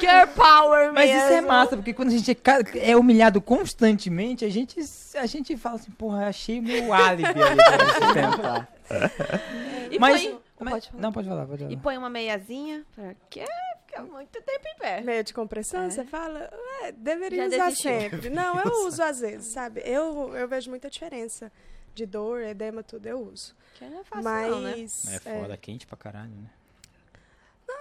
Girl 0.00 0.26
power 0.34 0.92
Mas 0.92 1.10
mesmo. 1.10 1.24
isso 1.24 1.32
é 1.34 1.40
massa, 1.40 1.76
porque 1.76 1.92
quando 1.92 2.08
a 2.08 2.12
gente 2.12 2.30
é 2.30 2.90
é 2.90 2.96
humilhado 2.96 3.40
constantemente, 3.40 4.44
a 4.44 4.48
gente, 4.50 4.78
a 5.14 5.26
gente 5.26 5.56
fala 5.56 5.76
assim, 5.76 5.90
porra, 5.92 6.26
achei 6.28 6.58
o 6.58 6.62
meu 6.62 6.92
álibi 6.92 7.26
ali 7.26 8.36
pra. 8.36 8.68
E 9.90 9.98
Mas, 9.98 10.22
põe... 10.22 10.40
mas- 10.60 10.70
Pode 10.72 10.88
falar. 10.90 11.00
não, 11.02 11.12
pode 11.12 11.28
falar, 11.28 11.46
pode 11.46 11.64
E 11.64 11.66
falar. 11.68 11.80
põe 11.80 11.96
uma 11.98 12.10
meiazinha, 12.10 12.84
porque 12.94 13.44
fica 13.86 14.02
muito 14.02 14.40
tempo 14.42 14.62
em 14.66 14.78
pé. 14.78 15.00
Meio 15.00 15.24
de 15.24 15.32
compressão, 15.34 15.82
É. 15.84 15.90
você 15.90 16.04
fala, 16.04 16.50
"Ué, 16.82 16.92
deveria 16.92 17.48
Já 17.50 17.56
usar 17.56 17.64
desistiu. 17.66 17.90
sempre. 18.00 18.30
Não, 18.30 18.60
eu 18.60 18.86
uso 18.86 19.02
às 19.02 19.20
vezes, 19.20 19.52
sabe? 19.52 19.80
Eu, 19.84 20.34
eu 20.36 20.46
vejo 20.48 20.70
muita 20.70 20.88
diferença 20.90 21.50
de 21.94 22.06
dor, 22.06 22.40
edema, 22.42 22.82
tudo, 22.82 23.06
eu 23.06 23.20
uso. 23.20 23.54
Que 23.74 23.84
não 23.84 24.00
é 24.00 24.04
fácil 24.04 24.24
Mas. 24.24 24.50
não, 24.50 24.60
né? 24.60 24.72
É 24.80 25.40
foda, 25.40 25.56
quente 25.56 25.86
pra 25.86 25.96
caralho, 25.96 26.30
né? 26.30 26.50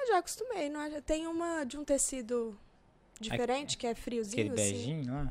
Já 0.10 0.17
acostumei. 0.19 0.69
Não, 0.69 0.80
acho- 0.82 1.02
tem 1.02 1.28
uma 1.28 1.63
de 1.63 1.78
um 1.78 1.84
tecido 1.84 2.58
diferente, 3.19 3.78
que 3.78 3.86
é 3.88 3.93
friozinho, 3.95 4.52
Aquele 4.52 4.62
assim. 4.62 4.72
beijinho 4.74 5.13
lá. 5.13 5.28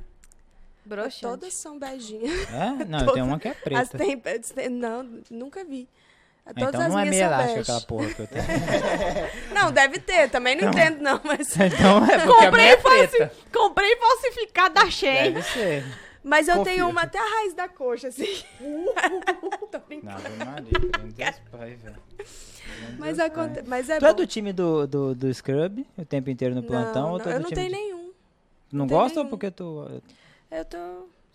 Broxante. 0.85 1.21
Todas 1.23 1.55
são 1.55 1.79
beijinhas. 1.79 2.49
É? 2.51 2.85
Não, 2.87 3.12
tem 3.12 3.23
uma 3.23 3.38
que 3.38 3.49
é 3.49 3.55
preta. 3.55 3.99
tem, 3.99 4.19
tem- 4.19 4.69
não, 4.71 5.21
nunca 5.31 5.64
vi. 5.64 5.87
Ah, 6.47 6.55
Todas 6.55 6.69
então 6.71 6.81
as 6.81 6.88
não 6.93 6.99
é 6.99 7.03
minhas 7.03 7.14
meia 7.17 7.27
elástica 7.27 7.61
aquela 7.61 7.81
porra 7.83 8.09
que 8.14 8.21
eu 8.23 8.27
tenho. 8.27 8.45
Não, 9.53 9.71
deve 9.71 9.99
ter, 9.99 10.31
também 10.31 10.57
não 10.57 10.71
entendo, 10.71 10.99
não, 11.03 11.21
mas. 11.23 11.49
Então 11.61 12.03
é 12.07 12.19
porque 12.19 12.33
a 12.33 12.47
Comprei 12.47 12.51
minha 12.51 12.69
é 12.69 12.73
e 12.73 12.81
falsi- 12.81 13.09
preta. 13.19 13.35
Comprei 13.53 13.97
falsificado 13.97 14.75
da 14.77 14.91
Shein. 14.91 15.33
Deve 15.35 15.43
ser. 15.43 15.85
Mas 16.29 16.47
eu 16.47 16.57
Confia. 16.57 16.73
tenho 16.75 16.88
uma 16.91 17.03
até 17.03 17.19
a 17.19 17.25
raiz 17.25 17.55
da 17.55 17.69
coxa, 17.69 18.09
assim. 18.09 18.27
Tô 19.73 19.79
brincando. 19.81 20.23
Não, 20.38 20.47
Maria, 20.47 20.73
meu 20.79 21.12
Deus, 21.12 21.37
pai, 21.51 21.75
velho. 21.75 21.97
Mas, 22.99 23.19
aconte... 23.19 23.62
mas 23.67 23.88
é 23.88 23.99
Tu 23.99 24.05
é 24.05 24.11
bom. 24.11 24.17
do 24.17 24.27
time 24.27 24.53
do, 24.53 24.87
do, 24.87 25.14
do 25.14 25.33
Scrub 25.35 25.87
o 25.97 26.05
tempo 26.05 26.29
inteiro 26.31 26.55
no 26.55 26.62
plantão? 26.62 27.03
não, 27.03 27.12
ou 27.12 27.19
não, 27.19 27.25
tu 27.25 27.31
é 27.31 27.35
eu 27.35 27.38
do 27.38 27.43
não 27.45 27.49
time 27.49 27.61
tenho 27.62 27.71
de- 27.71 27.77
nenhum. 27.81 28.12
Não 28.71 28.87
tenho 28.87 29.01
gosta 29.01 29.19
ou 29.21 29.25
nenhum. 29.25 29.31
porque 29.31 29.51
tu... 29.51 30.03
Eu 30.51 30.64
tô 30.64 30.77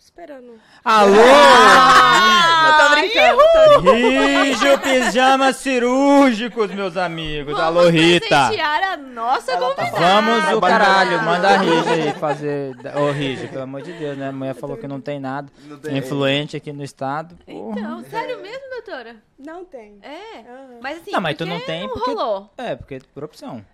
esperando. 0.04 0.60
Alô! 0.84 1.14
eu 2.66 2.78
tô 2.78 2.94
brincando. 2.94 3.42
tô- 3.82 3.92
Rijo 3.92 4.78
Pijamas 4.80 5.56
Cirúrgicos, 5.56 6.70
meus 6.72 6.96
amigos. 6.96 7.58
Alô, 7.58 7.88
Rita. 7.88 8.50
a 8.50 8.96
nossa 8.96 9.52
Ela 9.52 9.74
tá 9.74 9.86
convidada. 9.86 10.22
Vamos 10.22 10.52
o 10.56 10.60
caralho, 10.60 11.22
manda 11.22 11.48
a 11.48 11.56
Rija 11.56 11.90
aí 11.90 12.12
fazer. 12.20 12.76
Ô, 12.96 13.10
Rija, 13.10 13.48
pelo 13.48 13.62
amor 13.62 13.82
de 13.82 13.92
Deus, 13.92 14.16
né? 14.18 14.28
A 14.28 14.32
mulher 14.32 14.54
falou 14.54 14.76
que 14.76 14.86
não 14.86 15.00
tem 15.00 15.18
nada. 15.18 15.50
Não 15.66 15.78
tem- 15.78 15.96
Influente 15.96 16.56
aqui 16.56 16.72
no 16.72 16.84
estado. 16.84 17.34
porra. 17.46 17.80
Então, 17.80 18.04
sério 18.10 18.40
mesmo, 18.42 18.62
doutora? 18.70 19.16
Não 19.38 19.64
tem. 19.64 19.98
É. 20.02 20.40
Aham. 20.40 20.78
Mas 20.82 20.98
assim, 21.00 21.10
Não, 21.12 21.20
mas 21.20 21.36
tu 21.36 21.46
não 21.46 21.58
tem 21.60 21.82
não 21.82 21.88
porque- 21.88 22.12
rolou. 22.12 22.50
É, 22.58 22.76
porque 22.76 23.00
por 23.14 23.24
opção. 23.24 23.64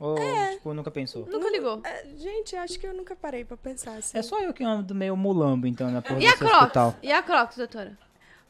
Ou, 0.00 0.16
tipo, 0.52 0.72
nunca 0.72 0.90
pensou. 0.90 1.26
Nunca 1.26 1.50
ligou. 1.50 1.78
É, 1.84 2.06
gente, 2.16 2.56
acho 2.56 2.80
que 2.80 2.86
eu 2.86 2.94
nunca 2.94 3.14
parei 3.14 3.44
pra 3.44 3.54
pensar 3.54 3.92
assim. 3.98 4.16
É 4.16 4.22
só 4.22 4.40
eu 4.40 4.54
que 4.54 4.64
ando 4.64 4.94
meio 4.94 5.14
mulambo, 5.14 5.66
então, 5.66 5.90
na 5.90 6.00
porra 6.00 6.18
E 6.18 6.26
a 6.26 6.30
desse 6.30 6.42
hospital. 6.44 6.92
Crocs? 6.92 6.98
E 7.08 7.12
a 7.12 7.22
Crocs, 7.22 7.56
doutora? 7.58 7.98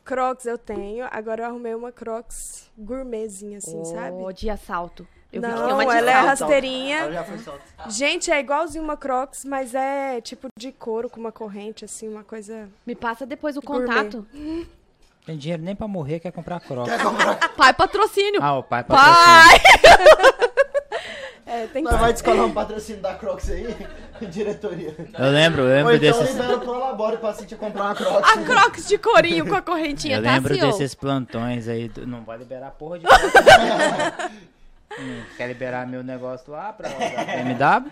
Crocs 0.05 0.47
eu 0.47 0.57
tenho, 0.57 1.07
agora 1.11 1.43
eu 1.43 1.47
arrumei 1.49 1.75
uma 1.75 1.91
Crocs 1.91 2.71
gourmetzinha, 2.79 3.59
assim, 3.59 3.85
sabe? 3.85 4.17
Oh, 4.17 4.33
de 4.33 4.49
assalto. 4.49 5.07
Eu 5.33 5.41
vi 5.43 5.47
que 5.49 5.53
tem 5.55 5.63
Não, 5.63 5.75
uma 5.75 5.85
de 5.87 5.97
ela 5.99 6.11
é 6.11 6.15
rasteirinha. 6.15 6.97
Ela. 6.99 7.27
Gente, 7.89 8.31
é 8.31 8.39
igualzinho 8.39 8.83
uma 8.85 8.97
Crocs, 8.97 9.45
mas 9.45 9.75
é 9.75 10.21
tipo 10.21 10.47
de 10.57 10.71
couro 10.71 11.11
com 11.11 11.19
uma 11.19 11.33
corrente, 11.33 11.85
assim, 11.85 12.09
uma 12.09 12.23
coisa. 12.23 12.69
Me 12.87 12.95
passa 12.95 13.27
depois 13.27 13.57
o 13.57 13.61
Gourmet. 13.61 13.87
contato. 13.89 14.27
Tem 15.27 15.37
dinheiro 15.37 15.63
nem 15.63 15.77
pra 15.77 15.87
morrer, 15.87 16.19
quer 16.19 16.33
comprar 16.33 16.61
crocs. 16.61 16.91
Pai 17.57 17.75
patrocínio. 17.75 18.41
Ah, 18.43 18.59
o 18.59 18.63
pai 18.63 18.83
patrocina. 18.83 19.15
Pai! 19.25 20.39
É, 21.61 21.67
tem 21.67 21.83
Nós 21.83 21.97
vai 22.01 22.13
descolar 22.13 22.45
um 22.45 22.53
patrocínio 22.53 23.03
da 23.03 23.15
Crocs 23.15 23.51
aí, 23.51 23.77
diretoria. 24.31 24.95
Eu 25.19 25.31
lembro, 25.31 25.63
eu 25.63 25.69
Ou 25.85 25.91
lembro 25.91 25.95
então 26.07 26.19
desses... 26.21 26.35
libera 26.37 26.57
o 26.57 26.61
colabore 26.61 27.17
pra 27.19 27.33
Cintia 27.35 27.57
comprar 27.59 27.83
uma 27.85 27.95
Crocs. 27.95 28.29
A 28.31 28.43
Crocs 28.43 28.89
de 28.89 28.99
corinho 28.99 29.47
com 29.47 29.55
a 29.55 29.63
correntinha, 29.63 30.17
Eu 30.19 30.23
tá, 30.23 30.33
lembro 30.33 30.57
desses 30.59 30.95
plantões 30.95 31.69
aí. 31.69 31.89
do- 31.89 32.07
Não 32.07 32.23
vai 32.23 32.39
liberar 32.39 32.71
porra 32.73 32.99
de. 32.99 33.07
Hum, 34.99 35.23
Quer 35.37 35.47
liberar 35.47 35.87
meu 35.87 36.03
negócio 36.03 36.51
lá 36.53 36.73
pra 36.73 36.89
BMW? 36.89 37.91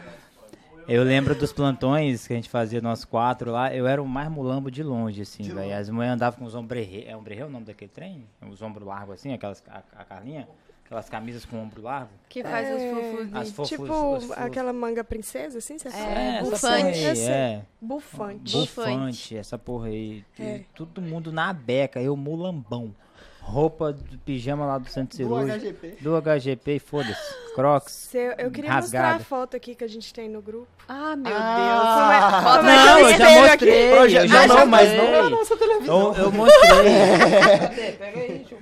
Eu 0.89 1.05
lembro 1.05 1.33
dos 1.35 1.53
plantões 1.53 2.27
que 2.27 2.33
a 2.33 2.37
gente 2.37 2.49
fazia 2.49 2.81
nós 2.81 3.05
quatro 3.05 3.53
lá. 3.53 3.73
Eu 3.73 3.87
era 3.87 4.03
o 4.03 4.07
mais 4.09 4.29
mulambo 4.29 4.69
de 4.71 4.83
longe, 4.83 5.23
assim, 5.23 5.45
velho. 5.45 5.77
As 5.79 5.89
mulheres 5.89 6.15
andavam 6.15 6.41
com 6.41 6.45
os 6.45 6.57
ombrerê. 6.57 7.05
É 7.07 7.17
ombrerê 7.17 7.45
o 7.45 7.49
nome 7.49 7.67
daquele 7.67 7.91
trem? 7.91 8.27
Os 8.51 8.61
ombros 8.63 8.85
largos, 8.87 9.15
assim, 9.15 9.33
aquelas. 9.33 9.63
A, 9.71 9.83
a 10.01 10.05
Carlinha? 10.05 10.49
Aquelas 10.89 11.11
camisas 11.11 11.45
com 11.45 11.63
ombro 11.63 11.83
largo. 11.83 12.09
Que 12.31 12.43
faz 12.43 12.67
os 12.75 12.83
fofos. 12.83 13.35
As 13.35 13.51
fofos. 13.51 13.69
tipo 13.69 13.83
os 13.83 14.25
fofos. 14.25 14.31
aquela 14.39 14.73
manga 14.73 15.05
princesa, 15.05 15.59
assim, 15.59 15.77
você 15.79 15.89
É, 15.89 16.39
porra 16.39 16.51
bufante. 16.51 16.99
aí, 17.07 17.21
é. 17.29 17.63
Bufante. 17.79 18.57
Bufante. 18.57 19.37
Essa 19.37 19.59
porra 19.59 19.89
aí. 19.89 20.25
É. 20.41 20.63
Todo 20.75 21.03
mundo 21.03 21.31
na 21.31 21.53
beca, 21.53 22.01
eu 22.01 22.17
mulambão. 22.17 22.95
Roupa 23.43 23.93
de 23.93 24.17
pijama 24.19 24.65
lá 24.67 24.79
do 24.79 24.89
centro 24.89 25.11
Do 25.11 25.17
cirúrgico. 25.17 25.59
HGP. 25.59 25.97
Do 26.03 26.17
HGP 26.23 26.73
e 26.77 26.79
foda-se. 26.79 27.35
Crocs. 27.55 27.93
Se- 27.93 28.35
eu 28.39 28.51
queria 28.51 28.73
mostrar 28.73 29.01
a 29.01 29.03
rasgado. 29.05 29.25
foto 29.25 29.57
aqui 29.57 29.75
que 29.75 29.85
a 29.85 29.89
gente 29.89 30.13
tem 30.13 30.29
no 30.29 30.41
grupo. 30.41 30.69
Ah, 30.89 31.15
meu 31.17 31.33
Ah, 31.35 32.55
Deus. 32.55 32.55
Não, 32.57 32.63
na 32.63 32.85
Não, 32.85 32.99
eu 33.11 33.19
já 33.19 33.31
mostrei. 33.41 33.91
Proje- 33.91 34.17
eu 34.17 34.29
já 34.29 34.47
já 34.47 34.47
não, 34.55 34.67
mas 34.67 34.89
mostrei. 34.91 35.13
não 35.13 35.23
na 35.25 35.31
nossa 35.31 35.57
televisão. 35.57 36.15
Eu, 36.15 36.23
eu 36.25 36.33
mostrei. 36.33 37.93
Pega 37.99 38.21
aí, 38.21 38.29
deixa 38.39 38.55
eu... 38.55 38.61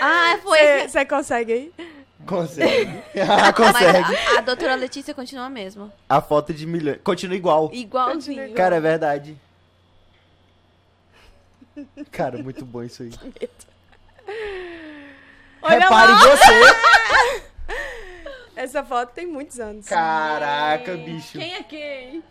Ah, 0.00 0.38
foi. 0.42 0.88
Você 0.88 1.04
consegue 1.04 1.52
aí? 1.52 1.72
Consegue. 2.26 3.02
Ah, 3.28 3.52
consegue. 3.52 4.00
Mas 4.00 4.36
a, 4.36 4.38
a 4.38 4.40
doutora 4.42 4.74
Letícia 4.74 5.14
continua 5.14 5.48
mesmo. 5.48 5.92
A 6.08 6.20
foto 6.20 6.52
de 6.52 6.66
milhões. 6.66 6.98
Continua 7.02 7.36
igual. 7.36 7.70
Igualzinho. 7.72 8.52
Cara, 8.54 8.76
é 8.76 8.80
verdade. 8.80 9.36
Cara, 12.10 12.42
muito 12.42 12.64
bom 12.64 12.82
isso 12.82 13.02
aí. 13.02 13.10
Olha 15.62 15.78
Repare 15.80 16.12
lá. 16.12 16.18
você. 16.18 17.46
Essa 18.56 18.82
foto 18.82 19.12
tem 19.12 19.26
muitos 19.26 19.60
anos. 19.60 19.86
Caraca, 19.86 20.96
bicho. 20.96 21.38
Quem 21.38 21.54
é 21.54 21.62
quem? 21.62 22.24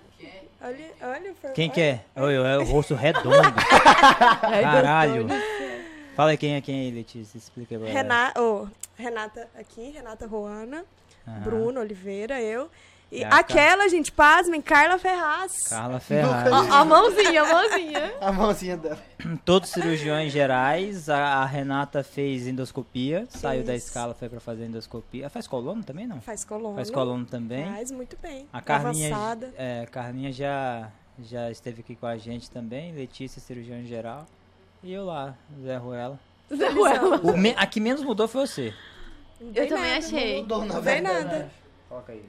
Olha, 0.62 0.92
olha. 1.02 1.34
Quem 1.54 1.66
olha. 1.66 1.74
que 1.74 1.82
é? 1.82 2.00
É 2.16 2.58
o 2.58 2.64
rosto 2.64 2.96
redondo. 2.96 3.54
Caralho. 4.42 5.28
Fala 6.16 6.32
aí 6.32 6.38
quem 6.38 6.56
é 6.56 6.62
quem 6.62 6.80
aí, 6.80 6.92
Letícia. 6.92 7.38
Explica 7.38 7.76
agora. 7.76 7.92
Rena... 7.92 8.34
oh, 8.38 8.68
Renata 8.96 9.50
aqui, 9.60 9.92
Renata 9.92 10.26
Roana, 10.26 10.86
Aham. 11.28 11.40
Bruno 11.42 11.82
Oliveira, 11.82 12.42
eu. 12.42 12.70
E 13.12 13.24
a 13.24 13.38
aquela, 13.38 13.88
gente, 13.88 14.12
pasmem, 14.12 14.62
Carla 14.62 14.98
Ferraz. 14.98 15.68
Carla 15.70 16.00
Ferrari. 16.00 16.50
Ó, 16.50 16.56
a 16.74 16.86
mãozinha, 16.86 17.44
a 17.44 17.48
mãozinha. 17.48 18.14
A 18.20 18.32
mãozinha 18.32 18.78
dela. 18.78 19.00
Todos 19.44 19.70
cirurgiões 19.70 20.32
gerais. 20.32 21.08
A, 21.08 21.18
a 21.18 21.46
Renata 21.46 22.04
fez 22.04 22.48
endoscopia. 22.48 23.28
Saiu 23.30 23.64
da 23.64 23.76
escala, 23.76 24.14
foi 24.14 24.28
pra 24.28 24.40
fazer 24.40 24.66
endoscopia. 24.66 25.24
Ela 25.24 25.30
faz 25.30 25.48
colono 25.48 25.84
também, 25.84 26.08
não? 26.08 26.20
Faz 26.22 26.44
colono. 26.44 26.76
Faz 26.76 26.90
colono 26.90 27.26
também. 27.26 27.66
Faz 27.66 27.92
muito 27.92 28.18
bem. 28.22 28.48
A 28.52 28.62
Carlinha, 28.62 29.12
é, 29.56 29.82
a 29.84 29.88
Carlinha 29.88 30.32
já, 30.32 30.90
já 31.20 31.52
esteve 31.52 31.82
aqui 31.82 31.96
com 31.96 32.08
a 32.08 32.18
gente 32.18 32.50
também. 32.50 32.94
Letícia, 32.94 33.40
cirurgião 33.40 33.84
geral. 33.86 34.26
E 34.86 34.94
eu 34.94 35.04
lá, 35.06 35.34
Zé 35.64 35.78
Ruela. 35.78 36.20
Zé 36.56 36.70
Ruela. 36.70 37.20
O 37.24 37.36
me- 37.36 37.56
a 37.58 37.66
que 37.66 37.80
menos 37.80 38.04
mudou 38.04 38.28
foi 38.28 38.46
você. 38.46 38.74
Não 39.42 39.52
Eu 39.56 39.68
também 39.68 39.84
nada. 39.94 39.98
achei. 39.98 40.42
Mudou, 40.42 40.60
na 40.60 40.66
Não 40.66 40.74
tem 40.76 40.82
verdade. 41.02 41.26
nada. 41.26 41.52
Coloca 41.90 42.12
aí. 42.12 42.24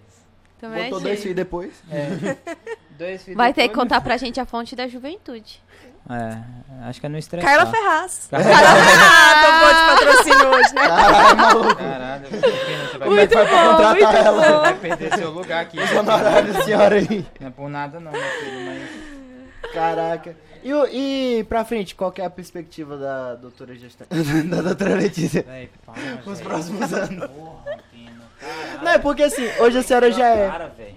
Também 0.59 0.85
Botou 0.85 0.97
achei. 0.99 1.09
dois 1.11 1.21
filhos 1.23 1.37
depois. 1.37 1.83
Dois 2.99 3.23
filhos 3.23 3.37
Vai 3.37 3.53
ter 3.53 3.61
que 3.65 3.69
depois, 3.69 3.83
contar 3.85 4.01
pra 4.01 4.17
gente 4.17 4.41
a 4.41 4.47
fonte 4.47 4.75
da 4.75 4.89
juventude. 4.89 5.63
É, 6.09 6.89
acho 6.89 6.99
que 6.99 7.05
é 7.05 7.09
no 7.11 7.19
estresse. 7.19 7.47
Carla 7.47 7.67
Ferraz. 7.71 8.29
Carla 8.31 8.47
Ah, 8.49 9.43
tô 9.45 9.53
boa 9.61 9.75
de 9.75 10.07
patrocínio 10.07 10.49
hoje, 10.49 10.75
né? 10.75 10.87
Caralho, 10.89 11.37
maluco. 11.37 11.77
Caralho, 11.77 12.25
você 12.31 12.99
vai, 12.99 13.09
Muito 13.11 13.35
Vai 13.35 13.47
pra 13.47 13.63
bom, 13.65 13.71
contratar 13.77 13.95
muito 13.97 14.17
ela. 14.17 14.51
bom. 14.53 14.61
vai 14.63 14.75
perder 14.79 15.15
seu 15.19 15.31
lugar 15.31 15.61
aqui. 15.63 15.79
Os 15.79 15.93
honorários 15.93 16.57
senhora 16.65 16.95
aí. 16.97 17.27
Não 17.39 17.49
é 17.49 17.51
por 17.51 17.69
nada 17.69 18.01
não, 18.01 18.13
meu 18.13 18.23
filho, 18.23 18.65
mas... 18.65 19.73
Caraca. 19.75 20.37
E, 20.67 20.75
o- 20.75 20.87
e 20.89 21.45
pra 21.45 21.65
frente, 21.65 21.95
qual 21.95 22.11
que 22.11 22.21
é 22.21 22.25
a 22.25 22.31
perspectiva 22.31 22.97
da 22.97 23.35
doutora 23.37 23.75
gestante? 23.77 24.11
da 24.51 24.63
doutora 24.63 24.97
Letícia? 24.97 25.43
Véi, 25.43 25.71
para, 25.85 26.01
Nos 26.27 26.39
véi. 26.41 26.49
próximos 26.49 26.93
anos. 26.93 27.27
Porra, 27.31 27.79
Pino, 27.93 28.23
caralho. 28.41 28.83
Não, 28.85 28.91
é 28.91 28.99
porque 28.99 29.23
assim, 29.23 29.45
hoje 29.61 29.79
a 29.79 29.83
senhora 29.85 30.11
já 30.11 30.27
é. 30.29 30.49
Cara, 30.51 30.69
véi. 30.77 30.97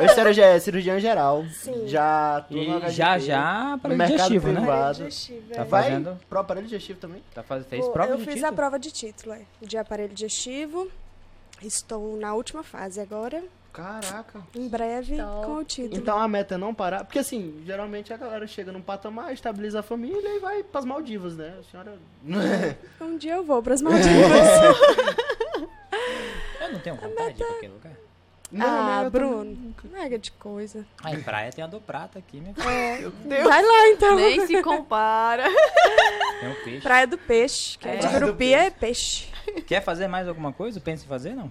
Hoje 0.00 0.10
a 0.10 0.14
senhora 0.14 0.32
já 0.32 0.46
é 0.46 0.58
cirurgião 0.60 1.00
geral. 1.00 1.44
Sim. 1.52 1.88
Já 1.88 2.36
atua 2.36 2.56
no 2.62 2.62
E 2.62 2.72
HGP, 2.80 2.90
já, 2.92 3.18
já, 3.18 3.70
No 3.72 3.78
para 3.80 3.88
mercado 3.96 4.08
digestivo, 4.16 4.48
né? 4.48 4.60
privado. 4.60 4.94
Digestivo, 4.98 5.48
Tá 5.54 5.60
é. 5.60 5.64
Vai 5.64 5.82
fazendo? 5.82 6.20
pro 6.28 6.38
aparelho 6.38 6.66
digestivo 6.66 6.98
também? 7.00 7.22
Tá 7.34 7.42
faz, 7.42 7.66
fez 7.66 7.84
Pô, 7.84 7.90
prova 7.92 8.10
eu 8.12 8.16
de 8.18 8.24
fiz 8.24 8.34
título? 8.34 8.52
a 8.52 8.52
prova 8.54 8.78
de 8.78 8.90
título, 8.92 9.34
é. 9.34 9.40
De 9.60 9.76
aparelho 9.76 10.14
digestivo. 10.14 10.88
Estou 11.60 12.16
na 12.16 12.34
última 12.34 12.62
fase 12.62 13.00
agora. 13.00 13.42
Caraca. 13.72 14.40
Em 14.56 14.68
breve, 14.68 15.16
Top. 15.18 15.46
com 15.46 15.54
o 15.56 15.64
título. 15.64 15.96
Então 15.96 16.18
a 16.18 16.26
meta 16.26 16.54
é 16.56 16.58
não 16.58 16.74
parar. 16.74 17.04
Porque 17.04 17.18
assim, 17.20 17.62
geralmente 17.64 18.12
a 18.12 18.16
galera 18.16 18.46
chega 18.46 18.72
num 18.72 18.80
patamar, 18.82 19.32
estabiliza 19.32 19.80
a 19.80 19.82
família 19.82 20.36
e 20.36 20.38
vai 20.40 20.62
pras 20.62 20.84
Maldivas, 20.84 21.36
né? 21.36 21.54
A 21.60 21.62
senhora. 21.70 21.98
Um 23.00 23.16
dia 23.16 23.34
eu 23.34 23.44
vou 23.44 23.62
para 23.62 23.74
as 23.74 23.80
Maldivas. 23.82 24.08
Eu 26.60 26.72
não 26.72 26.80
tenho 26.80 26.96
vontade 26.96 27.34
de 27.34 27.42
ir 27.42 27.46
pra 27.46 27.56
aquele 27.56 27.72
lugar. 27.72 27.92
ah, 28.60 29.02
eu 29.04 29.10
Bruno. 29.10 29.74
Nega 29.84 30.18
de 30.18 30.32
coisa. 30.32 30.84
Ah, 31.02 31.12
em 31.12 31.22
praia 31.22 31.52
tem 31.52 31.62
a 31.62 31.66
do 31.66 31.80
prata 31.80 32.18
aqui, 32.18 32.40
meu 32.40 32.54
filho. 32.54 33.12
É, 33.30 33.42
vai 33.44 33.62
lá 33.62 33.88
então. 33.88 34.16
Nem 34.16 34.46
se 34.46 34.62
compara. 34.62 35.44
Tem 36.40 36.52
o 36.52 36.54
peixe. 36.64 36.80
Praia 36.82 37.06
do 37.06 37.18
Peixe, 37.18 37.78
que 37.78 37.88
é, 37.88 37.96
de 37.96 37.98
Praia 38.02 38.20
do 38.20 38.26
Grupia 38.26 38.58
é 38.66 38.70
peixe. 38.70 39.26
Quer 39.66 39.82
fazer 39.82 40.06
mais 40.06 40.28
alguma 40.28 40.52
coisa? 40.52 40.78
Pensa 40.78 41.04
em 41.04 41.08
fazer, 41.08 41.34
não? 41.34 41.50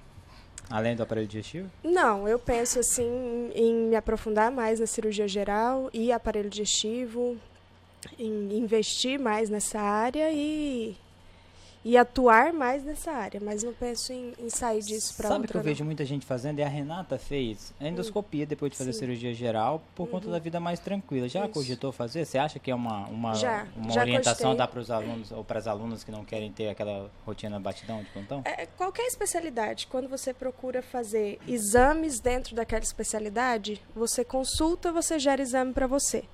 Além 0.70 0.96
do 0.96 1.04
aparelho 1.04 1.28
digestivo? 1.28 1.70
Não, 1.84 2.28
eu 2.28 2.38
penso 2.38 2.80
assim 2.80 3.52
em 3.56 3.74
me 3.74 3.96
aprofundar 3.96 4.52
mais 4.52 4.80
na 4.80 4.86
cirurgia 4.86 5.28
geral 5.28 5.90
e 5.94 6.12
aparelho 6.12 6.50
digestivo, 6.50 7.38
em 8.20 8.58
investir 8.58 9.18
mais 9.18 9.50
nessa 9.50 9.80
área 9.80 10.30
e, 10.32 10.96
e 11.90 11.96
atuar 11.96 12.52
mais 12.52 12.84
nessa 12.84 13.12
área, 13.14 13.40
mas 13.42 13.64
não 13.64 13.72
penso 13.72 14.12
em, 14.12 14.34
em 14.38 14.50
sair 14.50 14.82
disso 14.82 15.16
para 15.16 15.30
Sabe 15.30 15.40
o 15.40 15.42
outra. 15.44 15.52
que 15.54 15.58
eu 15.58 15.60
não. 15.60 15.64
vejo 15.64 15.86
muita 15.86 16.04
gente 16.04 16.26
fazendo? 16.26 16.60
E 16.60 16.62
a 16.64 16.68
Renata 16.68 17.18
fez 17.18 17.74
endoscopia 17.80 18.46
depois 18.46 18.74
de 18.74 18.78
fazer 18.78 18.92
Sim. 18.92 19.00
cirurgia 19.00 19.34
geral 19.34 19.82
por 19.96 20.06
conta 20.10 20.30
da 20.30 20.38
vida 20.38 20.60
mais 20.60 20.82
tranquila. 20.82 21.30
Já 21.30 21.46
Isso. 21.46 21.54
cogitou 21.54 21.94
fazer? 21.94 22.26
Você 22.26 22.38
acha 22.38 22.60
que 22.60 22.70
é 22.70 22.76
uma, 22.76 23.06
uma, 23.08 23.34
Já, 23.36 23.66
uma 23.74 23.90
já 23.92 24.02
orientação 24.02 24.36
cogitei. 24.50 24.58
dar 24.58 24.68
para 24.68 24.80
os 24.82 24.92
alunos 24.92 25.32
ou 25.32 25.46
para 25.46 25.60
as 25.60 25.66
alunas 25.68 26.04
que 26.04 26.12
não 26.12 26.26
querem 26.26 26.52
ter 26.52 26.68
aquela 26.68 27.10
rotina 27.26 27.58
batidão 27.58 28.04
de 28.04 28.10
plantão? 28.10 28.42
É, 28.44 28.66
qualquer 28.66 29.06
especialidade, 29.08 29.88
quando 29.88 30.10
você 30.10 30.34
procura 30.34 30.82
fazer 30.82 31.40
exames 31.48 32.20
dentro 32.20 32.54
daquela 32.54 32.84
especialidade, 32.84 33.82
você 33.96 34.26
consulta, 34.26 34.92
você 34.92 35.18
gera 35.18 35.42
exame 35.42 35.72
para 35.72 35.88
você. 35.88 36.26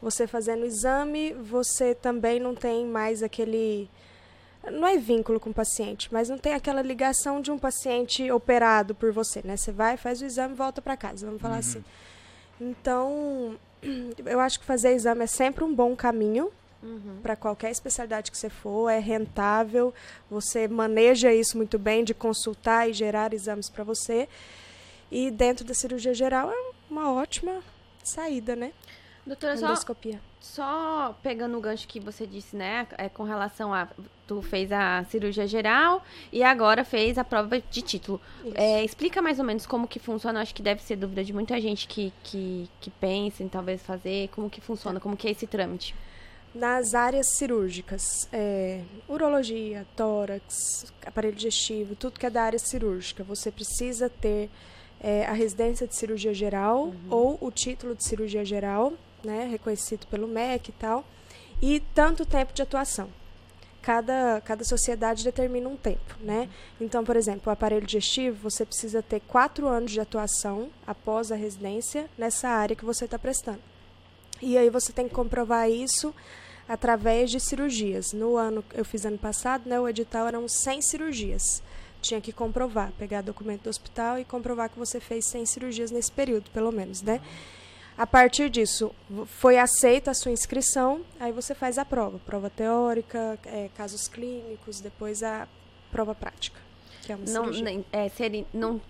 Você 0.00 0.26
fazendo 0.26 0.64
exame, 0.64 1.34
você 1.34 1.94
também 1.94 2.40
não 2.40 2.54
tem 2.54 2.86
mais 2.86 3.22
aquele. 3.22 3.90
Não 4.70 4.86
é 4.86 4.96
vínculo 4.96 5.40
com 5.40 5.50
o 5.50 5.54
paciente, 5.54 6.08
mas 6.12 6.28
não 6.28 6.38
tem 6.38 6.54
aquela 6.54 6.82
ligação 6.82 7.40
de 7.40 7.50
um 7.50 7.58
paciente 7.58 8.30
operado 8.30 8.94
por 8.94 9.12
você, 9.12 9.42
né? 9.44 9.56
Você 9.56 9.72
vai, 9.72 9.96
faz 9.96 10.20
o 10.22 10.24
exame 10.24 10.54
e 10.54 10.56
volta 10.56 10.80
para 10.80 10.96
casa, 10.96 11.26
vamos 11.26 11.42
falar 11.42 11.56
assim. 11.56 11.82
Então, 12.60 13.58
eu 14.24 14.38
acho 14.38 14.60
que 14.60 14.66
fazer 14.66 14.94
exame 14.94 15.24
é 15.24 15.26
sempre 15.26 15.64
um 15.64 15.74
bom 15.74 15.96
caminho 15.96 16.52
para 17.22 17.36
qualquer 17.36 17.70
especialidade 17.70 18.30
que 18.30 18.36
você 18.36 18.50
for, 18.50 18.88
é 18.88 18.98
rentável, 18.98 19.94
você 20.28 20.66
maneja 20.66 21.32
isso 21.32 21.56
muito 21.56 21.78
bem 21.78 22.02
de 22.02 22.12
consultar 22.12 22.90
e 22.90 22.92
gerar 22.92 23.32
exames 23.32 23.70
para 23.70 23.84
você. 23.84 24.28
E 25.10 25.30
dentro 25.30 25.64
da 25.64 25.74
cirurgia 25.74 26.12
geral 26.12 26.50
é 26.50 26.72
uma 26.90 27.12
ótima 27.12 27.62
saída, 28.02 28.56
né? 28.56 28.72
Doutora, 29.24 29.56
só, 29.56 29.66
Endoscopia. 29.66 30.20
só 30.40 31.16
pegando 31.22 31.56
o 31.56 31.60
gancho 31.60 31.86
que 31.86 32.00
você 32.00 32.26
disse, 32.26 32.56
né? 32.56 32.86
É, 32.98 33.08
com 33.08 33.22
relação 33.22 33.72
a. 33.72 33.86
Tu 34.26 34.42
fez 34.42 34.72
a 34.72 35.04
cirurgia 35.10 35.46
geral 35.46 36.02
e 36.32 36.42
agora 36.42 36.84
fez 36.84 37.18
a 37.18 37.24
prova 37.24 37.60
de 37.60 37.82
título. 37.82 38.20
É, 38.54 38.82
explica 38.84 39.20
mais 39.22 39.38
ou 39.38 39.44
menos 39.44 39.64
como 39.66 39.86
que 39.86 39.98
funciona. 40.00 40.40
Acho 40.40 40.54
que 40.54 40.62
deve 40.62 40.82
ser 40.82 40.96
dúvida 40.96 41.22
de 41.22 41.32
muita 41.32 41.60
gente 41.60 41.86
que, 41.86 42.12
que, 42.24 42.68
que 42.80 42.90
pensa 42.90 43.42
em 43.44 43.48
talvez 43.48 43.80
fazer. 43.82 44.28
Como 44.28 44.50
que 44.50 44.60
funciona, 44.60 44.98
como 44.98 45.16
que 45.16 45.28
é 45.28 45.30
esse 45.30 45.46
trâmite. 45.46 45.94
nas 46.54 46.94
áreas 46.94 47.26
cirúrgicas, 47.38 48.28
é, 48.32 48.82
urologia, 49.08 49.86
tórax, 49.96 50.92
aparelho 51.06 51.34
digestivo, 51.34 51.94
tudo 51.94 52.18
que 52.18 52.26
é 52.26 52.30
da 52.30 52.42
área 52.42 52.58
cirúrgica, 52.58 53.22
você 53.24 53.50
precisa 53.50 54.08
ter 54.10 54.50
é, 55.00 55.24
a 55.26 55.32
residência 55.32 55.86
de 55.86 55.94
cirurgia 55.96 56.34
geral 56.34 56.84
Uhum. 56.88 56.94
ou 57.10 57.38
o 57.40 57.50
título 57.50 57.94
de 57.94 58.04
cirurgia 58.04 58.44
geral, 58.44 58.92
né, 59.24 59.46
reconhecido 59.50 60.06
pelo 60.06 60.28
MEC 60.28 60.70
e 60.70 60.72
tal, 60.72 61.04
e 61.60 61.80
tanto 61.94 62.26
tempo 62.26 62.52
de 62.52 62.62
atuação. 62.62 63.08
Cada, 63.80 64.40
cada 64.44 64.62
sociedade 64.62 65.24
determina 65.24 65.68
um 65.68 65.76
tempo, 65.76 66.14
né? 66.20 66.48
Então, 66.80 67.02
por 67.02 67.16
exemplo, 67.16 67.42
o 67.46 67.50
aparelho 67.50 67.84
digestivo, 67.84 68.48
você 68.48 68.64
precisa 68.64 69.02
ter 69.02 69.20
quatro 69.20 69.66
anos 69.66 69.90
de 69.90 70.00
atuação 70.00 70.70
após 70.86 71.32
a 71.32 71.36
residência 71.36 72.08
nessa 72.16 72.48
área 72.48 72.76
que 72.76 72.84
você 72.84 73.06
está 73.06 73.18
prestando. 73.18 73.60
E 74.40 74.56
aí 74.56 74.70
você 74.70 74.92
tem 74.92 75.08
que 75.08 75.14
comprovar 75.14 75.68
isso 75.68 76.14
através 76.68 77.30
de 77.30 77.40
cirurgias. 77.40 78.12
No 78.12 78.36
ano, 78.36 78.64
eu 78.72 78.84
fiz 78.84 79.04
ano 79.04 79.18
passado, 79.18 79.68
né, 79.68 79.78
o 79.78 79.88
edital 79.88 80.26
eram 80.26 80.48
100 80.48 80.82
cirurgias. 80.82 81.62
Tinha 82.00 82.20
que 82.20 82.32
comprovar, 82.32 82.92
pegar 82.98 83.20
documento 83.20 83.62
do 83.62 83.70
hospital 83.70 84.18
e 84.18 84.24
comprovar 84.24 84.68
que 84.68 84.78
você 84.78 84.98
fez 84.98 85.26
100 85.26 85.46
cirurgias 85.46 85.90
nesse 85.90 86.10
período, 86.10 86.50
pelo 86.50 86.72
menos, 86.72 87.02
né? 87.02 87.20
A 87.96 88.06
partir 88.06 88.48
disso, 88.48 88.90
foi 89.26 89.58
aceita 89.58 90.10
a 90.10 90.14
sua 90.14 90.32
inscrição, 90.32 91.02
aí 91.20 91.30
você 91.30 91.54
faz 91.54 91.76
a 91.78 91.84
prova. 91.84 92.18
Prova 92.24 92.48
teórica, 92.50 93.38
é, 93.44 93.68
casos 93.76 94.08
clínicos, 94.08 94.80
depois 94.80 95.22
a 95.22 95.46
prova 95.90 96.14
prática, 96.14 96.58
que 97.02 97.12
é 97.12 97.16
uma 97.16 97.24
Não, 97.26 97.46
nem- 97.50 97.84
é, 97.92 98.08
seria, 98.08 98.46
não, 98.52 98.80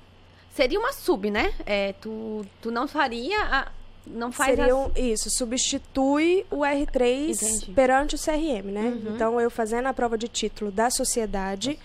seria 0.54 0.78
uma 0.78 0.92
sub, 0.92 1.30
né? 1.30 1.52
É, 1.66 1.92
tu, 1.94 2.46
tu 2.60 2.70
não 2.70 2.86
faria. 2.86 3.40
A, 3.42 3.72
não 4.06 4.30
faz 4.32 4.56
Seria 4.56 4.74
as- 4.74 4.96
isso, 4.96 5.30
substitui 5.30 6.44
o 6.50 6.58
R3 6.60 7.30
Entendi. 7.42 7.72
perante 7.72 8.14
o 8.14 8.18
CRM, 8.18 8.70
né? 8.70 8.82
Uhum. 8.82 9.14
Então, 9.14 9.40
eu 9.40 9.50
fazendo 9.50 9.86
a 9.86 9.92
prova 9.94 10.16
de 10.18 10.26
título 10.28 10.70
da 10.72 10.90
sociedade, 10.90 11.78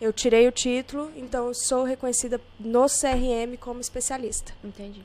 eu 0.00 0.12
tirei 0.12 0.46
o 0.48 0.52
título, 0.52 1.10
então 1.16 1.46
eu 1.48 1.54
sou 1.54 1.82
reconhecida 1.84 2.40
no 2.60 2.86
CRM 2.88 3.56
como 3.58 3.80
especialista. 3.80 4.52
Entendi. 4.62 5.02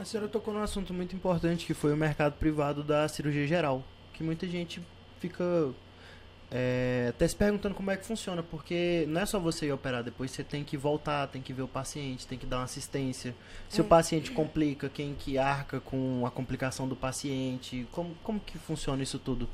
A 0.00 0.04
senhora 0.06 0.28
tocou 0.30 0.54
num 0.54 0.62
assunto 0.62 0.94
muito 0.94 1.14
importante 1.14 1.66
que 1.66 1.74
foi 1.74 1.92
o 1.92 1.96
mercado 1.96 2.32
privado 2.32 2.82
da 2.82 3.06
cirurgia 3.06 3.46
geral. 3.46 3.84
Que 4.14 4.22
muita 4.22 4.46
gente 4.46 4.82
fica 5.18 5.44
é, 6.50 7.08
até 7.10 7.28
se 7.28 7.36
perguntando 7.36 7.74
como 7.74 7.90
é 7.90 7.98
que 7.98 8.06
funciona, 8.06 8.42
porque 8.42 9.04
não 9.08 9.20
é 9.20 9.26
só 9.26 9.38
você 9.38 9.66
ir 9.66 9.72
operar, 9.72 10.02
depois 10.02 10.30
você 10.30 10.42
tem 10.42 10.64
que 10.64 10.74
voltar, 10.74 11.26
tem 11.28 11.42
que 11.42 11.52
ver 11.52 11.62
o 11.62 11.68
paciente, 11.68 12.26
tem 12.26 12.38
que 12.38 12.46
dar 12.46 12.56
uma 12.56 12.64
assistência. 12.64 13.34
Se 13.68 13.80
É. 13.80 13.84
o 13.84 13.86
paciente 13.86 14.30
complica, 14.30 14.88
quem 14.88 15.14
que 15.14 15.36
arca 15.36 15.80
com 15.80 16.24
a 16.26 16.30
complicação 16.30 16.88
do 16.88 16.96
paciente, 16.96 17.86
como, 17.92 18.14
como 18.24 18.40
que 18.40 18.56
funciona 18.56 19.02
isso 19.02 19.18
tudo? 19.18 19.46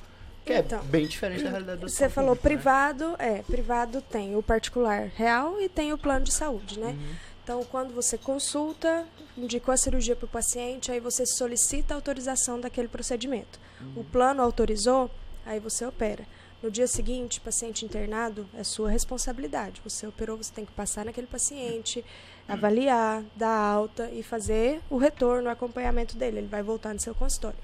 Que 0.45 0.53
Então, 0.55 0.79
é 0.79 0.83
bem 0.85 1.09
diferente 1.09 1.43
da 1.43 1.51
realidade 1.51 1.81
do 1.81 1.89
Você 1.89 2.09
falou 2.09 2.37
público, 2.37 2.49
né? 2.49 2.55
privado, 2.55 3.17
é, 3.19 3.43
privado 3.43 4.01
tem 4.01 4.37
o 4.37 4.43
particular 4.45 5.11
real 5.17 5.61
e 5.61 5.69
tem 5.69 5.93
o 5.93 5.99
plano 5.99 6.25
de 6.25 6.33
saúde, 6.33 6.79
né? 6.79 6.91
Uhum. 6.91 7.17
Então, 7.47 7.63
quando 7.63 7.95
você 7.95 8.19
consulta, 8.19 9.07
indicou 9.39 9.73
a 9.73 9.77
cirurgia 9.77 10.17
para 10.17 10.25
o 10.25 10.29
paciente, 10.29 10.91
aí 10.91 10.99
você 10.99 11.25
solicita 11.25 11.95
a 11.95 11.97
autorização 11.97 12.61
daquele 12.61 12.89
procedimento. 12.89 13.61
O 13.95 14.03
plano 14.03 14.43
autorizou, 14.43 15.09
aí 15.45 15.61
você 15.61 15.87
opera. 15.87 16.27
No 16.61 16.73
dia 16.73 16.89
seguinte, 16.89 17.41
paciente 17.41 17.85
internado, 17.85 18.49
é 18.53 18.65
sua 18.65 18.91
responsabilidade. 18.91 19.81
Você 19.85 20.09
operou, 20.09 20.37
você 20.37 20.53
tem 20.53 20.65
que 20.65 20.73
passar 20.73 21.05
naquele 21.05 21.29
paciente, 21.29 22.05
avaliar, 22.49 23.23
dar 23.37 23.57
alta 23.57 24.11
e 24.11 24.25
fazer 24.25 24.81
o 24.91 24.99
retorno, 24.99 25.49
o 25.49 25.53
acompanhamento 25.53 26.17
dele. 26.17 26.39
Ele 26.39 26.49
vai 26.49 26.65
voltar 26.65 26.93
no 26.93 26.99
seu 26.99 27.15
consultório. 27.15 27.61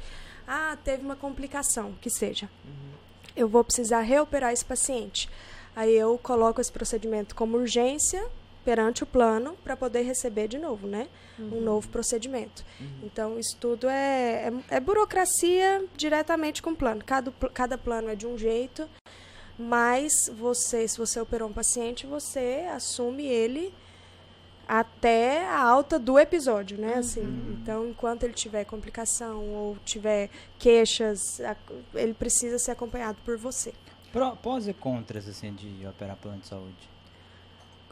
Ah, 0.47 0.79
teve 0.85 1.03
uma 1.03 1.17
complicação, 1.17 1.93
que 2.01 2.09
seja. 2.09 2.49
Eu 3.35 3.49
vou 3.49 3.65
precisar 3.65 4.03
reoperar 4.03 4.53
esse 4.53 4.65
paciente. 4.65 5.29
Aí 5.75 5.93
eu 5.93 6.17
coloco 6.23 6.61
esse 6.61 6.71
procedimento 6.71 7.35
como 7.35 7.57
urgência 7.57 8.25
perante 8.65 9.03
o 9.03 9.07
plano 9.07 9.57
para 9.65 9.77
poder 9.77 10.03
receber 10.03 10.49
de 10.49 10.59
novo, 10.59 10.87
né? 10.87 11.09
Um 11.39 11.61
novo 11.61 11.89
procedimento. 11.89 12.65
Então, 13.03 13.39
isso 13.39 13.57
tudo 13.59 13.89
é, 13.89 14.49
é, 14.71 14.77
é 14.77 14.81
burocracia 14.81 15.85
diretamente 15.97 16.63
com 16.63 16.71
o 16.71 16.77
plano. 16.77 17.03
Cada, 17.05 17.33
cada 17.53 17.77
plano 17.77 18.09
é 18.09 18.15
de 18.15 18.27
um 18.27 18.39
jeito, 18.39 18.89
mas 19.59 20.13
você, 20.33 20.87
se 20.87 20.97
você 20.99 21.21
operou 21.21 21.49
um 21.49 21.53
paciente, 21.53 22.07
você 22.07 22.67
assume 22.73 23.25
ele 23.27 23.75
até 24.67 25.45
a 25.49 25.61
alta 25.61 25.99
do 25.99 26.19
episódio, 26.19 26.79
né? 26.79 26.95
Assim, 26.95 27.23
então, 27.61 27.89
enquanto 27.89 28.23
ele 28.23 28.33
tiver 28.33 28.65
complicação 28.65 29.45
ou 29.49 29.77
tiver 29.85 30.31
queixas, 30.59 31.41
ele 31.95 32.15
precisa 32.15 32.59
ser 32.59 32.71
acompanhado 32.71 33.19
por 33.25 33.37
você. 33.37 33.75
Pró- 34.13 34.37
Pós 34.37 34.69
e 34.69 34.73
contras, 34.73 35.29
assim, 35.29 35.53
de 35.53 35.87
operar 35.87 36.17
plano 36.17 36.39
de 36.39 36.47
saúde. 36.47 36.92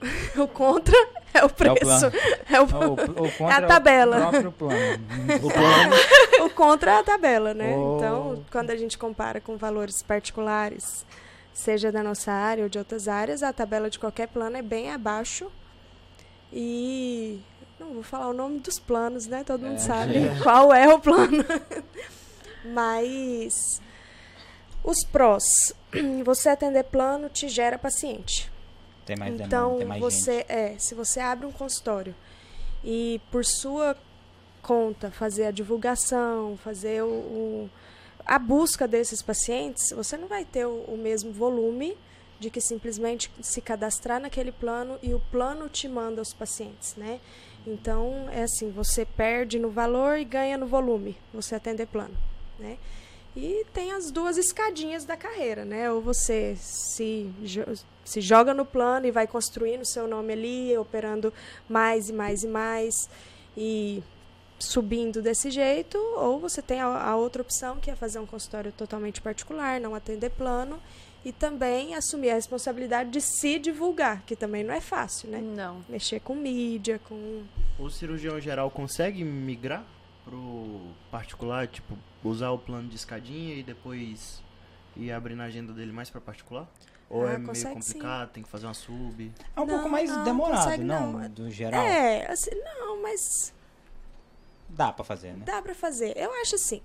O 0.38 0.48
contra 0.48 0.96
é 1.34 1.44
o 1.44 1.48
preço. 1.50 1.76
plano. 1.80 2.12
É 2.50 2.60
o, 2.60 2.64
Ou, 2.64 3.24
ou 3.24 3.32
contra 3.32 3.56
a 3.56 3.62
tabela. 3.66 4.16
o 4.16 4.20
próprio 4.30 4.52
plano. 4.52 5.04
O 5.42 5.50
plano 5.50 5.94
o 6.46 6.50
contra 6.50 6.90
é 6.92 6.98
a 6.98 7.02
tabela, 7.04 7.54
né? 7.54 7.74
Oh. 7.76 7.96
Então, 7.96 8.44
quando 8.50 8.70
a 8.70 8.76
gente 8.76 8.96
compara 8.98 9.40
com 9.40 9.56
valores 9.56 10.02
particulares, 10.02 11.04
seja 11.52 11.92
da 11.92 12.02
nossa 12.02 12.32
área 12.32 12.64
ou 12.64 12.70
de 12.70 12.78
outras 12.78 13.06
áreas, 13.08 13.42
a 13.42 13.52
tabela 13.52 13.88
de 13.90 13.98
qualquer 13.98 14.28
plano 14.28 14.56
é 14.56 14.62
bem 14.62 14.90
abaixo. 14.90 15.50
E 16.52 17.40
não 17.78 17.94
vou 17.94 18.02
falar 18.02 18.28
o 18.28 18.32
nome 18.32 18.58
dos 18.58 18.78
planos, 18.78 19.26
né? 19.26 19.44
Todo 19.44 19.60
mundo 19.62 19.76
É. 19.76 19.78
sabe 19.78 20.14
qual 20.42 20.72
é 20.72 20.88
o 20.92 20.98
plano. 20.98 21.44
Mas 22.64 23.80
os 24.82 25.04
prós, 25.04 25.72
você 26.24 26.48
atender 26.48 26.84
plano 26.84 27.28
te 27.28 27.48
gera 27.48 27.78
paciente. 27.78 28.49
Tem 29.10 29.16
mais 29.16 29.32
demanda, 29.34 29.46
Então, 29.56 29.78
tem 29.78 29.86
mais 29.86 30.00
você 30.00 30.36
gente. 30.38 30.52
é, 30.52 30.74
se 30.78 30.94
você 30.94 31.18
abre 31.20 31.46
um 31.46 31.52
consultório 31.52 32.14
e 32.84 33.20
por 33.30 33.44
sua 33.44 33.96
conta 34.62 35.10
fazer 35.10 35.46
a 35.46 35.50
divulgação, 35.50 36.56
fazer 36.62 37.02
o, 37.02 37.08
o- 37.08 37.70
a 38.24 38.38
busca 38.38 38.86
desses 38.86 39.20
pacientes, 39.22 39.90
você 39.90 40.16
não 40.16 40.28
vai 40.28 40.44
ter 40.44 40.64
o, 40.66 40.84
o 40.86 40.96
mesmo 40.96 41.32
volume 41.32 41.96
de 42.38 42.50
que 42.50 42.60
simplesmente 42.60 43.30
se 43.42 43.60
cadastrar 43.60 44.20
naquele 44.20 44.52
plano 44.52 44.98
e 45.02 45.12
o 45.12 45.20
plano 45.30 45.68
te 45.68 45.88
manda 45.88 46.22
os 46.22 46.32
pacientes, 46.32 46.94
né? 46.96 47.18
Então, 47.66 48.28
é 48.32 48.44
assim, 48.44 48.70
você 48.70 49.04
perde 49.04 49.58
no 49.58 49.68
valor 49.70 50.16
e 50.18 50.24
ganha 50.24 50.56
no 50.56 50.66
volume, 50.66 51.16
você 51.34 51.54
atender 51.54 51.86
plano, 51.86 52.14
né? 52.58 52.78
E 53.36 53.64
tem 53.72 53.92
as 53.92 54.10
duas 54.10 54.36
escadinhas 54.36 55.04
da 55.04 55.16
carreira, 55.16 55.64
né? 55.64 55.90
Ou 55.90 56.00
você 56.00 56.56
se, 56.56 57.30
jo- 57.42 57.64
se 58.04 58.20
joga 58.20 58.52
no 58.52 58.64
plano 58.64 59.06
e 59.06 59.10
vai 59.10 59.26
construindo 59.26 59.82
o 59.82 59.86
seu 59.86 60.08
nome 60.08 60.32
ali, 60.32 60.76
operando 60.76 61.32
mais 61.68 62.08
e 62.08 62.12
mais 62.12 62.42
e 62.42 62.48
mais 62.48 63.08
e 63.56 64.02
subindo 64.58 65.22
desse 65.22 65.50
jeito, 65.50 65.96
ou 66.16 66.38
você 66.38 66.60
tem 66.60 66.80
a, 66.80 66.86
a 66.86 67.16
outra 67.16 67.40
opção 67.40 67.76
que 67.76 67.90
é 67.90 67.94
fazer 67.96 68.18
um 68.18 68.26
consultório 68.26 68.70
totalmente 68.72 69.20
particular, 69.20 69.80
não 69.80 69.94
atender 69.94 70.30
plano 70.30 70.78
e 71.24 71.32
também 71.32 71.94
assumir 71.94 72.30
a 72.30 72.34
responsabilidade 72.34 73.10
de 73.10 73.20
se 73.20 73.58
divulgar, 73.58 74.22
que 74.26 74.34
também 74.36 74.62
não 74.64 74.74
é 74.74 74.80
fácil, 74.80 75.30
né? 75.30 75.38
Não. 75.40 75.82
Mexer 75.88 76.20
com 76.20 76.34
mídia, 76.34 77.00
com 77.08 77.42
O 77.78 77.88
cirurgião 77.88 78.38
geral 78.40 78.70
consegue 78.70 79.22
migrar 79.24 79.84
pro 80.30 80.80
particular, 81.10 81.66
tipo, 81.66 81.96
usar 82.22 82.50
o 82.50 82.58
plano 82.58 82.88
de 82.88 82.94
escadinha 82.96 83.54
e 83.56 83.62
depois 83.62 84.40
ir 84.96 85.10
abrindo 85.10 85.40
a 85.40 85.44
agenda 85.44 85.72
dele 85.72 85.90
mais 85.92 86.08
pra 86.08 86.20
particular? 86.20 86.68
Ou 87.08 87.26
Ah, 87.26 87.32
é 87.32 87.36
meio 87.38 87.48
consegue 87.48 87.82
sim. 87.82 87.92
complicado, 87.94 88.30
tem 88.30 88.42
que 88.42 88.48
fazer 88.48 88.66
uma 88.66 88.74
sub? 88.74 89.32
É 89.56 89.60
um 89.60 89.66
pouco 89.66 89.82
Não, 89.84 89.88
mais 89.90 90.08
não, 90.08 90.22
demorado, 90.24 90.64
consegue 90.64 90.84
não? 90.84 91.12
não. 91.12 91.28
Do 91.30 91.50
geral. 91.50 91.82
É, 91.84 92.30
assim, 92.30 92.50
não, 92.54 93.02
mas 93.02 93.52
Dá 94.68 94.92
pra 94.92 95.04
fazer, 95.04 95.32
né? 95.32 95.42
Dá 95.44 95.60
pra 95.60 95.74
fazer. 95.74 96.16
Eu 96.16 96.32
acho 96.40 96.54
assim. 96.54 96.80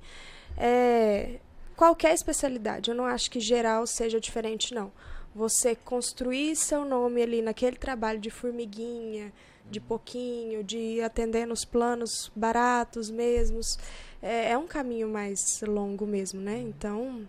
é, 0.57 1.39
qualquer 1.77 2.13
especialidade. 2.15 2.89
Eu 2.89 2.95
não 2.95 3.05
acho 3.05 3.29
que 3.29 3.39
geral 3.39 3.85
seja 3.85 4.19
diferente, 4.19 4.73
não. 4.73 4.91
Você 5.35 5.75
construir 5.75 6.55
seu 6.55 6.83
nome 6.83 7.21
ali 7.21 7.41
naquele 7.43 7.75
trabalho 7.75 8.19
de 8.19 8.31
formiguinha, 8.31 9.31
de 9.69 9.79
pouquinho, 9.79 10.63
de 10.63 10.77
ir 10.77 11.01
atender 11.03 11.45
nos 11.45 11.65
planos 11.65 12.31
baratos 12.35 13.09
mesmos, 13.09 13.77
é, 14.21 14.51
é 14.51 14.57
um 14.57 14.67
caminho 14.67 15.07
mais 15.09 15.61
longo 15.61 16.05
mesmo, 16.05 16.39
né? 16.39 16.59
Então, 16.59 17.27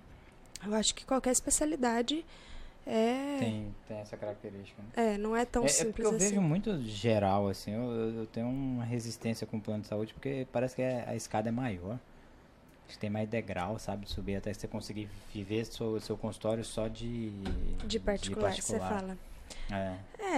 eu 0.66 0.74
acho 0.74 0.94
que 0.94 1.04
qualquer 1.04 1.32
especialidade 1.32 2.24
é, 2.86 3.36
Tem, 3.40 3.74
tem 3.88 3.96
essa 3.98 4.16
característica. 4.16 4.80
Né? 4.96 5.14
é 5.14 5.18
não 5.18 5.36
é 5.36 5.44
tão 5.44 5.62
É, 5.64 5.66
é 5.66 5.68
porque 5.70 5.82
simples 5.86 6.04
eu 6.06 6.16
assim. 6.16 6.28
vejo 6.28 6.40
muito 6.40 6.80
geral, 6.84 7.48
assim, 7.48 7.72
eu, 7.72 7.82
eu- 7.90 8.14
eu 8.20 8.26
tenho 8.26 8.46
uma 8.48 8.84
resistência 8.84 9.44
com 9.46 9.56
o 9.56 9.60
plano 9.60 9.82
de 9.82 9.88
saúde, 9.88 10.14
porque 10.14 10.46
parece 10.52 10.76
que 10.76 10.82
é- 10.82 11.04
a 11.08 11.16
escada 11.16 11.48
é 11.48 11.52
maior. 11.52 11.98
Acho 12.86 12.94
que 12.94 12.98
tem 13.00 13.10
mais 13.10 13.28
degrau, 13.28 13.76
sabe? 13.80 14.04
de 14.06 14.12
Subir 14.12 14.36
até 14.36 14.54
você 14.54 14.68
conseguir 14.68 15.08
viver 15.34 15.64
seu, 15.66 16.00
seu 16.00 16.16
consultório 16.16 16.62
só 16.64 16.86
de... 16.86 17.32
De 17.84 17.98
particular, 17.98 18.52
você 18.54 18.78
particular. 18.78 18.88
fala. 19.00 19.18
É. 19.72 19.96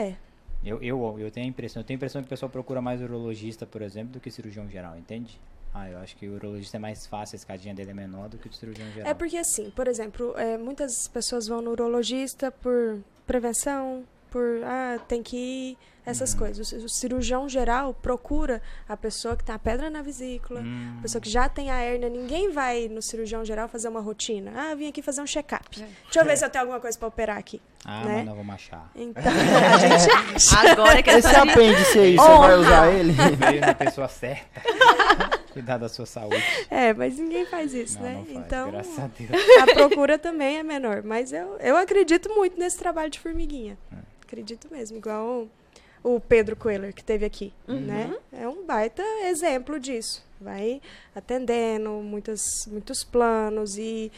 É, 0.08 0.16
Eu, 0.64 0.82
eu, 0.82 1.18
eu 1.18 1.30
tenho 1.30 1.46
a 1.46 1.48
impressão, 1.48 1.80
eu 1.80 1.86
tenho 1.86 1.96
a 1.96 1.98
impressão 1.98 2.20
que 2.20 2.26
o 2.26 2.28
pessoal 2.28 2.50
procura 2.50 2.80
mais 2.80 3.00
urologista, 3.00 3.64
por 3.64 3.80
exemplo, 3.82 4.14
do 4.14 4.20
que 4.20 4.30
cirurgião 4.30 4.68
geral, 4.68 4.98
entende? 4.98 5.38
Ah, 5.72 5.88
eu 5.88 5.98
acho 5.98 6.16
que 6.16 6.26
o 6.26 6.34
urologista 6.34 6.76
é 6.76 6.80
mais 6.80 7.06
fácil, 7.06 7.36
a 7.36 7.38
escadinha 7.38 7.74
dele 7.74 7.90
é 7.90 7.94
menor 7.94 8.28
do 8.28 8.38
que 8.38 8.48
o 8.48 8.52
cirurgião 8.52 8.90
geral. 8.90 9.10
É 9.10 9.14
porque 9.14 9.36
assim, 9.36 9.70
por 9.70 9.86
exemplo, 9.86 10.34
é, 10.36 10.58
muitas 10.58 11.06
pessoas 11.08 11.46
vão 11.46 11.60
no 11.60 11.70
urologista 11.70 12.50
por 12.50 12.98
prevenção, 13.26 14.04
por 14.30 14.62
ah, 14.64 14.98
tem 15.08 15.22
que 15.22 15.36
ir, 15.36 15.78
essas 16.06 16.32
Uhum. 16.32 16.38
coisas. 16.38 16.72
O, 16.72 16.76
o 16.84 16.88
cirurgião 16.88 17.48
geral 17.48 17.92
procura 17.92 18.62
a 18.88 18.96
pessoa 18.96 19.36
que 19.36 19.44
tem 19.44 19.54
a 19.54 19.58
pedra 19.58 19.90
na 19.90 20.00
vesícula, 20.00 20.60
Hum. 20.60 20.96
a 20.98 21.02
pessoa 21.02 21.20
que 21.20 21.28
já 21.28 21.48
tem 21.48 21.70
a 21.70 21.76
hérnia. 21.76 22.08
Ninguém 22.08 22.50
vai 22.50 22.88
no 22.88 23.02
cirurgião 23.02 23.44
geral 23.44 23.68
fazer 23.68 23.88
uma 23.88 24.00
rotina. 24.00 24.52
Ah, 24.56 24.74
vim 24.74 24.88
aqui 24.88 25.02
fazer 25.02 25.20
um 25.20 25.26
check-up. 25.26 25.82
É. 25.82 25.86
Deixa 26.04 26.20
eu 26.20 26.24
ver 26.24 26.36
se 26.38 26.44
eu 26.44 26.50
tenho 26.50 26.62
alguma 26.62 26.80
coisa 26.80 26.98
para 26.98 27.08
operar 27.08 27.36
aqui. 27.36 27.60
Ah, 27.84 28.04
né? 28.04 28.16
mas 28.16 28.26
não 28.26 28.34
vou 28.42 28.54
achar. 28.54 28.90
Então, 28.96 29.22
a 29.74 29.76
gente 29.78 30.10
acha. 30.10 30.70
Agora 30.72 31.02
que 31.02 31.10
Esse 31.10 31.36
apêndice 31.36 31.98
aí, 31.98 32.16
você 32.16 32.38
vai 32.38 32.54
usar 32.56 32.90
ele? 32.92 33.12
Veio 33.36 33.60
na 33.60 33.74
pessoa 33.74 34.08
certa. 34.08 34.60
Cuidar 35.52 35.76
da 35.78 35.88
sua 35.88 36.06
saúde. 36.06 36.42
É, 36.70 36.92
mas 36.94 37.18
ninguém 37.18 37.44
faz 37.46 37.74
isso, 37.74 37.96
não, 37.98 38.02
né? 38.04 38.14
não 38.14 38.24
faz, 38.24 38.36
então, 38.36 38.70
graças 38.70 38.98
a 38.98 39.08
Deus. 39.08 39.42
a 39.62 39.66
procura 39.74 40.18
também 40.18 40.58
é 40.58 40.62
menor. 40.62 41.02
Mas 41.02 41.32
eu, 41.32 41.56
eu 41.58 41.76
acredito 41.76 42.28
muito 42.34 42.58
nesse 42.58 42.78
trabalho 42.78 43.10
de 43.10 43.18
formiguinha. 43.18 43.76
Acredito 44.28 44.68
mesmo. 44.70 44.98
Igual 44.98 45.48
o, 46.04 46.16
o 46.16 46.20
Pedro 46.20 46.54
Coelho, 46.54 46.92
que 46.92 47.02
teve 47.02 47.24
aqui. 47.24 47.50
Né? 47.66 48.14
É 48.30 48.46
um 48.46 48.66
baita 48.66 49.02
exemplo 49.24 49.80
disso. 49.80 50.22
Vai 50.38 50.82
atendendo 51.16 51.90
muitas, 52.02 52.40
muitos 52.66 53.02
planos 53.02 53.78
e, 53.78 54.12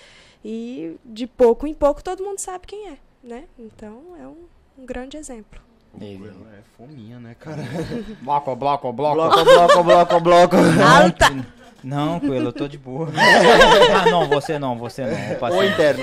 e 0.44 0.96
de 1.04 1.28
pouco 1.28 1.64
em 1.64 1.72
pouco 1.72 2.02
todo 2.02 2.24
mundo 2.24 2.40
sabe 2.40 2.66
quem 2.66 2.88
é. 2.88 2.98
Né? 3.22 3.44
Então 3.56 4.02
é 4.20 4.26
um, 4.26 4.46
um 4.76 4.84
grande 4.84 5.16
exemplo. 5.16 5.60
Ele. 6.00 6.28
É 6.28 6.60
fominha, 6.76 7.20
né, 7.20 7.36
cara? 7.38 7.62
Bloco, 8.20 8.56
bloco, 8.56 8.92
bloco. 8.92 9.14
Bloco, 9.14 9.44
bloco, 9.44 9.84
bloco, 9.84 10.20
bloco. 10.20 10.56
Alta! 10.56 11.60
Não, 11.84 12.18
Coelho, 12.20 12.48
eu 12.48 12.52
tô 12.52 12.66
de 12.68 12.76
boa. 12.76 13.08
ah, 13.16 14.10
não, 14.10 14.28
você 14.28 14.58
não, 14.58 14.76
você 14.76 15.02
não. 15.02 15.30
Ou 15.30 15.36
passei. 15.36 15.68
interno. 15.68 16.02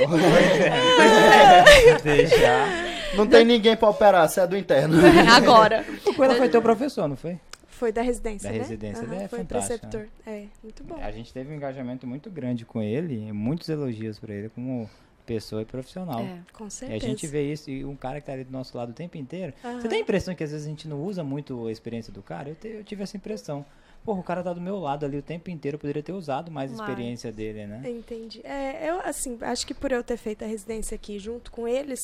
Deixar. 2.03 2.86
Não 3.15 3.27
tem 3.27 3.45
ninguém 3.45 3.75
pra 3.75 3.89
operar, 3.89 4.27
você 4.27 4.41
é 4.41 4.47
do 4.47 4.57
interno. 4.57 4.95
Agora. 5.35 5.85
O 6.05 6.13
Coelho 6.13 6.35
foi 6.35 6.49
teu 6.49 6.61
professor, 6.61 7.07
não 7.07 7.15
foi? 7.15 7.39
Foi 7.67 7.91
da 7.91 8.01
residência, 8.01 8.49
Da 8.49 8.53
né? 8.53 8.59
residência, 8.61 9.03
ele 9.03 9.15
é 9.15 9.27
foi 9.27 9.39
fantástico, 9.39 9.79
preceptor. 9.87 10.07
É, 10.25 10.45
muito 10.63 10.83
bom. 10.83 10.97
A 11.01 11.11
gente 11.11 11.31
teve 11.31 11.51
um 11.51 11.55
engajamento 11.55 12.07
muito 12.07 12.29
grande 12.31 12.65
com 12.65 12.81
ele, 12.81 13.31
muitos 13.31 13.69
elogios 13.69 14.17
pra 14.17 14.33
ele 14.33 14.49
como 14.49 14.89
pessoa 15.27 15.61
e 15.61 15.65
profissional. 15.65 16.19
É. 16.21 16.39
Com 16.53 16.65
E 16.67 16.71
certeza. 16.71 17.05
a 17.05 17.07
gente 17.09 17.27
vê 17.27 17.51
isso, 17.51 17.69
e 17.69 17.85
um 17.85 17.95
cara 17.95 18.19
que 18.19 18.25
tá 18.25 18.33
ali 18.33 18.43
do 18.43 18.51
nosso 18.51 18.75
lado 18.75 18.89
o 18.89 18.93
tempo 18.93 19.15
inteiro. 19.17 19.53
Aham. 19.63 19.79
Você 19.81 19.87
tem 19.89 19.99
a 19.99 20.01
impressão 20.01 20.33
que 20.33 20.43
às 20.43 20.51
vezes 20.51 20.65
a 20.65 20.69
gente 20.69 20.87
não 20.87 20.99
usa 21.03 21.23
muito 21.23 21.67
a 21.67 21.71
experiência 21.71 22.11
do 22.11 22.23
cara? 22.23 22.49
Eu, 22.49 22.55
te- 22.55 22.67
eu 22.67 22.83
tive 22.83 23.03
essa 23.03 23.15
impressão. 23.15 23.63
Porra, 24.07 24.21
o 24.21 24.23
cara 24.23 24.41
tá 24.41 24.53
do 24.53 24.61
meu 24.61 24.79
lado 24.79 25.05
ali 25.05 25.17
o 25.17 25.21
tempo 25.21 25.49
inteiro, 25.49 25.75
eu 25.75 25.79
poderia 25.79 26.01
ter 26.01 26.13
usado 26.13 26.49
mais 26.49 26.71
a 26.71 26.77
Mais. 26.77 26.89
experiência 26.89 27.29
dele, 27.29 27.67
né? 27.67 27.81
Entendi. 27.89 28.39
É, 28.41 28.89
eu, 28.89 29.01
assim, 29.01 29.37
acho 29.41 29.67
que 29.67 29.73
por 29.73 29.91
eu 29.91 30.01
ter 30.01 30.15
feito 30.15 30.45
a 30.45 30.47
residência 30.47 30.95
aqui 30.95 31.19
junto 31.19 31.51
com 31.51 31.67
eles, 31.67 31.99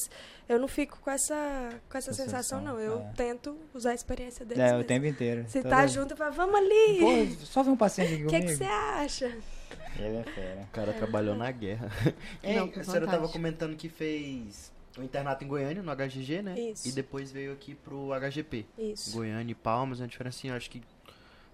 eu 0.49 0.59
não 0.59 0.67
fico 0.67 0.99
com 0.99 1.09
essa, 1.09 1.69
com 1.89 1.97
essa 1.97 2.11
Sensação, 2.11 2.59
sensação, 2.59 2.61
não. 2.61 2.77
Eu 2.77 2.99
é. 2.99 3.13
tento 3.15 3.57
usar 3.73 3.91
a 3.91 3.93
experiência 3.93 4.45
deles. 4.45 4.61
É, 4.61 4.67
o 4.67 4.73
mesmo. 4.73 4.83
tempo 4.83 5.05
inteiro. 5.05 5.45
Se 5.47 5.61
Toda- 5.61 5.69
tá 5.77 5.87
junto, 5.87 6.11
eu 6.11 6.17
falo, 6.17 6.33
vamos 6.33 6.55
ali. 6.55 6.99
Pô, 6.99 7.45
só 7.45 7.63
vem 7.63 7.71
um 7.71 7.77
paciente 7.77 8.15
aqui 8.15 8.25
O 8.25 8.27
que 8.29 8.53
você 8.53 8.65
acha? 8.65 9.37
Ele 9.97 10.17
é 10.17 10.23
fera. 10.23 10.61
O 10.61 10.71
cara 10.73 10.91
trabalhou 10.91 11.35
na 11.37 11.49
guerra. 11.51 11.89
Não, 12.43 12.67
Não, 12.67 12.81
a 12.81 12.83
senhora 12.83 13.07
tava 13.07 13.29
comentando 13.29 13.77
que 13.77 13.87
fez 13.87 14.73
o 14.97 15.01
internato 15.03 15.45
em 15.45 15.47
Goiânia, 15.47 15.81
no 15.81 15.95
HGG, 15.95 16.41
né? 16.41 16.59
Isso. 16.59 16.85
E 16.85 16.91
depois 16.91 17.31
veio 17.31 17.53
aqui 17.53 17.75
pro 17.75 18.09
HGP. 18.13 18.65
Isso. 18.77 19.13
Goiânia 19.15 19.53
e 19.53 19.55
Palmas, 19.55 20.01
uma 20.01 20.07
diferença, 20.09 20.53
acho 20.53 20.69
que 20.69 20.81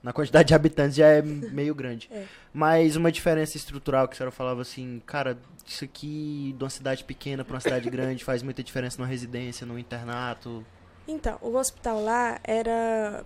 na 0.02 0.14
quantidade 0.14 0.48
de 0.48 0.54
habitantes 0.54 0.96
já 0.96 1.08
é 1.08 1.22
meio 1.22 1.76
grande. 1.76 2.10
É. 2.12 2.26
Mas 2.54 2.96
uma 2.96 3.12
diferença 3.12 3.58
estrutural 3.58 4.08
que 4.08 4.14
a 4.14 4.18
senhora 4.18 4.32
falava 4.32 4.62
assim, 4.62 5.02
cara, 5.06 5.38
isso 5.66 5.84
aqui 5.84 6.56
de 6.58 6.64
uma 6.64 6.70
cidade 6.70 7.04
pequena 7.04 7.44
pra 7.44 7.56
uma 7.56 7.60
cidade 7.60 7.90
grande 7.92 8.24
faz 8.24 8.42
muita 8.42 8.64
diferença 8.64 8.98
numa 8.98 9.08
residência, 9.08 9.66
num 9.66 9.78
internato. 9.78 10.66
Então, 11.08 11.38
o 11.42 11.56
hospital 11.56 12.04
lá 12.04 12.40
era 12.44 13.26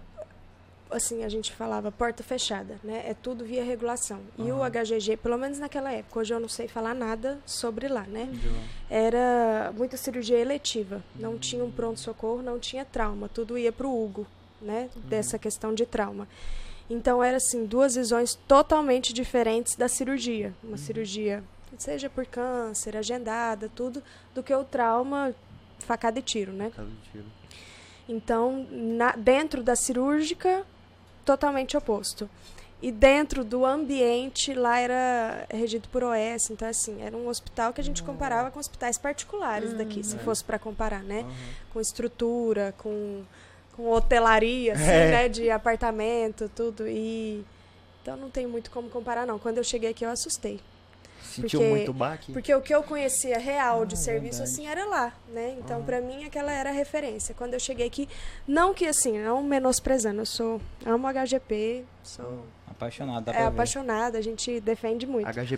assim, 0.90 1.24
a 1.24 1.30
gente 1.30 1.52
falava 1.52 1.92
porta 1.92 2.24
fechada, 2.24 2.80
né? 2.84 3.04
É 3.08 3.14
tudo 3.14 3.44
via 3.44 3.64
regulação. 3.64 4.22
E 4.38 4.52
o 4.52 4.60
HGG, 4.60 5.18
pelo 5.18 5.38
menos 5.38 5.60
naquela 5.60 5.92
época, 5.92 6.20
hoje 6.20 6.34
eu 6.34 6.40
não 6.40 6.48
sei 6.48 6.68
falar 6.68 6.94
nada 6.94 7.40
sobre 7.46 7.88
lá, 7.88 8.04
né? 8.04 8.30
Era 8.90 9.74
muita 9.76 9.98
cirurgia 9.98 10.38
eletiva. 10.38 11.04
Não 11.16 11.38
tinha 11.38 11.64
um 11.64 11.72
pronto-socorro, 11.72 12.42
não 12.42 12.60
tinha 12.60 12.86
trauma. 12.86 13.28
Tudo 13.28 13.58
ia 13.58 13.72
pro 13.72 13.92
Hugo, 13.92 14.28
né? 14.64 14.90
Dessa 15.10 15.38
questão 15.38 15.74
de 15.74 15.86
trauma. 15.86 16.28
Então, 16.90 17.24
era 17.24 17.38
assim, 17.38 17.66
duas 17.66 17.96
visões 17.96 18.36
totalmente 18.48 19.14
diferentes 19.14 19.76
da 19.76 19.88
cirurgia. 19.88 20.54
Uma 20.64 20.78
cirurgia, 20.78 21.44
seja 21.78 22.10
por 22.10 22.26
câncer, 22.26 22.98
agendada, 22.98 23.70
tudo, 23.74 24.04
do 24.34 24.44
que 24.44 24.54
o 24.54 24.64
trauma 24.64 25.34
facada 25.80 26.20
e 26.20 26.22
tiro, 26.22 26.52
né? 26.52 26.72
Caso 26.76 26.90
de 26.90 27.12
tiro. 27.12 27.26
Então, 28.08 28.68
na- 28.70 29.16
dentro 29.16 29.64
da 29.64 29.76
cirúrgica, 29.76 30.66
totalmente 31.24 31.78
oposto. 31.78 32.30
E 32.82 32.92
dentro 32.92 33.46
do 33.46 33.66
ambiente, 33.66 34.54
lá 34.54 34.78
era 34.78 35.48
regido 35.50 35.88
por 35.88 36.04
OS. 36.04 36.50
Então, 36.50 36.68
assim, 36.68 37.02
era 37.02 37.16
um 37.16 37.30
hospital 37.30 37.72
que 37.72 37.80
a 37.80 37.84
gente 37.84 38.04
comparava 38.04 38.52
com 38.52 38.60
hospitais 38.60 38.98
particulares 38.98 39.72
daqui, 39.74 40.04
se 40.04 40.18
fosse 40.18 40.44
para 40.44 40.60
comparar, 40.60 41.02
né? 41.02 41.26
Com 41.72 41.80
estrutura, 41.80 42.74
com, 42.78 43.24
com 43.76 43.90
hotelaria, 43.90 44.74
assim, 44.74 44.84
É. 44.84 45.12
né? 45.12 45.30
De 45.30 45.50
apartamento, 45.50 46.50
tudo. 46.56 46.88
E... 46.88 47.44
Então, 48.02 48.18
não 48.18 48.30
tem 48.30 48.46
muito 48.46 48.70
como 48.72 48.90
comparar, 48.90 49.26
não. 49.26 49.40
Quando 49.40 49.58
eu 49.58 49.64
cheguei 49.64 49.90
aqui, 49.92 50.06
eu 50.06 50.10
assustei. 50.10 50.60
Sentiu 51.22 51.62
Porque- 51.62 51.74
muito 51.74 51.94
baque? 51.94 52.32
Porque 52.34 52.54
o 52.54 52.62
que 52.62 52.76
eu 52.76 52.84
conhecia 52.84 53.40
real 53.40 53.86
de 53.86 53.96
Ah, 53.96 53.98
serviço, 53.98 54.40
verdade. 54.40 54.52
assim, 54.52 54.68
era 54.68 54.86
lá, 54.86 55.14
né? 55.30 55.56
Então, 55.58 55.82
pra 55.84 56.00
mim, 56.02 56.26
aquela 56.26 56.52
era 56.52 56.70
a 56.70 56.74
referência. 56.74 57.34
Quando 57.34 57.54
eu 57.56 57.60
cheguei 57.60 57.88
aqui, 57.88 58.08
não 58.48 58.74
que, 58.74 58.86
assim, 58.86 59.18
não 59.18 59.42
menosprezando, 59.42 60.22
eu 60.22 60.26
sou, 60.26 60.62
amo 60.86 61.08
HGP, 61.08 61.86
sou 62.04 62.46
Apaixonado, 62.70 63.26
dá 63.26 63.34
é, 63.34 63.46
apaixonada, 63.46 64.18
a 64.18 64.22
gente 64.22 64.60
defende 64.60 65.08
muito. 65.08 65.28
HG 65.28 65.58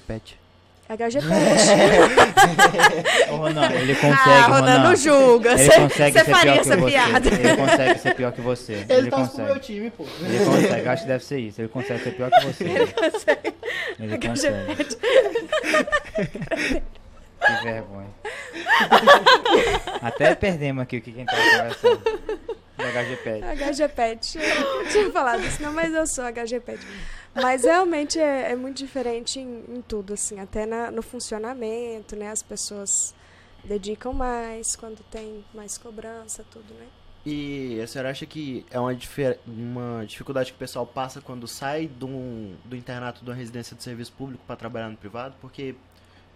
Pet. 0.88 1.04
HGP. 1.04 1.26
Ô, 3.32 3.36
Ronan, 3.38 3.72
ele 3.72 3.96
consegue, 3.96 4.30
ah, 4.30 4.42
Ronan, 4.48 4.60
Ronan. 4.60 4.84
não 4.84 4.96
julga. 4.96 5.52
Ele 5.54 5.64
Você 5.64 5.80
consegue 5.80 6.20
você 6.20 6.26
ser 6.26 6.32
faria 6.32 6.42
pior 6.42 6.54
que 6.54 6.60
essa 6.70 6.78
você. 6.78 6.92
piada. 6.92 7.30
Ele 7.30 7.56
consegue 7.58 8.00
ser 8.00 8.16
pior 8.16 8.32
que 8.32 8.42
você. 8.42 8.74
Ele, 8.74 8.86
Ele 8.90 9.10
pro 9.10 9.20
consegue. 9.20 9.48
meu 9.48 9.60
time, 9.60 9.90
pô. 9.92 10.06
Ele 10.22 10.46
consegue, 10.46 10.88
acho 10.90 11.02
que 11.02 11.08
deve 11.08 11.24
ser 11.24 11.40
isso. 11.40 11.62
Ele 11.62 11.68
consegue 11.70 12.04
ser 12.04 12.12
pior 12.12 12.30
que 12.32 12.40
você. 12.46 12.64
Ele 12.64 12.94
consegue. 12.94 13.54
Ele 14.00 14.28
consegue. 14.28 14.76
Que 17.46 17.64
vergonha. 17.64 18.08
Até 20.02 20.36
perdemos 20.36 20.84
aqui 20.84 20.98
o 20.98 21.02
que 21.02 21.12
quem 21.12 21.26
tava 21.26 21.42
conversando. 21.42 22.02
Do 22.78 22.84
HGPED. 22.84 23.46
HGPET. 23.72 24.38
Eu 24.38 24.76
não 24.84 24.88
tinha 24.88 25.12
falado 25.12 25.44
isso, 25.46 25.62
não, 25.62 25.74
mas 25.74 25.94
eu 25.94 26.06
sou 26.08 26.26
HGPET. 26.26 26.80
Mas 27.36 27.64
realmente 27.64 28.18
é, 28.20 28.52
é 28.52 28.56
muito 28.56 28.78
diferente 28.78 29.40
em, 29.40 29.64
em 29.70 29.82
tudo, 29.82 30.14
assim, 30.14 30.40
até 30.40 30.66
na- 30.66 30.90
no 30.90 31.02
funcionamento, 31.02 32.16
né? 32.16 32.30
As 32.32 32.42
pessoas 32.42 33.14
dedicam 33.64 34.14
mais 34.14 34.76
quando 34.76 35.04
tem 35.12 35.44
mais 35.54 35.78
cobrança, 35.78 36.46
tudo, 36.50 36.74
né? 36.76 36.88
E 37.26 37.82
a 37.82 37.88
senhora 37.88 38.12
acha 38.12 38.26
que 38.26 38.66
é 38.70 38.80
uma, 38.80 38.96
uma 39.48 40.06
dificuldade 40.06 40.52
que 40.52 40.56
o 40.56 40.60
pessoal 40.60 40.86
passa 40.86 41.20
quando 41.20 41.48
sai 41.48 41.88
do, 41.88 42.08
do 42.64 42.76
internato 42.76 43.24
de 43.26 43.30
uma 43.30 43.36
residência 43.36 43.76
de 43.76 43.82
serviço 43.84 44.14
público 44.14 44.44
para 44.46 44.56
trabalhar 44.56 44.90
no 44.90 44.96
privado? 44.96 45.34
Porque 45.42 45.76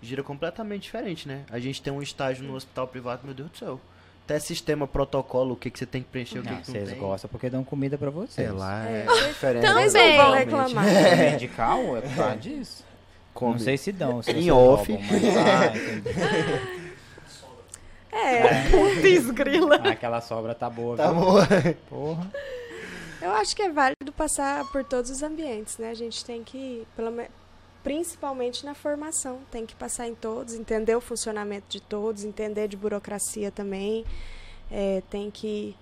gira 0.02 0.24
completamente 0.24 0.84
diferente, 0.84 1.28
né? 1.28 1.46
A 1.50 1.60
gente 1.60 1.82
tem 1.82 1.94
um 1.94 2.02
estágio 2.02 2.44
no 2.44 2.56
hospital 2.56 2.88
privado, 2.88 3.22
meu 3.24 3.34
Deus 3.36 3.52
do 3.52 3.58
céu. 3.58 3.80
Até 4.30 4.38
sistema, 4.40 4.86
protocolo, 4.88 5.54
o 5.54 5.56
que, 5.58 5.72
que 5.72 5.80
você 5.80 5.88
tem 5.88 6.04
que 6.04 6.10
preencher, 6.10 6.38
o 6.38 6.44
que, 6.44 6.50
Não, 6.52 6.58
que 6.62 6.68
não 6.68 6.74
vocês 6.76 6.90
tem. 6.92 7.00
gostam 7.00 7.28
porque 7.32 7.50
dão 7.50 7.64
comida 7.64 7.98
pra 7.98 8.12
vocês. 8.12 8.34
Sei 8.36 8.52
lá, 8.52 8.88
é, 8.88 9.06
É. 9.08 9.28
diferente. 9.30 9.66
Eles 9.66 9.94
não 9.94 10.18
vão 10.18 10.32
reclamar. 10.34 10.88
É. 10.88 11.32
Medical 11.32 11.98
é 11.98 12.02
por 12.02 12.16
causa 12.16 12.36
disso. 12.38 12.86
Come. 13.34 13.52
Não 13.54 13.60
sei 13.60 13.76
se 13.78 13.92
dão. 13.92 14.22
Se 14.22 14.30
Em 14.38 14.52
off. 14.52 14.92
roubam, 14.92 15.08
mas, 15.10 15.24
ah. 15.36 15.74
É. 18.12 18.44
Ah, 19.86 19.90
aquela 19.90 20.22
sobra 20.22 20.54
tá 20.56 20.70
boa, 20.70 20.96
Tá 20.98 21.12
viu? 21.12 21.22
bom. 21.22 21.38
Porra. 21.90 22.32
Eu 23.22 23.32
acho 23.34 23.56
que 23.56 23.62
é 23.64 23.70
válido 23.72 24.12
passar 24.16 24.64
por 24.72 24.84
todos 24.84 25.10
os 25.12 25.22
ambientes, 25.24 25.78
né? 25.78 25.90
A 25.90 25.94
gente 25.94 26.24
tem 26.24 26.44
que, 26.44 26.86
pelo 26.96 27.12
me- 27.12 27.28
principalmente 27.84 28.66
na 28.66 28.74
formação, 28.74 29.40
tem 29.52 29.66
que 29.66 29.76
passar 29.76 30.08
em 30.08 30.16
todos, 30.16 30.54
entender 30.54 30.96
o 30.96 31.02
funcionamento 31.02 31.66
de 31.70 31.80
todos, 31.80 32.24
entender 32.24 32.68
de 32.68 32.78
burocracia 32.78 33.52
também. 33.52 34.06
É, 34.72 35.02
tem 35.10 35.32
que, 35.32 35.76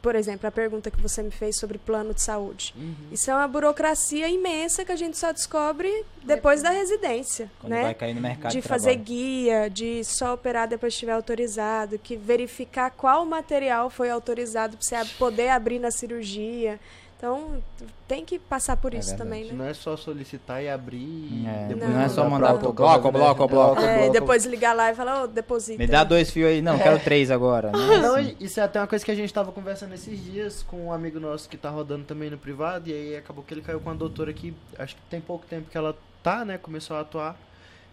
por 0.00 0.14
exemplo, 0.14 0.46
a 0.46 0.50
pergunta 0.50 0.90
que 0.90 1.00
você 1.00 1.22
me 1.22 1.30
fez 1.30 1.56
sobre 1.56 1.76
plano 1.76 2.14
de 2.14 2.22
saúde. 2.22 2.72
Uhum. 2.76 2.94
Isso 3.10 3.30
é 3.30 3.34
uma 3.34 3.46
burocracia 3.46 4.28
imensa 4.28 4.84
que 4.84 4.92
a 4.92 4.96
gente 4.96 5.18
só 5.18 5.32
descobre 5.32 6.04
depois 6.22 6.62
da 6.62 6.70
residência, 6.70 7.50
Quando 7.60 7.72
né? 7.72 7.82
vai 7.82 7.94
cair 7.94 8.14
no 8.14 8.20
mercado 8.20 8.52
de 8.52 8.60
de, 8.60 8.66
fazer 8.66 8.94
guia, 8.96 9.68
de 9.68 10.02
só 10.04 10.34
operar 10.34 10.68
depois 10.68 10.94
que 10.94 10.96
estiver 10.96 11.12
autorizado, 11.12 11.98
que 11.98 12.16
verificar 12.16 12.90
qual 12.92 13.26
material 13.26 13.90
foi 13.90 14.08
autorizado 14.08 14.76
para 14.76 14.86
você 15.04 15.14
poder 15.18 15.50
abrir 15.50 15.78
na 15.78 15.90
cirurgia. 15.90 16.80
Então, 17.22 17.62
tem 18.08 18.24
que 18.24 18.36
passar 18.36 18.76
por 18.76 18.92
É 18.92 18.98
isso 18.98 19.10
verdade. 19.10 19.30
também, 19.30 19.44
né? 19.44 19.52
Não 19.54 19.64
é 19.64 19.72
só 19.72 19.96
solicitar 19.96 20.60
e 20.60 20.68
abrir 20.68 20.96
e 20.98 21.46
É, 21.46 21.66
depois 21.68 21.88
não 21.90 22.00
é 22.00 22.08
só 22.08 22.28
mandar 22.28 22.54
pro 22.58 22.72
bloco, 22.72 23.02
fazer- 23.04 23.12
bloco, 23.12 23.46
bloco. 23.46 23.80
É, 23.80 23.92
e 23.94 23.96
bloco. 23.98 24.12
depois 24.12 24.44
ligar 24.44 24.74
lá 24.74 24.90
e 24.90 24.94
falar, 24.96 25.22
ô, 25.22 25.26
deposita. 25.28 25.78
Me 25.78 25.86
dá 25.86 26.02
dois 26.02 26.32
fios 26.32 26.48
aí. 26.48 26.60
Não, 26.60 26.76
quero 26.76 26.98
três 26.98 27.30
agora. 27.30 27.70
Né? 27.70 27.78
Não, 28.02 28.18
isso 28.40 28.58
é 28.58 28.64
até 28.64 28.80
uma 28.80 28.88
coisa 28.88 29.04
que 29.04 29.10
a 29.12 29.14
gente 29.14 29.32
tava 29.32 29.52
conversando 29.52 29.94
esses 29.94 30.18
dias 30.24 30.64
com 30.64 30.86
um 30.86 30.92
amigo 30.92 31.20
nosso 31.20 31.48
que 31.48 31.56
tá 31.56 31.70
rodando 31.70 32.02
também 32.02 32.28
no 32.28 32.36
privado, 32.36 32.90
e 32.90 32.92
aí 32.92 33.16
acabou 33.16 33.44
que 33.44 33.54
ele 33.54 33.62
caiu 33.62 33.78
com 33.78 33.88
uma 33.90 33.94
doutora 33.94 34.32
que 34.32 34.52
acho 34.76 34.96
que 34.96 35.02
tem 35.08 35.20
pouco 35.20 35.46
tempo 35.46 35.70
que 35.70 35.78
ela 35.78 35.96
tá, 36.24 36.44
né? 36.44 36.58
Começou 36.58 36.96
a 36.96 37.02
atuar. 37.02 37.36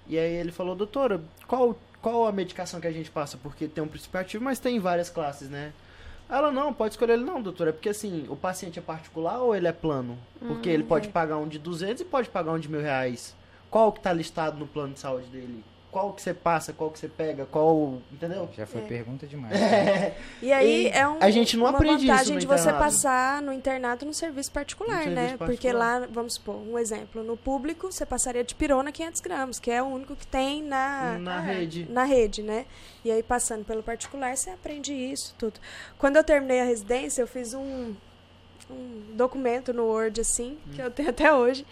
E 0.07 0.17
aí 0.17 0.33
ele 0.37 0.51
falou, 0.51 0.73
doutora, 0.75 1.21
qual, 1.47 1.77
qual 2.01 2.25
a 2.25 2.31
medicação 2.31 2.81
que 2.81 2.87
a 2.87 2.91
gente 2.91 3.11
passa? 3.11 3.37
Porque 3.37 3.67
tem 3.67 3.83
um 3.83 3.87
princípio 3.87 4.19
ativo, 4.19 4.43
mas 4.43 4.57
tem 4.57 4.79
várias 4.79 5.07
classes, 5.07 5.51
né? 5.51 5.71
Ela 6.29 6.51
não, 6.51 6.71
pode 6.71 6.93
escolher 6.93 7.13
ele 7.13 7.23
não, 7.23 7.41
doutora, 7.41 7.71
é 7.71 7.73
porque 7.73 7.89
assim, 7.89 8.27
o 8.29 8.35
paciente 8.35 8.77
é 8.77 8.81
particular 8.81 9.39
ou 9.39 9.55
ele 9.55 9.67
é 9.67 9.71
plano? 9.71 10.15
Porque 10.39 10.69
ele 10.69 10.83
pode 10.83 11.09
pagar 11.09 11.37
um 11.37 11.47
de 11.47 11.57
200 11.57 12.01
e 12.01 12.05
pode 12.05 12.29
pagar 12.29 12.51
um 12.51 12.59
de 12.59 12.69
mil 12.69 12.81
reais. 12.81 13.35
Qual 13.69 13.91
que 13.91 13.99
tá 13.99 14.13
listado 14.13 14.57
no 14.57 14.67
plano 14.67 14.93
de 14.93 14.99
saúde 14.99 15.25
dele? 15.27 15.63
Qual 15.91 16.13
que 16.13 16.21
você 16.21 16.35
passa, 16.35 16.71
qual 16.71 16.91
que 16.91 16.99
você 16.99 17.07
pega, 17.07 17.47
qual, 17.47 17.99
entendeu? 18.11 18.47
Já 18.55 18.67
foi 18.67 18.81
É. 18.81 18.85
pergunta 18.85 19.25
demais. 19.25 19.53
E 20.39 20.53
aí 20.53 20.83
E 20.85 20.87
é 20.89 21.07
um, 21.07 21.17
a 21.19 21.31
gente 21.31 21.57
não 21.57 21.65
uma 21.65 21.71
aprende 21.77 22.03
isso 22.03 22.07
vantagem 22.07 22.33
no 22.35 22.39
de 22.41 22.45
você 22.45 22.71
passar 22.73 23.41
no 23.41 23.51
internato 23.51 24.05
no 24.05 24.13
serviço 24.13 24.51
particular, 24.51 25.05
No 25.05 25.11
né? 25.11 25.21
serviço 25.29 25.37
Porque 25.39 25.67
particular. 25.69 26.01
lá, 26.01 26.07
vamos 26.11 26.35
supor, 26.35 26.55
um 26.57 26.77
exemplo, 26.77 27.23
no 27.23 27.35
público 27.35 27.91
você 27.91 28.05
passaria 28.05 28.43
de 28.43 28.53
pirona 28.53 28.91
500 28.91 29.19
gramas, 29.21 29.59
que 29.59 29.71
é 29.71 29.81
o 29.81 29.87
único 29.87 30.15
que 30.15 30.27
tem 30.27 30.61
na, 30.61 31.17
Na 31.19 31.39
rede. 31.39 31.87
na 31.89 32.03
rede, 32.03 32.43
né? 32.43 32.65
E 33.03 33.11
aí 33.11 33.23
passando 33.23 33.65
pelo 33.65 33.81
particular 33.81 34.37
você 34.37 34.51
aprende 34.51 34.93
isso, 34.93 35.33
tudo. 35.39 35.59
Quando 35.97 36.17
eu 36.17 36.23
terminei 36.23 36.61
a 36.61 36.65
residência, 36.65 37.21
eu 37.23 37.27
fiz 37.27 37.55
um, 37.55 37.95
um 38.69 39.01
documento 39.15 39.73
no 39.73 39.85
Word, 39.85 40.21
assim, 40.21 40.57
que 40.75 40.81
eu 40.81 40.91
tenho 40.91 41.09
até 41.09 41.33
hoje, 41.33 41.65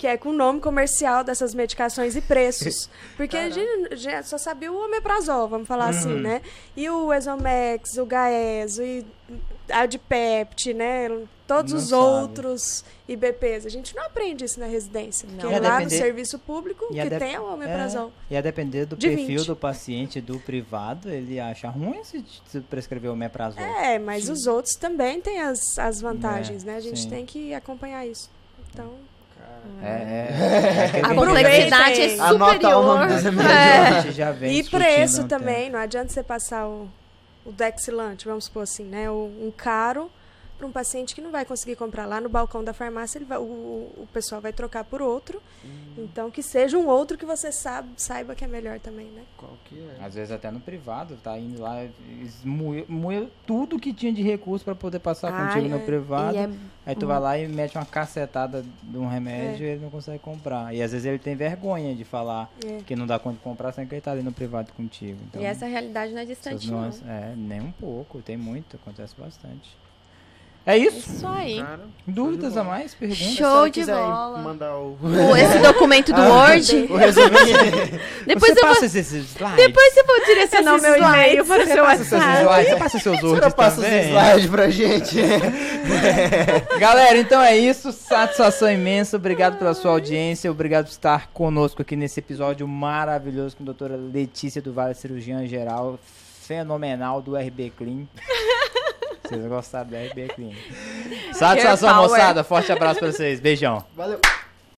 que 0.00 0.06
é 0.06 0.16
com 0.16 0.30
o 0.30 0.32
nome 0.32 0.60
comercial 0.60 1.22
dessas 1.22 1.54
medicações 1.54 2.16
e 2.16 2.22
preços. 2.22 2.88
Porque 3.18 3.36
a 3.36 3.50
gente 3.50 3.96
já 3.96 4.22
só 4.22 4.38
sabia 4.38 4.72
o 4.72 4.82
omeprazol, 4.82 5.46
vamos 5.46 5.68
falar 5.68 5.90
assim, 5.90 6.14
Uhum. 6.14 6.20
né? 6.20 6.40
E 6.74 6.88
o 6.88 7.12
Exomex, 7.12 7.98
o 7.98 8.06
Gaeso, 8.06 8.82
e 8.82 9.04
a 9.70 9.80
Adipept, 9.80 10.72
né? 10.72 11.06
Todos 11.46 11.72
Não 11.72 11.78
os 11.80 11.88
sabe. 11.90 12.02
outros 12.02 12.84
IBPs. 13.06 13.66
A 13.66 13.68
gente 13.68 13.94
não 13.94 14.04
aprende 14.06 14.42
isso 14.44 14.58
na 14.58 14.64
residência. 14.64 15.28
Não. 15.28 15.36
Porque 15.38 15.52
Ia 15.54 15.60
lá 15.60 15.68
no 15.74 15.84
depender- 15.84 15.98
serviço 15.98 16.38
público, 16.38 16.86
o 16.86 16.88
que 16.94 17.10
tem 17.18 17.34
é 17.34 17.40
o 17.40 17.52
omeprazol. 17.52 18.10
É, 18.30 18.34
e 18.34 18.36
a 18.38 18.40
depender 18.40 18.86
do 18.86 18.96
De 18.96 19.06
perfil 19.08 19.38
20. 19.40 19.46
do 19.48 19.54
paciente 19.56 20.18
do 20.20 20.38
privado, 20.40 21.10
ele 21.10 21.38
acha 21.38 21.68
ruim 21.68 22.02
se 22.04 22.24
se 22.46 22.60
prescrever 22.60 23.10
o 23.10 23.16
meprazol. 23.16 23.62
É, 23.62 23.98
mas 23.98 24.30
os 24.30 24.46
outros 24.46 24.76
também 24.76 25.20
têm 25.20 25.42
as, 25.42 25.60
as 25.78 26.00
vantagens, 26.00 26.62
É, 26.62 26.66
né? 26.68 26.76
A 26.76 26.80
gente 26.80 27.00
sim. 27.00 27.10
tem 27.10 27.26
que 27.26 27.52
acompanhar 27.52 28.06
isso. 28.06 28.30
Então, 28.72 28.94
É, 29.82 29.86
é, 29.86 30.98
é 30.98 31.00
A 31.04 31.14
complexidade 31.14 32.00
é 32.02 32.20
Aproveitem. 32.20 32.20
Anota 32.20 32.78
o 32.78 32.82
nome 32.82 33.12
superior. 33.18 34.02
gente 34.02 34.12
já 34.12 34.30
vem 34.32 34.58
e 34.58 34.64
preço 34.64 35.24
também, 35.26 35.64
tempo. 35.64 35.72
não 35.72 35.80
adianta 35.80 36.08
você 36.12 36.22
passar 36.22 36.66
o, 36.66 36.88
o 37.46 37.52
Dexilante, 37.52 38.26
vamos 38.26 38.44
supor 38.44 38.64
assim, 38.64 38.84
né? 38.84 39.10
O- 39.10 39.30
um 39.40 39.50
caro 39.56 40.10
para 40.60 40.66
um 40.66 40.72
paciente 40.72 41.14
que 41.14 41.22
não 41.22 41.30
vai 41.30 41.46
conseguir 41.46 41.74
comprar 41.74 42.04
lá 42.04 42.20
no 42.20 42.28
balcão 42.28 42.62
da 42.62 42.74
farmácia, 42.74 43.16
ele 43.16 43.24
vai, 43.24 43.38
o, 43.38 43.42
o 43.42 44.08
pessoal 44.12 44.42
vai 44.42 44.52
trocar 44.52 44.84
por 44.84 45.00
outro. 45.00 45.40
Então, 45.96 46.30
que 46.30 46.42
seja 46.42 46.76
um 46.76 46.86
outro 46.86 47.16
que 47.16 47.24
você 47.24 47.50
sabe, 47.50 47.88
saiba 47.96 48.34
que 48.34 48.44
é 48.44 48.46
melhor 48.46 48.78
também, 48.78 49.06
né? 49.06 49.22
Qual 49.38 49.52
que 49.64 49.78
é? 49.78 50.04
Às 50.04 50.14
vezes 50.14 50.30
até 50.30 50.50
no 50.50 50.60
privado, 50.60 51.16
tá 51.22 51.38
indo 51.38 51.62
lá, 51.62 51.86
moeu, 52.44 53.30
tudo 53.46 53.78
que 53.78 53.92
tinha 53.92 54.12
de 54.12 54.22
recurso 54.22 54.62
pra 54.64 54.74
poder 54.74 54.98
passar 54.98 55.32
Ai, 55.32 55.46
contigo 55.54 55.68
no 55.70 55.76
é. 55.76 55.84
privado. 55.84 56.36
E 56.36 56.38
é 56.40 56.50
Aí 56.86 56.94
tu 56.94 57.06
vai 57.06 57.20
lá 57.20 57.38
e 57.38 57.46
mete 57.48 57.76
uma 57.76 57.86
cacetada 57.86 58.64
de 58.82 58.98
um 58.98 59.06
remédio 59.06 59.64
É. 59.64 59.68
e 59.68 59.72
ele 59.72 59.82
não 59.82 59.90
consegue 59.90 60.18
comprar. 60.18 60.74
E 60.74 60.82
às 60.82 60.92
vezes 60.92 61.06
ele 61.06 61.18
tem 61.18 61.34
vergonha 61.36 61.94
de 61.94 62.04
falar 62.04 62.50
É. 62.66 62.78
que 62.82 62.94
não 62.94 63.06
dá 63.06 63.18
conta 63.18 63.36
de 63.36 63.42
comprar 63.42 63.72
sem 63.72 63.86
que 63.86 63.94
ele 63.94 64.00
tá 64.02 64.12
ali 64.12 64.22
no 64.22 64.32
privado 64.32 64.72
contigo. 64.74 65.18
Então, 65.28 65.40
E 65.40 65.44
essa 65.46 65.66
realidade 65.66 66.12
não 66.12 66.20
é 66.20 66.24
distante, 66.26 66.70
não. 66.70 66.84
é, 67.06 67.34
nem 67.36 67.60
um 67.62 67.72
pouco, 67.72 68.20
tem 68.20 68.36
muito, 68.36 68.76
acontece 68.76 69.14
bastante. 69.18 69.70
É 70.66 70.76
isso? 70.76 70.98
Isso 71.10 71.26
aí. 71.26 71.60
Cara, 71.62 71.80
Dúvidas 72.06 72.56
a 72.56 72.62
mais? 72.62 72.92
Perguntas? 72.94 73.22
Show 73.34 73.68
de 73.68 73.84
bola. 73.84 74.38
mandar 74.38 74.74
o, 74.76 74.96
O- 75.00 75.36
Esse 75.36 75.58
documento 75.62 76.12
do 76.12 76.20
Word. 76.20 76.76
o. 76.90 76.98
Depois 78.26 78.52
Você 78.52 78.60
eu 78.60 78.66
vou, 78.66 78.74
passa 78.74 78.86
esses 78.86 79.12
slides? 79.12 79.56
depois 79.56 79.96
eu 79.96 80.06
vou 80.06 80.24
direcionar 80.26 80.74
o 80.76 80.80
meu 80.82 80.96
e-mail 80.96 81.42
slides. 81.44 81.48
para 81.48 81.62
o 81.62 81.66
seu 81.66 81.84
Passa 81.84 82.04
seus 82.04 82.20
WhatsApp. 82.22 82.42
slides, 82.42 82.78
passa 82.78 82.98
seus 82.98 83.20
Você 83.20 83.26
words 83.26 83.54
passa 83.54 83.80
os 83.80 83.86
também. 83.86 84.08
slides 84.08 84.46
pra 84.50 84.70
gente. 84.70 85.16
Galera, 86.78 87.16
então 87.18 87.40
é 87.40 87.56
isso. 87.56 87.90
Satisfação 87.92 88.70
imensa. 88.70 89.16
Obrigado 89.16 89.56
pela 89.58 89.72
sua 89.74 89.92
audiência. 89.92 90.50
Obrigado 90.50 90.84
por 90.86 90.90
estar 90.92 91.28
conosco 91.32 91.80
aqui 91.82 91.96
nesse 91.96 92.20
episódio 92.20 92.66
maravilhoso 92.68 93.56
com 93.56 93.62
a 93.62 93.66
doutora 93.66 93.96
Letícia 93.96 94.60
do 94.60 94.72
Vale, 94.72 94.94
cirurgiã 94.94 95.46
geral, 95.46 95.98
fenomenal 96.42 97.22
do 97.22 97.36
RB 97.36 97.72
Clean. 97.76 98.06
Vocês 99.30 99.46
gostaram 99.46 99.88
do 99.88 99.94
RB 99.94 100.28
Clean. 100.34 100.50
Satisfação, 101.32 102.02
moçada. 102.02 102.42
Forte 102.42 102.72
abraço 102.72 102.98
pra 102.98 103.12
vocês. 103.12 103.38
Beijão. 103.38 103.84
Valeu. 103.96 104.20